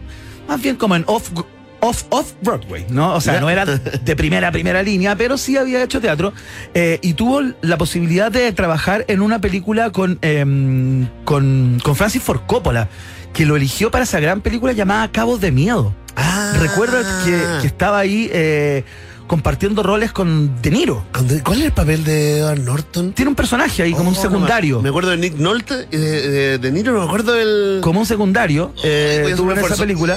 [0.47, 1.31] más bien como en off,
[1.79, 3.15] off, off Broadway, ¿no?
[3.15, 6.31] O sea, no era de primera, primera línea, pero sí había hecho teatro.
[6.75, 12.21] eh, y tuvo la posibilidad de trabajar en una película con, em, con, con Francis
[12.21, 12.87] Ford Coppola,
[13.33, 15.95] que lo eligió para esa gran película llamada Cabos de Miedo.
[16.15, 16.53] Ah.
[16.59, 18.83] Recuerda que, que estaba ahí eh,
[19.27, 21.03] compartiendo roles con De Niro.
[21.43, 23.13] ¿Cuál es el papel de Edward Norton?
[23.13, 24.81] Tiene un personaje ahí como un Oh, secundario.
[24.81, 27.79] me- acuerdo de Nick Nolte y de, de, de Niro, no me acuerdo del.
[27.81, 28.73] Como un secundario.
[28.83, 29.83] eh, voy a hacer tuvo un en esa esfuerzo.
[29.83, 30.15] película.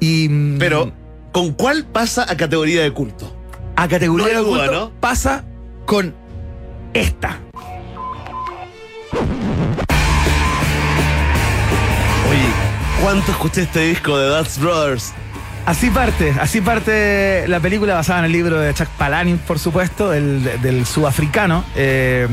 [0.00, 0.92] Y, mm, Pero,
[1.32, 3.36] ¿con cuál pasa a categoría de culto?
[3.76, 4.90] a categoría no hay de duda, culto ¿no?
[5.00, 5.44] pasa
[5.86, 6.14] con
[6.92, 7.38] esta.
[12.28, 15.12] Oye, ¿cuánto escuché este disco de Dutch Brothers?
[15.70, 20.12] Así parte, así parte la película basada en el libro de Chuck Palahniuk, por supuesto,
[20.12, 22.26] el, del sudafricano, eh,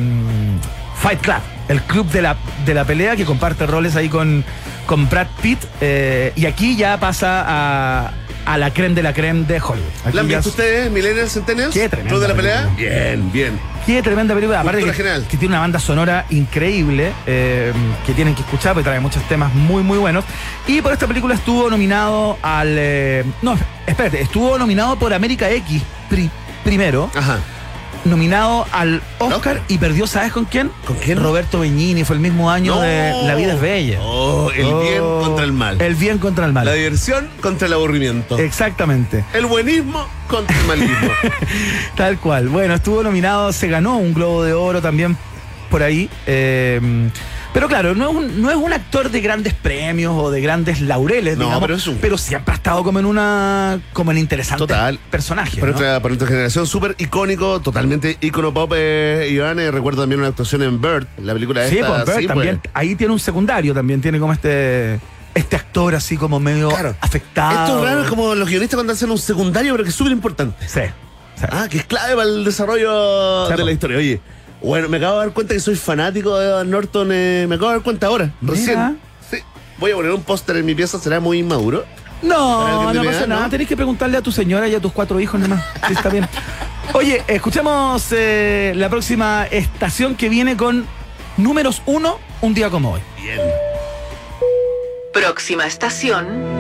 [0.95, 1.37] Fight Club,
[1.67, 2.35] el club de la,
[2.65, 4.43] de la pelea que comparte roles ahí con,
[4.87, 5.59] con Brad Pitt.
[5.81, 8.11] eh, y aquí ya pasa a,
[8.47, 9.87] a la creme de la creme de Hollywood.
[10.05, 11.73] Aquí ¿La han ya visto ustedes, Millennials Centennials?
[11.73, 12.61] Qué tremenda ¿Club de la pelea?
[12.75, 12.89] película.
[12.99, 13.59] Bien, bien.
[13.85, 14.61] Qué tremenda película.
[14.61, 15.27] Aparte que, Cultura general.
[15.29, 17.71] que tiene una banda sonora increíble eh,
[18.05, 20.25] que tienen que escuchar porque trae muchos temas muy, muy buenos.
[20.65, 22.75] Y por esta película estuvo nominado al.
[22.77, 26.29] eh, no, espérate, estuvo nominado por América X pri-
[26.63, 27.09] primero.
[27.15, 27.39] Ajá.
[28.07, 30.71] Nominado al Oscar y perdió, ¿sabes con quién?
[30.85, 31.19] ¿Con quién?
[31.21, 32.81] Roberto Benigni, fue el mismo año No.
[32.81, 33.99] de La vida es bella.
[34.01, 35.81] Oh, el bien Oh, contra el mal.
[35.81, 36.65] El bien contra el mal.
[36.65, 38.37] La diversión contra el aburrimiento.
[38.37, 39.25] Exactamente.
[39.33, 40.95] El buenismo contra el malismo.
[41.95, 42.49] Tal cual.
[42.49, 45.17] Bueno, estuvo nominado, se ganó un Globo de Oro también
[45.69, 46.09] por ahí.
[46.25, 47.09] eh,
[47.53, 50.79] pero claro, no es, un, no es un actor de grandes premios o de grandes
[50.81, 54.19] laureles, No, digamos, pero es un- pero siempre ha estado como en una como en
[54.19, 54.99] interesante Total.
[55.09, 55.59] personaje.
[55.59, 55.77] Para, ¿no?
[55.79, 59.59] nuestra, para nuestra generación, súper icónico, totalmente ícono pop, eh, Iván.
[59.59, 61.87] eh, recuerdo también una actuación en Bird, la película Sí, esta.
[61.87, 62.59] pues, Bert sí, también.
[62.59, 62.71] pues.
[62.75, 64.99] Ahí tiene un secundario, también tiene como este
[65.33, 66.95] este actor así como medio Claro.
[66.99, 67.65] afectado.
[67.65, 70.11] Esto es raro, es como los guionistas cuando hacen un secundario, pero que es súper
[70.11, 70.67] importante.
[70.67, 70.79] Sí.
[71.35, 71.45] sí.
[71.51, 73.97] Ah, que es clave para el desarrollo Sí, de la historia.
[73.99, 74.19] Oye,
[74.61, 77.09] bueno, me acabo de dar cuenta que soy fanático de Edward Norton.
[77.11, 78.53] eh, me acabo de dar cuenta ahora, Mira.
[78.53, 78.99] recién.
[79.29, 79.37] Sí.
[79.77, 81.85] Voy a poner un póster en mi pieza, será muy inmaduro.
[82.21, 83.43] No, no pasa nada.
[83.43, 83.49] ¿no?
[83.49, 85.63] Tenés que preguntarle a tu señora y a tus cuatro hijos nomás.
[85.87, 86.27] Sí, está bien.
[86.93, 90.87] Oye, escuchemos eh, la próxima estación que viene con
[91.37, 93.01] números uno, un día como hoy.
[93.21, 93.39] Bien.
[95.13, 96.56] Próxima estación.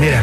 [0.00, 0.22] Mira.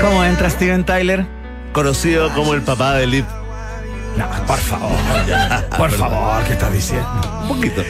[0.00, 1.26] ¿Cómo entra Steven Tyler?
[1.72, 3.26] Conocido como el papá de Lip.
[4.16, 4.90] No, por favor.
[5.76, 7.08] Por favor, ¿qué estás diciendo?
[7.42, 7.82] Un poquito.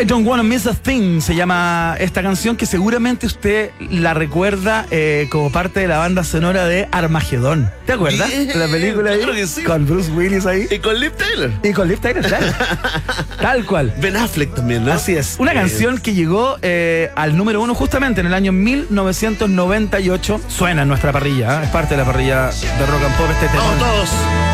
[0.00, 4.86] I Don't Wanna Miss a Thing se llama esta canción que seguramente usted la recuerda
[4.90, 7.70] eh, como parte de la banda sonora de Armagedón.
[7.86, 8.30] ¿Te acuerdas?
[8.30, 9.62] De la película ahí que sí.
[9.64, 11.50] con Bruce Willis ahí Y con Lip Taylor.
[11.62, 12.46] y con Liv Tyler, claro.
[13.40, 13.92] Tal cual.
[14.00, 14.92] Ben Affleck también, ¿no?
[14.92, 15.36] Así es.
[15.38, 15.64] Una Bien.
[15.64, 20.40] canción que llegó eh, al número uno justamente en el año 1998.
[20.48, 21.64] Suena en nuestra parrilla, ¿eh?
[21.64, 23.62] es parte de la parrilla de Rock and Pop este tema.
[23.62, 24.51] Vamos todos.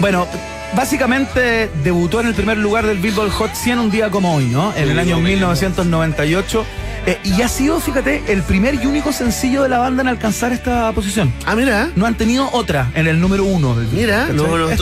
[0.00, 0.26] Bueno,
[0.74, 4.74] básicamente debutó en el primer lugar del Billboard Hot 100 un día como hoy, ¿no?
[4.76, 6.64] En el año 1998.
[7.08, 10.52] Eh, y ha sido, fíjate, el primer y único sencillo de la banda en alcanzar
[10.52, 11.32] esta posición.
[11.46, 11.88] Ah, mira.
[11.94, 13.76] No han tenido otra en el número uno.
[13.92, 14.26] Mira.
[14.32, 14.76] Lo, lo, lo.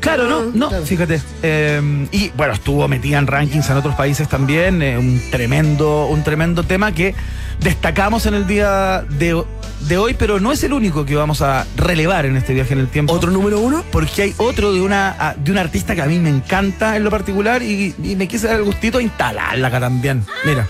[0.00, 0.86] Claro, no, no, Claro.
[0.86, 1.20] fíjate.
[1.42, 4.80] Eh, y bueno, estuvo metida en rankings en otros países también.
[4.80, 7.16] eh, un tremendo, un tremendo tema que
[7.60, 9.42] destacamos en el día de,
[9.88, 12.80] de hoy, pero no es el único que vamos a relevar en este viaje en
[12.80, 13.12] el tiempo.
[13.12, 13.84] ¿Otro número uno?
[13.90, 17.04] Porque hay otro de una, ah, de un artista que a mí me encanta en
[17.04, 20.24] lo particular y, y me quise dar el gustito de instalarla acá también.
[20.44, 20.66] Mira.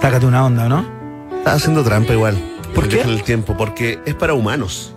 [0.00, 0.84] Sácate una onda, ¿no?
[1.38, 2.36] Está haciendo trampa igual.
[2.74, 2.96] ¿Por El qué?
[2.96, 4.94] viaje en el tiempo, porque es para humanos.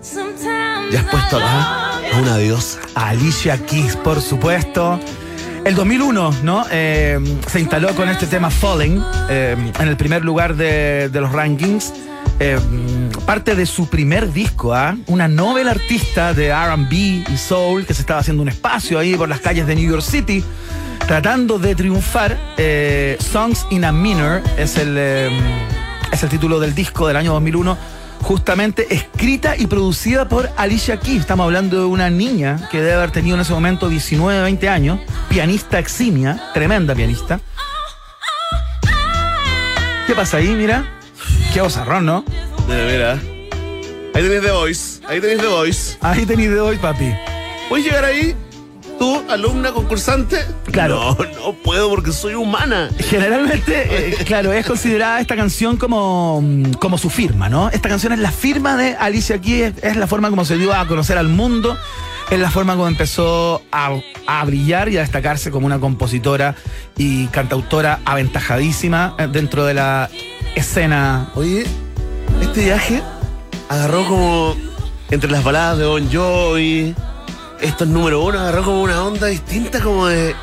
[0.91, 2.80] Ya has puesto acá a una diosa.
[2.95, 4.99] Alicia Keys, por supuesto.
[5.66, 6.66] El 2001, ¿no?
[6.72, 11.91] Eh, se instaló con este tema Falling eh, en el primer lugar de, los rankings.
[12.40, 12.60] Eh,
[13.26, 14.95] parte de su primer disco, ¿ah?
[15.07, 19.28] una novel artista de RB y soul que se estaba haciendo un espacio ahí por
[19.30, 20.44] las calles de New York City,
[21.07, 22.38] tratando de triunfar.
[22.57, 25.30] Eh, Songs in a Minor es el, eh,
[26.12, 27.78] es el título del disco del año 2001,
[28.26, 31.22] justamente escrita y producida por Alicia Keys.
[31.22, 34.99] Estamos hablando de una niña que debe haber tenido en ese momento 19, 20 años,
[35.30, 37.39] pianista eximia, tremenda pianista.
[40.07, 40.49] ¿Qué pasa ahí?
[40.49, 40.85] Mira.
[41.53, 42.26] Qué bozarrón, ¿no?
[42.68, 43.11] Mira, mira.
[44.15, 45.02] Ahí tenéis The Voice.
[45.07, 45.97] Ahí tenéis The Voice.
[46.02, 47.14] Ahí tenéis de hoy, papi.
[47.69, 48.35] ¿Puedes llegar ahí?
[48.99, 50.38] ¿Tú, alumna concursante?
[50.72, 51.17] Claro.
[51.19, 52.89] No, no puedo porque soy humana.
[52.99, 57.69] Generalmente, eh, claro, es considerada esta canción como, mm, como su firma, ¿no?
[57.69, 60.73] Esta canción es la firma de Alicia Keys, es, es la forma como se dio
[60.73, 61.77] a conocer al mundo,
[62.30, 66.55] es la forma como empezó a, a brillar y a destacarse como una compositora
[66.97, 70.09] y cantautora aventajadísima eh, dentro de la
[70.55, 71.31] escena.
[71.35, 71.65] Oye,
[72.41, 73.03] este viaje
[73.69, 74.55] agarró como
[75.11, 76.95] entre las baladas de Bon Jovi,
[77.61, 80.36] estos número uno, agarró como una onda distinta como de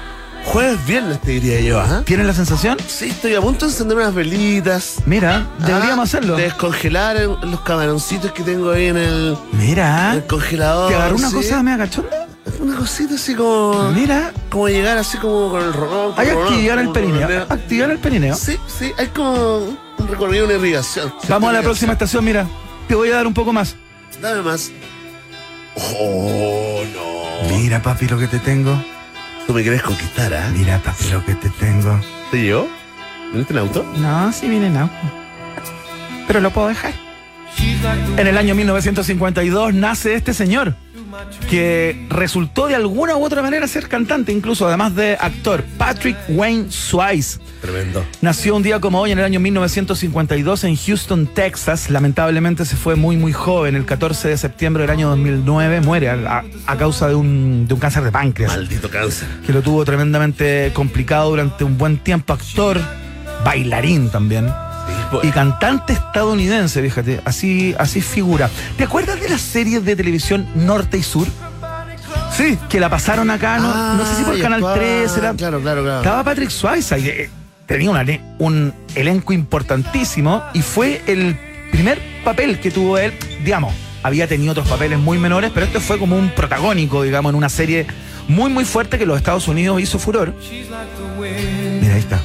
[0.45, 2.03] jueves viernes, te diría yo, ¿ah?
[2.05, 2.77] ¿Tienes la sensación?
[2.87, 4.97] Sí, estoy a punto de encender unas velitas.
[5.07, 6.37] Mira, deberíamos Ah, hacerlo.
[6.37, 10.89] Descongelar el- los camaroncitos que tengo ahí en el, Mira, el congelador.
[10.91, 11.35] ¿te agarró una sí.
[11.37, 12.27] cosa media cachonda?
[12.61, 13.91] Una cosita así como.
[13.93, 16.13] Mira, Como llegar así como con el rolón.
[16.17, 17.47] hay que activar el perineo.
[17.49, 18.35] Activar el perineo.
[18.35, 21.13] Sí, sí, hay como un recorrido, una irrigación.
[21.29, 22.47] Vamos a la próxima estación, mira.
[22.89, 23.77] Te voy a dar un poco más.
[24.21, 24.71] Dame más.
[25.77, 27.49] Oh, no.
[27.57, 28.83] Mira, papi, lo que te tengo.
[29.47, 30.51] Tú me quieres conquistar, ¿ah?
[30.57, 32.01] Mira, papi, lo que te tengo.
[32.31, 32.69] ¿Te llevo?
[33.33, 33.85] ¿Viniste en auto?
[33.97, 34.95] No, sí viene en auto.
[36.27, 36.93] Pero lo puedo dejar.
[38.17, 40.77] En el año 1952 nace este señor,
[41.49, 46.71] que resultó de alguna u otra manera ser cantante, incluso además de actor, Patrick Wayne
[46.71, 47.39] Swayze.
[47.61, 48.05] Tremendo.
[48.21, 51.91] Nació un día como hoy en el año 1952 en Houston, Texas.
[51.91, 53.77] Lamentablemente se fue muy muy joven.
[53.77, 56.45] El 14 de septiembre del año 2009 muere a,
[56.79, 59.29] causa de un, de un cáncer de páncreas Maldito cáncer.
[59.47, 62.33] que lo tuvo tremendamente complicado durante un buen tiempo.
[62.33, 62.81] Actor,
[63.45, 64.49] bailarín también.
[65.23, 68.49] Y cantante estadounidense, fíjate, así, así figura.
[68.77, 71.27] ¿Te acuerdas de las series de televisión Norte y Sur?
[72.37, 72.59] Sí.
[72.69, 75.61] Que la pasaron acá, no, no sé si por Ah, Canal actuaba- 3, era, Claro,
[75.61, 75.99] claro, claro.
[75.99, 77.31] estaba Patrick Swayze y eh,
[77.67, 78.05] tenía una-
[78.39, 81.39] un elenco importantísimo y fue el
[81.71, 83.13] primer papel que tuvo él,
[83.45, 87.37] digamos, había tenido otros papeles muy menores, pero este fue como un protagónico, digamos, en
[87.37, 87.87] una serie
[88.29, 90.35] muy muy fuerte que los Estados Unidos hizo furor.
[91.81, 92.21] Mira, ahí está.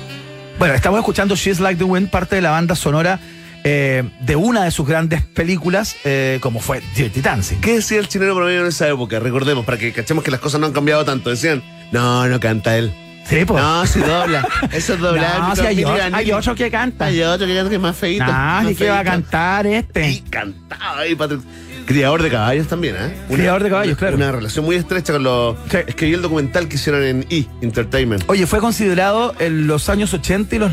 [0.60, 3.20] Bueno, estamos escuchando She's Like the Wind, parte de la banda sonora
[3.64, 7.58] eh, de una de sus grandes películas, eh, como fue Dirty Dancing.
[7.58, 9.20] ¿Qué decía el chileno promedio en esa época?
[9.20, 11.30] Recordemos, para que cachemos que las cosas no han cambiado tanto.
[11.30, 11.62] Decían,
[11.92, 12.92] no, no canta él.
[13.26, 13.62] Sí, pues.
[13.62, 14.48] No, si dobla.
[14.72, 15.40] Eso es doblar.
[15.42, 17.06] No, si hay, otro, hay ni- otro que canta.
[17.06, 18.26] Hay otro que canta que es más feito.
[18.26, 20.10] No, ni que va a cantar este.
[20.10, 21.42] Y cantaba ahí, Patrick.
[21.88, 23.16] Criador de caballos también, ¿eh?
[23.30, 24.16] Una- Criador de caballos, claro.
[24.18, 25.56] Una relación muy estrecha con los.
[25.72, 25.78] Sí.
[25.88, 27.46] Es que vi el documental que hicieron en E!
[27.62, 28.24] Entertainment.
[28.28, 30.72] Oye, fue considerado en los años 80 y los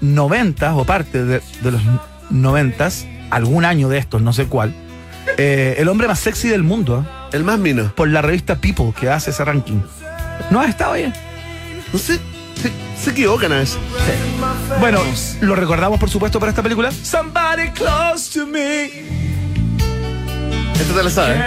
[0.00, 1.80] 90, o parte de, de los
[2.30, 2.88] 90,
[3.30, 4.74] algún año de estos, no sé cuál,
[5.38, 7.36] eh, el hombre más sexy del mundo, ¿eh?
[7.36, 7.92] El más mino.
[7.94, 9.80] por la revista People, que hace ese ranking.
[10.50, 11.12] ¿No has estado bien?
[11.92, 12.18] No sé.
[12.60, 12.70] Se,
[13.02, 13.78] se equivocan a veces.
[14.80, 15.00] Bueno,
[15.42, 16.90] lo recordamos, por supuesto, para esta película.
[16.90, 19.33] Somebody close to me.
[20.80, 21.38] Esto te lo sabes.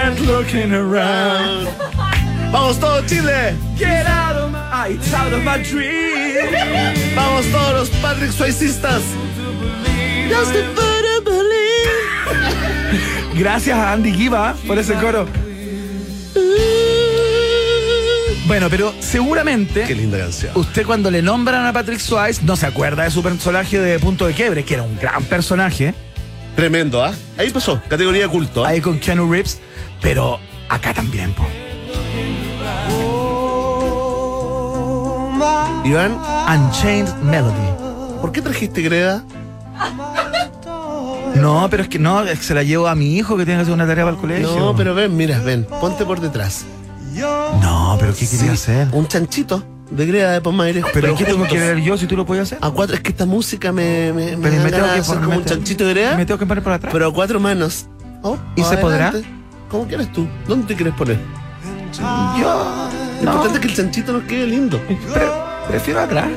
[2.51, 3.55] ¡Vamos todos, Chile!
[3.77, 7.15] Get out of my, it's out of my dream.
[7.15, 8.31] ¡Vamos todos los Patrick
[11.23, 11.89] believe.
[13.35, 15.27] Gracias a Andy Giva por ese coro.
[18.47, 20.53] Bueno, pero seguramente Qué linda canción.
[20.55, 24.25] usted cuando le nombran a Patrick Swayze no se acuerda de su personaje de Punto
[24.25, 25.93] de Quiebre, que era un gran personaje,
[26.57, 27.13] Tremendo, ¿ah?
[27.37, 27.79] Ahí pasó.
[27.87, 28.65] Categoría de culto.
[28.65, 28.69] ¿ah?
[28.69, 29.59] ahí con Keanu Reeves,
[30.01, 30.39] pero
[30.69, 31.45] acá también, po.
[35.85, 36.17] Iván,
[36.49, 38.19] Unchained Melody.
[38.19, 39.23] ¿por qué trajiste Greda?
[41.35, 43.59] No, pero es que no, es que se la llevo a mi hijo que tiene
[43.59, 44.57] que hacer una tarea para el colegio.
[44.57, 45.63] No, pero ven, mira, ven.
[45.79, 46.65] Ponte por detrás.
[47.61, 48.87] No, pero ¿qué quería hacer?
[48.93, 50.83] Un chanchito de Greda de Pomaire.
[50.93, 52.57] ¿Pero qué tengo que ver yo si tú lo puedes hacer?
[52.61, 55.25] A cuatro, es que esta música me, me, me Pero me tengo que hacer poner-
[55.25, 56.91] como un chanchito de Greda, Me tengo que poner por atrás.
[56.93, 57.85] pero a cuatro manos.
[58.23, 59.13] Oh, ¿Y se podrá?
[59.69, 60.27] ¿Cómo quieres tú?
[60.47, 61.19] ¿Dónde te quieres poner?
[62.39, 62.89] yo
[63.21, 64.79] Lo importante es que el chanchito nos quede lindo.
[64.79, 64.97] pre-
[65.69, 66.27] prefiero atrás.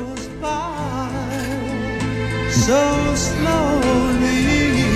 [2.51, 4.93] so slowly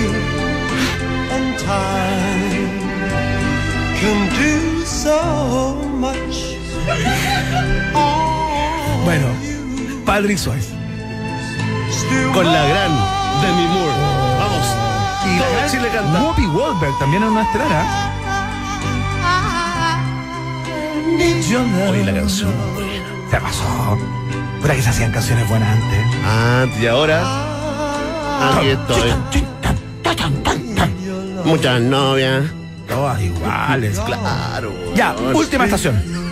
[1.32, 2.70] and time
[3.98, 6.54] can do so much
[9.06, 9.28] Bueno,
[10.04, 10.70] Patrick Swayze.
[12.34, 12.90] Con la gran
[13.40, 13.92] Demi Moore.
[14.40, 14.66] Vamos.
[15.24, 16.22] Y la gran Chile canta.
[16.24, 17.68] Whoopi Goldberg también es una estelar.
[17.70, 18.12] ¿ah?
[21.88, 22.52] Oye, la canción.
[23.30, 23.96] Se pasó.
[24.60, 26.04] Pura que se hacían canciones buenas antes.
[26.24, 27.22] Ah, y ahora.
[28.58, 29.14] Aquí estoy.
[31.44, 32.42] Muchas novias.
[32.88, 34.00] Todas iguales.
[34.00, 34.72] Claro.
[34.96, 36.25] Ya, última estación.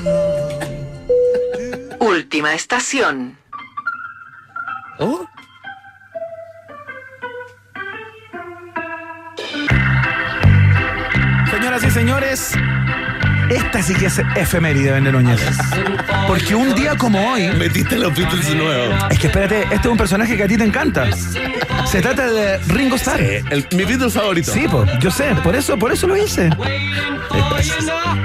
[2.05, 3.39] Última estación.
[4.99, 5.27] Oh,
[11.51, 12.53] Señoras y señores,
[13.51, 15.41] esta sí que es efeméride, Vende Núñez.
[16.27, 17.49] Porque un día como hoy.
[17.59, 18.95] Metiste los Beatles nuevos.
[19.11, 21.07] Es que espérate, este es un personaje que a ti te encanta.
[21.87, 23.21] Se trata de Ringo Starr.
[23.21, 24.53] Eh, el- mi Beatle favorito.
[24.53, 26.51] Sí, po, yo sé, por eso, por eso lo hice.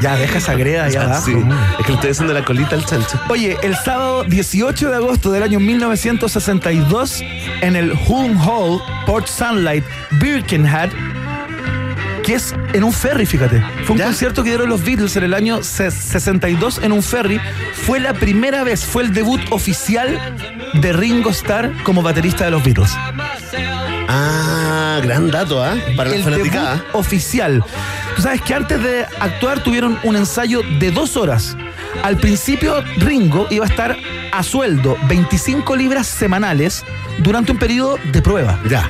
[0.02, 1.26] Ya, deja esa greda ya abajo.
[1.26, 1.34] sí.
[1.80, 3.20] Es que le estoy haciendo la colita al chancho.
[3.30, 7.22] Oye, el sábado 18 de agosto del año 1962,
[7.62, 10.90] en el Hulme Hall, Port Sunlight, Birkenhead,
[12.30, 13.60] que es en un ferry, fíjate.
[13.86, 14.06] Fue un ¿Ya?
[14.06, 17.42] concierto que dieron los Beatles en el año se- 62 en un ferry.
[17.74, 20.38] Fue la primera vez, fue el debut oficial
[20.76, 22.92] de Ringo Starr como baterista de los Beatles.
[24.08, 25.74] Ah, gran dato, ¿ah?
[25.98, 26.76] Para la el fanaticada.
[26.76, 27.64] debut oficial.
[28.16, 31.58] Tú sabes que antes de actuar tuvieron un ensayo de dos horas.
[32.04, 33.98] Al principio Ringo iba a estar
[34.32, 36.86] a sueldo 25 libras semanales
[37.18, 38.60] durante un periodo de prueba.
[38.70, 38.88] Ya.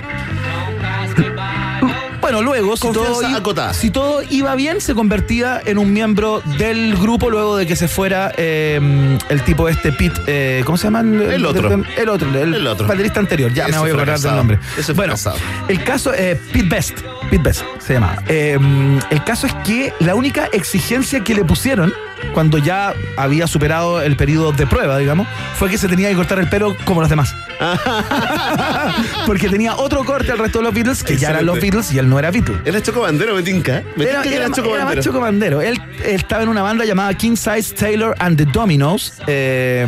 [2.31, 3.73] Bueno, luego, si todo, Confianza i- acotada.
[3.73, 7.87] si todo iba bien, se convertía en un miembro del grupo luego de que se
[7.87, 10.99] fuera eh, el tipo este, Pete, eh, ¿cómo se llama?
[10.99, 11.83] El otro.
[11.97, 12.85] El otro, el, El otro.
[12.87, 14.59] baterista anterior, ya Ese me voy a acordar del nombre.
[14.77, 15.37] Ese bueno, fracasado.
[15.69, 16.99] el caso, eh, Pete Best,
[17.31, 18.21] Pete Best se llamaba.
[18.27, 18.59] Eh,
[19.09, 21.91] el caso es que la única exigencia que le pusieron
[22.33, 26.39] cuando ya había superado el periodo de prueba, digamos, fue que se tenía que cortar
[26.39, 27.33] el pelo como los demás.
[29.25, 31.59] Porque tenía otro corte al resto de los Beatles, que ya eran los.
[31.59, 32.57] Beatles y él no era Beatle.
[32.65, 33.83] Era Choco Bandero, me tinca.
[33.95, 35.01] Me Era, que era era ma- Choco era más Bandero.
[35.03, 35.61] Choco Bandero.
[35.61, 39.13] Él, él estaba en una banda llamada King Size Taylor and the Dominoes.
[39.27, 39.85] Eh,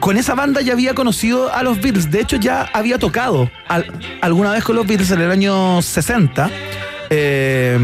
[0.00, 2.10] con esa banda ya había conocido a los Beatles.
[2.10, 3.86] De hecho, ya había tocado al-
[4.20, 6.50] alguna vez con los Beatles en el año 60.
[7.10, 7.78] Eh,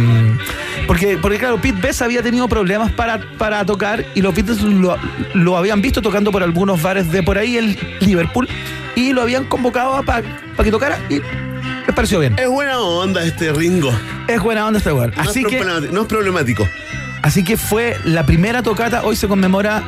[0.86, 4.96] porque, porque, claro, Pete Best había tenido problemas para, para tocar y los Beatles lo,
[5.34, 8.48] lo habían visto tocando por algunos bares de por ahí en Liverpool
[8.94, 10.22] y lo habían convocado para
[10.62, 11.20] que tocara y
[11.86, 12.38] les pareció bien.
[12.38, 13.92] Es buena onda este Ringo.
[14.28, 15.12] Es buena onda este lugar.
[15.16, 15.64] No, Así es que.
[15.64, 16.66] no es problemático.
[17.22, 19.02] Así que fue la primera tocata.
[19.02, 19.82] Hoy se conmemora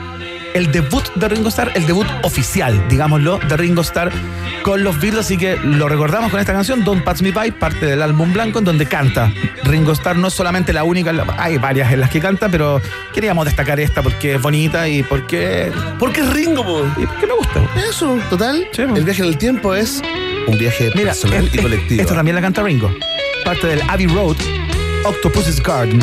[0.56, 4.10] el debut de Ringo Starr, el debut oficial, digámoslo, de Ringo Starr
[4.62, 5.26] con los Beatles.
[5.26, 8.58] Así que lo recordamos con esta canción, Don't Pass Me By, parte del álbum blanco,
[8.60, 9.30] en donde canta.
[9.64, 12.80] Ringo Starr no es solamente la única, hay varias en las que canta, pero
[13.12, 16.84] queríamos destacar esta porque es bonita y porque, Porque es Ringo, po.
[16.96, 17.60] y porque me gusta.
[17.88, 18.66] Eso, total.
[18.72, 20.02] Sí, el viaje en el tiempo es
[20.46, 22.00] un viaje Mira, personal es- y colectivo.
[22.02, 22.90] esta también la canta Ringo.
[23.44, 24.36] Parte del Abbey Road,
[25.04, 26.00] Octopus's Garden.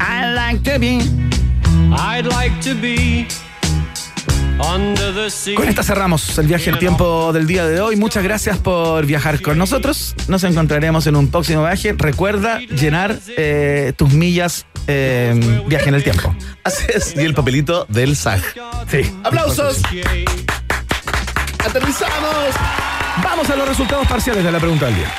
[0.00, 0.98] I like to be.
[1.96, 3.26] I'd like to be
[4.60, 5.54] under the sea.
[5.54, 7.96] Con esta cerramos el viaje en tiempo del día de hoy.
[7.96, 10.14] Muchas gracias por viajar con nosotros.
[10.28, 11.94] Nos encontraremos en un próximo viaje.
[11.96, 16.34] Recuerda llenar eh, tus millas eh, viaje en el tiempo.
[16.62, 17.14] Así es.
[17.16, 18.42] Y el papelito del SAG.
[18.90, 19.10] Sí.
[19.22, 19.80] ¡Aplausos!
[21.64, 22.54] ¡Aterrizamos!
[23.22, 25.12] Vamos a los resultados parciales de la pregunta del día.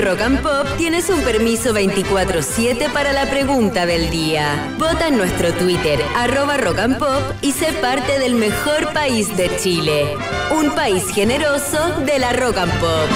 [0.00, 4.74] Rock and Pop tienes un permiso 24-7 para la pregunta del día.
[4.78, 9.54] Vota en nuestro Twitter, arroba Rock and Pop, y sé parte del mejor país de
[9.58, 10.16] Chile.
[10.52, 13.08] Un país generoso de la Rock and Pop.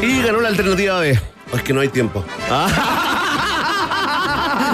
[0.00, 1.18] Y ganó la alternativa B.
[1.52, 2.24] Es que no hay tiempo.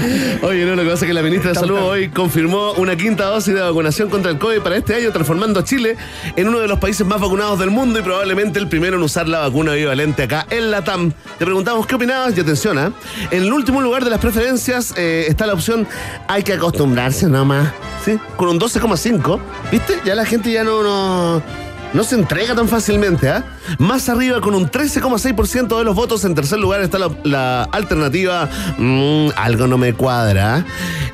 [0.42, 3.24] Oye, no, lo que pasa es que la ministra de Salud hoy confirmó una quinta
[3.24, 5.96] dosis de vacunación contra el COVID para este año, transformando a Chile
[6.36, 9.28] en uno de los países más vacunados del mundo y probablemente el primero en usar
[9.28, 11.12] la vacuna bivalente acá en la TAM.
[11.38, 12.92] Te preguntamos qué opinabas y atención, ¿ah?
[13.30, 15.86] En el último lugar de las preferencias eh, está la opción
[16.28, 17.72] hay que acostumbrarse nomás.
[18.04, 18.18] ¿Sí?
[18.36, 19.40] Con un 12,5.
[19.70, 20.00] ¿Viste?
[20.04, 20.82] Ya la gente ya no...
[20.82, 23.44] no no se entrega tan fácilmente, ¿ah?
[23.78, 28.48] Más arriba, con un 13,6% de los votos, en tercer lugar está la, alternativa
[28.78, 30.64] mm, Algo no me cuadra.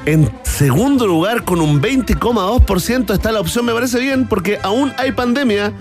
[0.05, 5.13] En segundo lugar, con un 20,2% está la opción Me parece bien, porque aún hay
[5.13, 5.73] pandemia.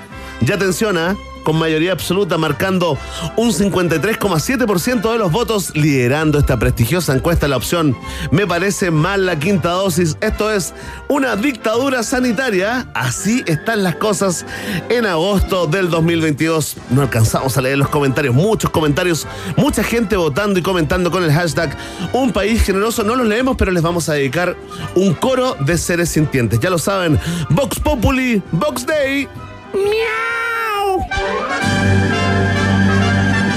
[0.41, 1.15] Ya atención, ¿ah?
[1.45, 2.97] Con mayoría absoluta, marcando
[3.37, 7.47] un 53,7% de los votos, liderando esta prestigiosa encuesta.
[7.47, 7.95] La opción
[8.31, 10.17] me parece mal la quinta dosis.
[10.19, 10.73] Esto es
[11.07, 12.89] una dictadura sanitaria.
[12.93, 14.45] Así están las cosas
[14.89, 16.77] en agosto del 2022.
[16.89, 21.31] No alcanzamos a leer los comentarios, muchos comentarios, mucha gente votando y comentando con el
[21.31, 21.77] hashtag
[22.11, 23.03] Un país generoso.
[23.03, 24.57] No los leemos, pero les vamos a dedicar
[24.95, 26.59] un coro de seres sintientes.
[26.59, 27.19] Ya lo saben,
[27.51, 29.29] Vox Populi, Vox Day.
[29.73, 30.44] ¡Miau!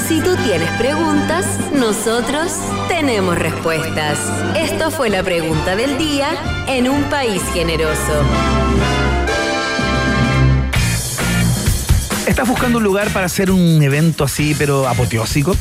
[0.06, 2.52] Si tú tienes preguntas, nosotros
[2.88, 4.18] tenemos respuestas.
[4.56, 6.28] Esto fue la pregunta del día
[6.66, 8.24] en un país generoso.
[12.26, 15.56] ¿Estás buscando un lugar para hacer un evento así, pero apoteósico?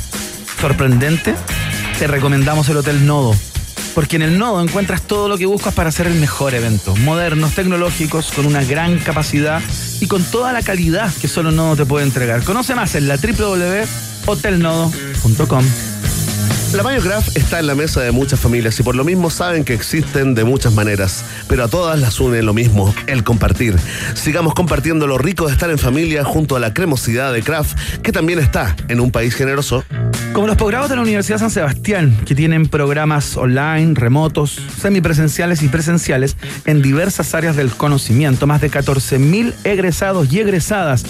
[0.59, 1.33] ¿Sorprendente?
[1.97, 3.33] Te recomendamos el Hotel Nodo.
[3.97, 6.95] Porque en el Nodo encuentras todo lo que buscas para hacer el mejor evento.
[6.97, 9.59] Modernos, tecnológicos, con una gran capacidad
[9.99, 12.43] y con toda la calidad que solo Nodo te puede entregar.
[12.43, 15.65] Conoce más en la www.hotelnodo.com.
[16.73, 19.73] La Mayocraft está en la mesa de muchas familias y por lo mismo saben que
[19.73, 23.75] existen de muchas maneras, pero a todas las une lo mismo, el compartir.
[24.15, 28.11] Sigamos compartiendo lo rico de estar en familia junto a la cremosidad de Kraft, que
[28.11, 29.85] también está en un país generoso.
[30.33, 35.69] Como los posgrados de la Universidad San Sebastián, que tienen programas online, remotos, semipresenciales y
[35.69, 36.35] presenciales
[36.65, 41.05] en diversas áreas del conocimiento, más de 14.000 egresados y egresadas.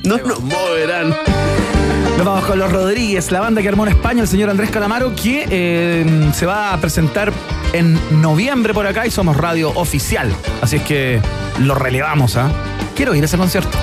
[0.06, 1.14] No nos moverán.
[2.22, 5.16] Nos vamos con los Rodríguez, la banda que armó en España, el señor Andrés Calamaro,
[5.16, 7.34] que eh, se va a presentar
[7.74, 10.32] en noviembre por acá y somos radio oficial.
[10.62, 11.20] Así es que
[11.58, 12.52] lo relevamos, ¿ah?
[12.96, 13.76] Quiero ir a ese concierto.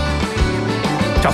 [1.20, 1.32] Chao.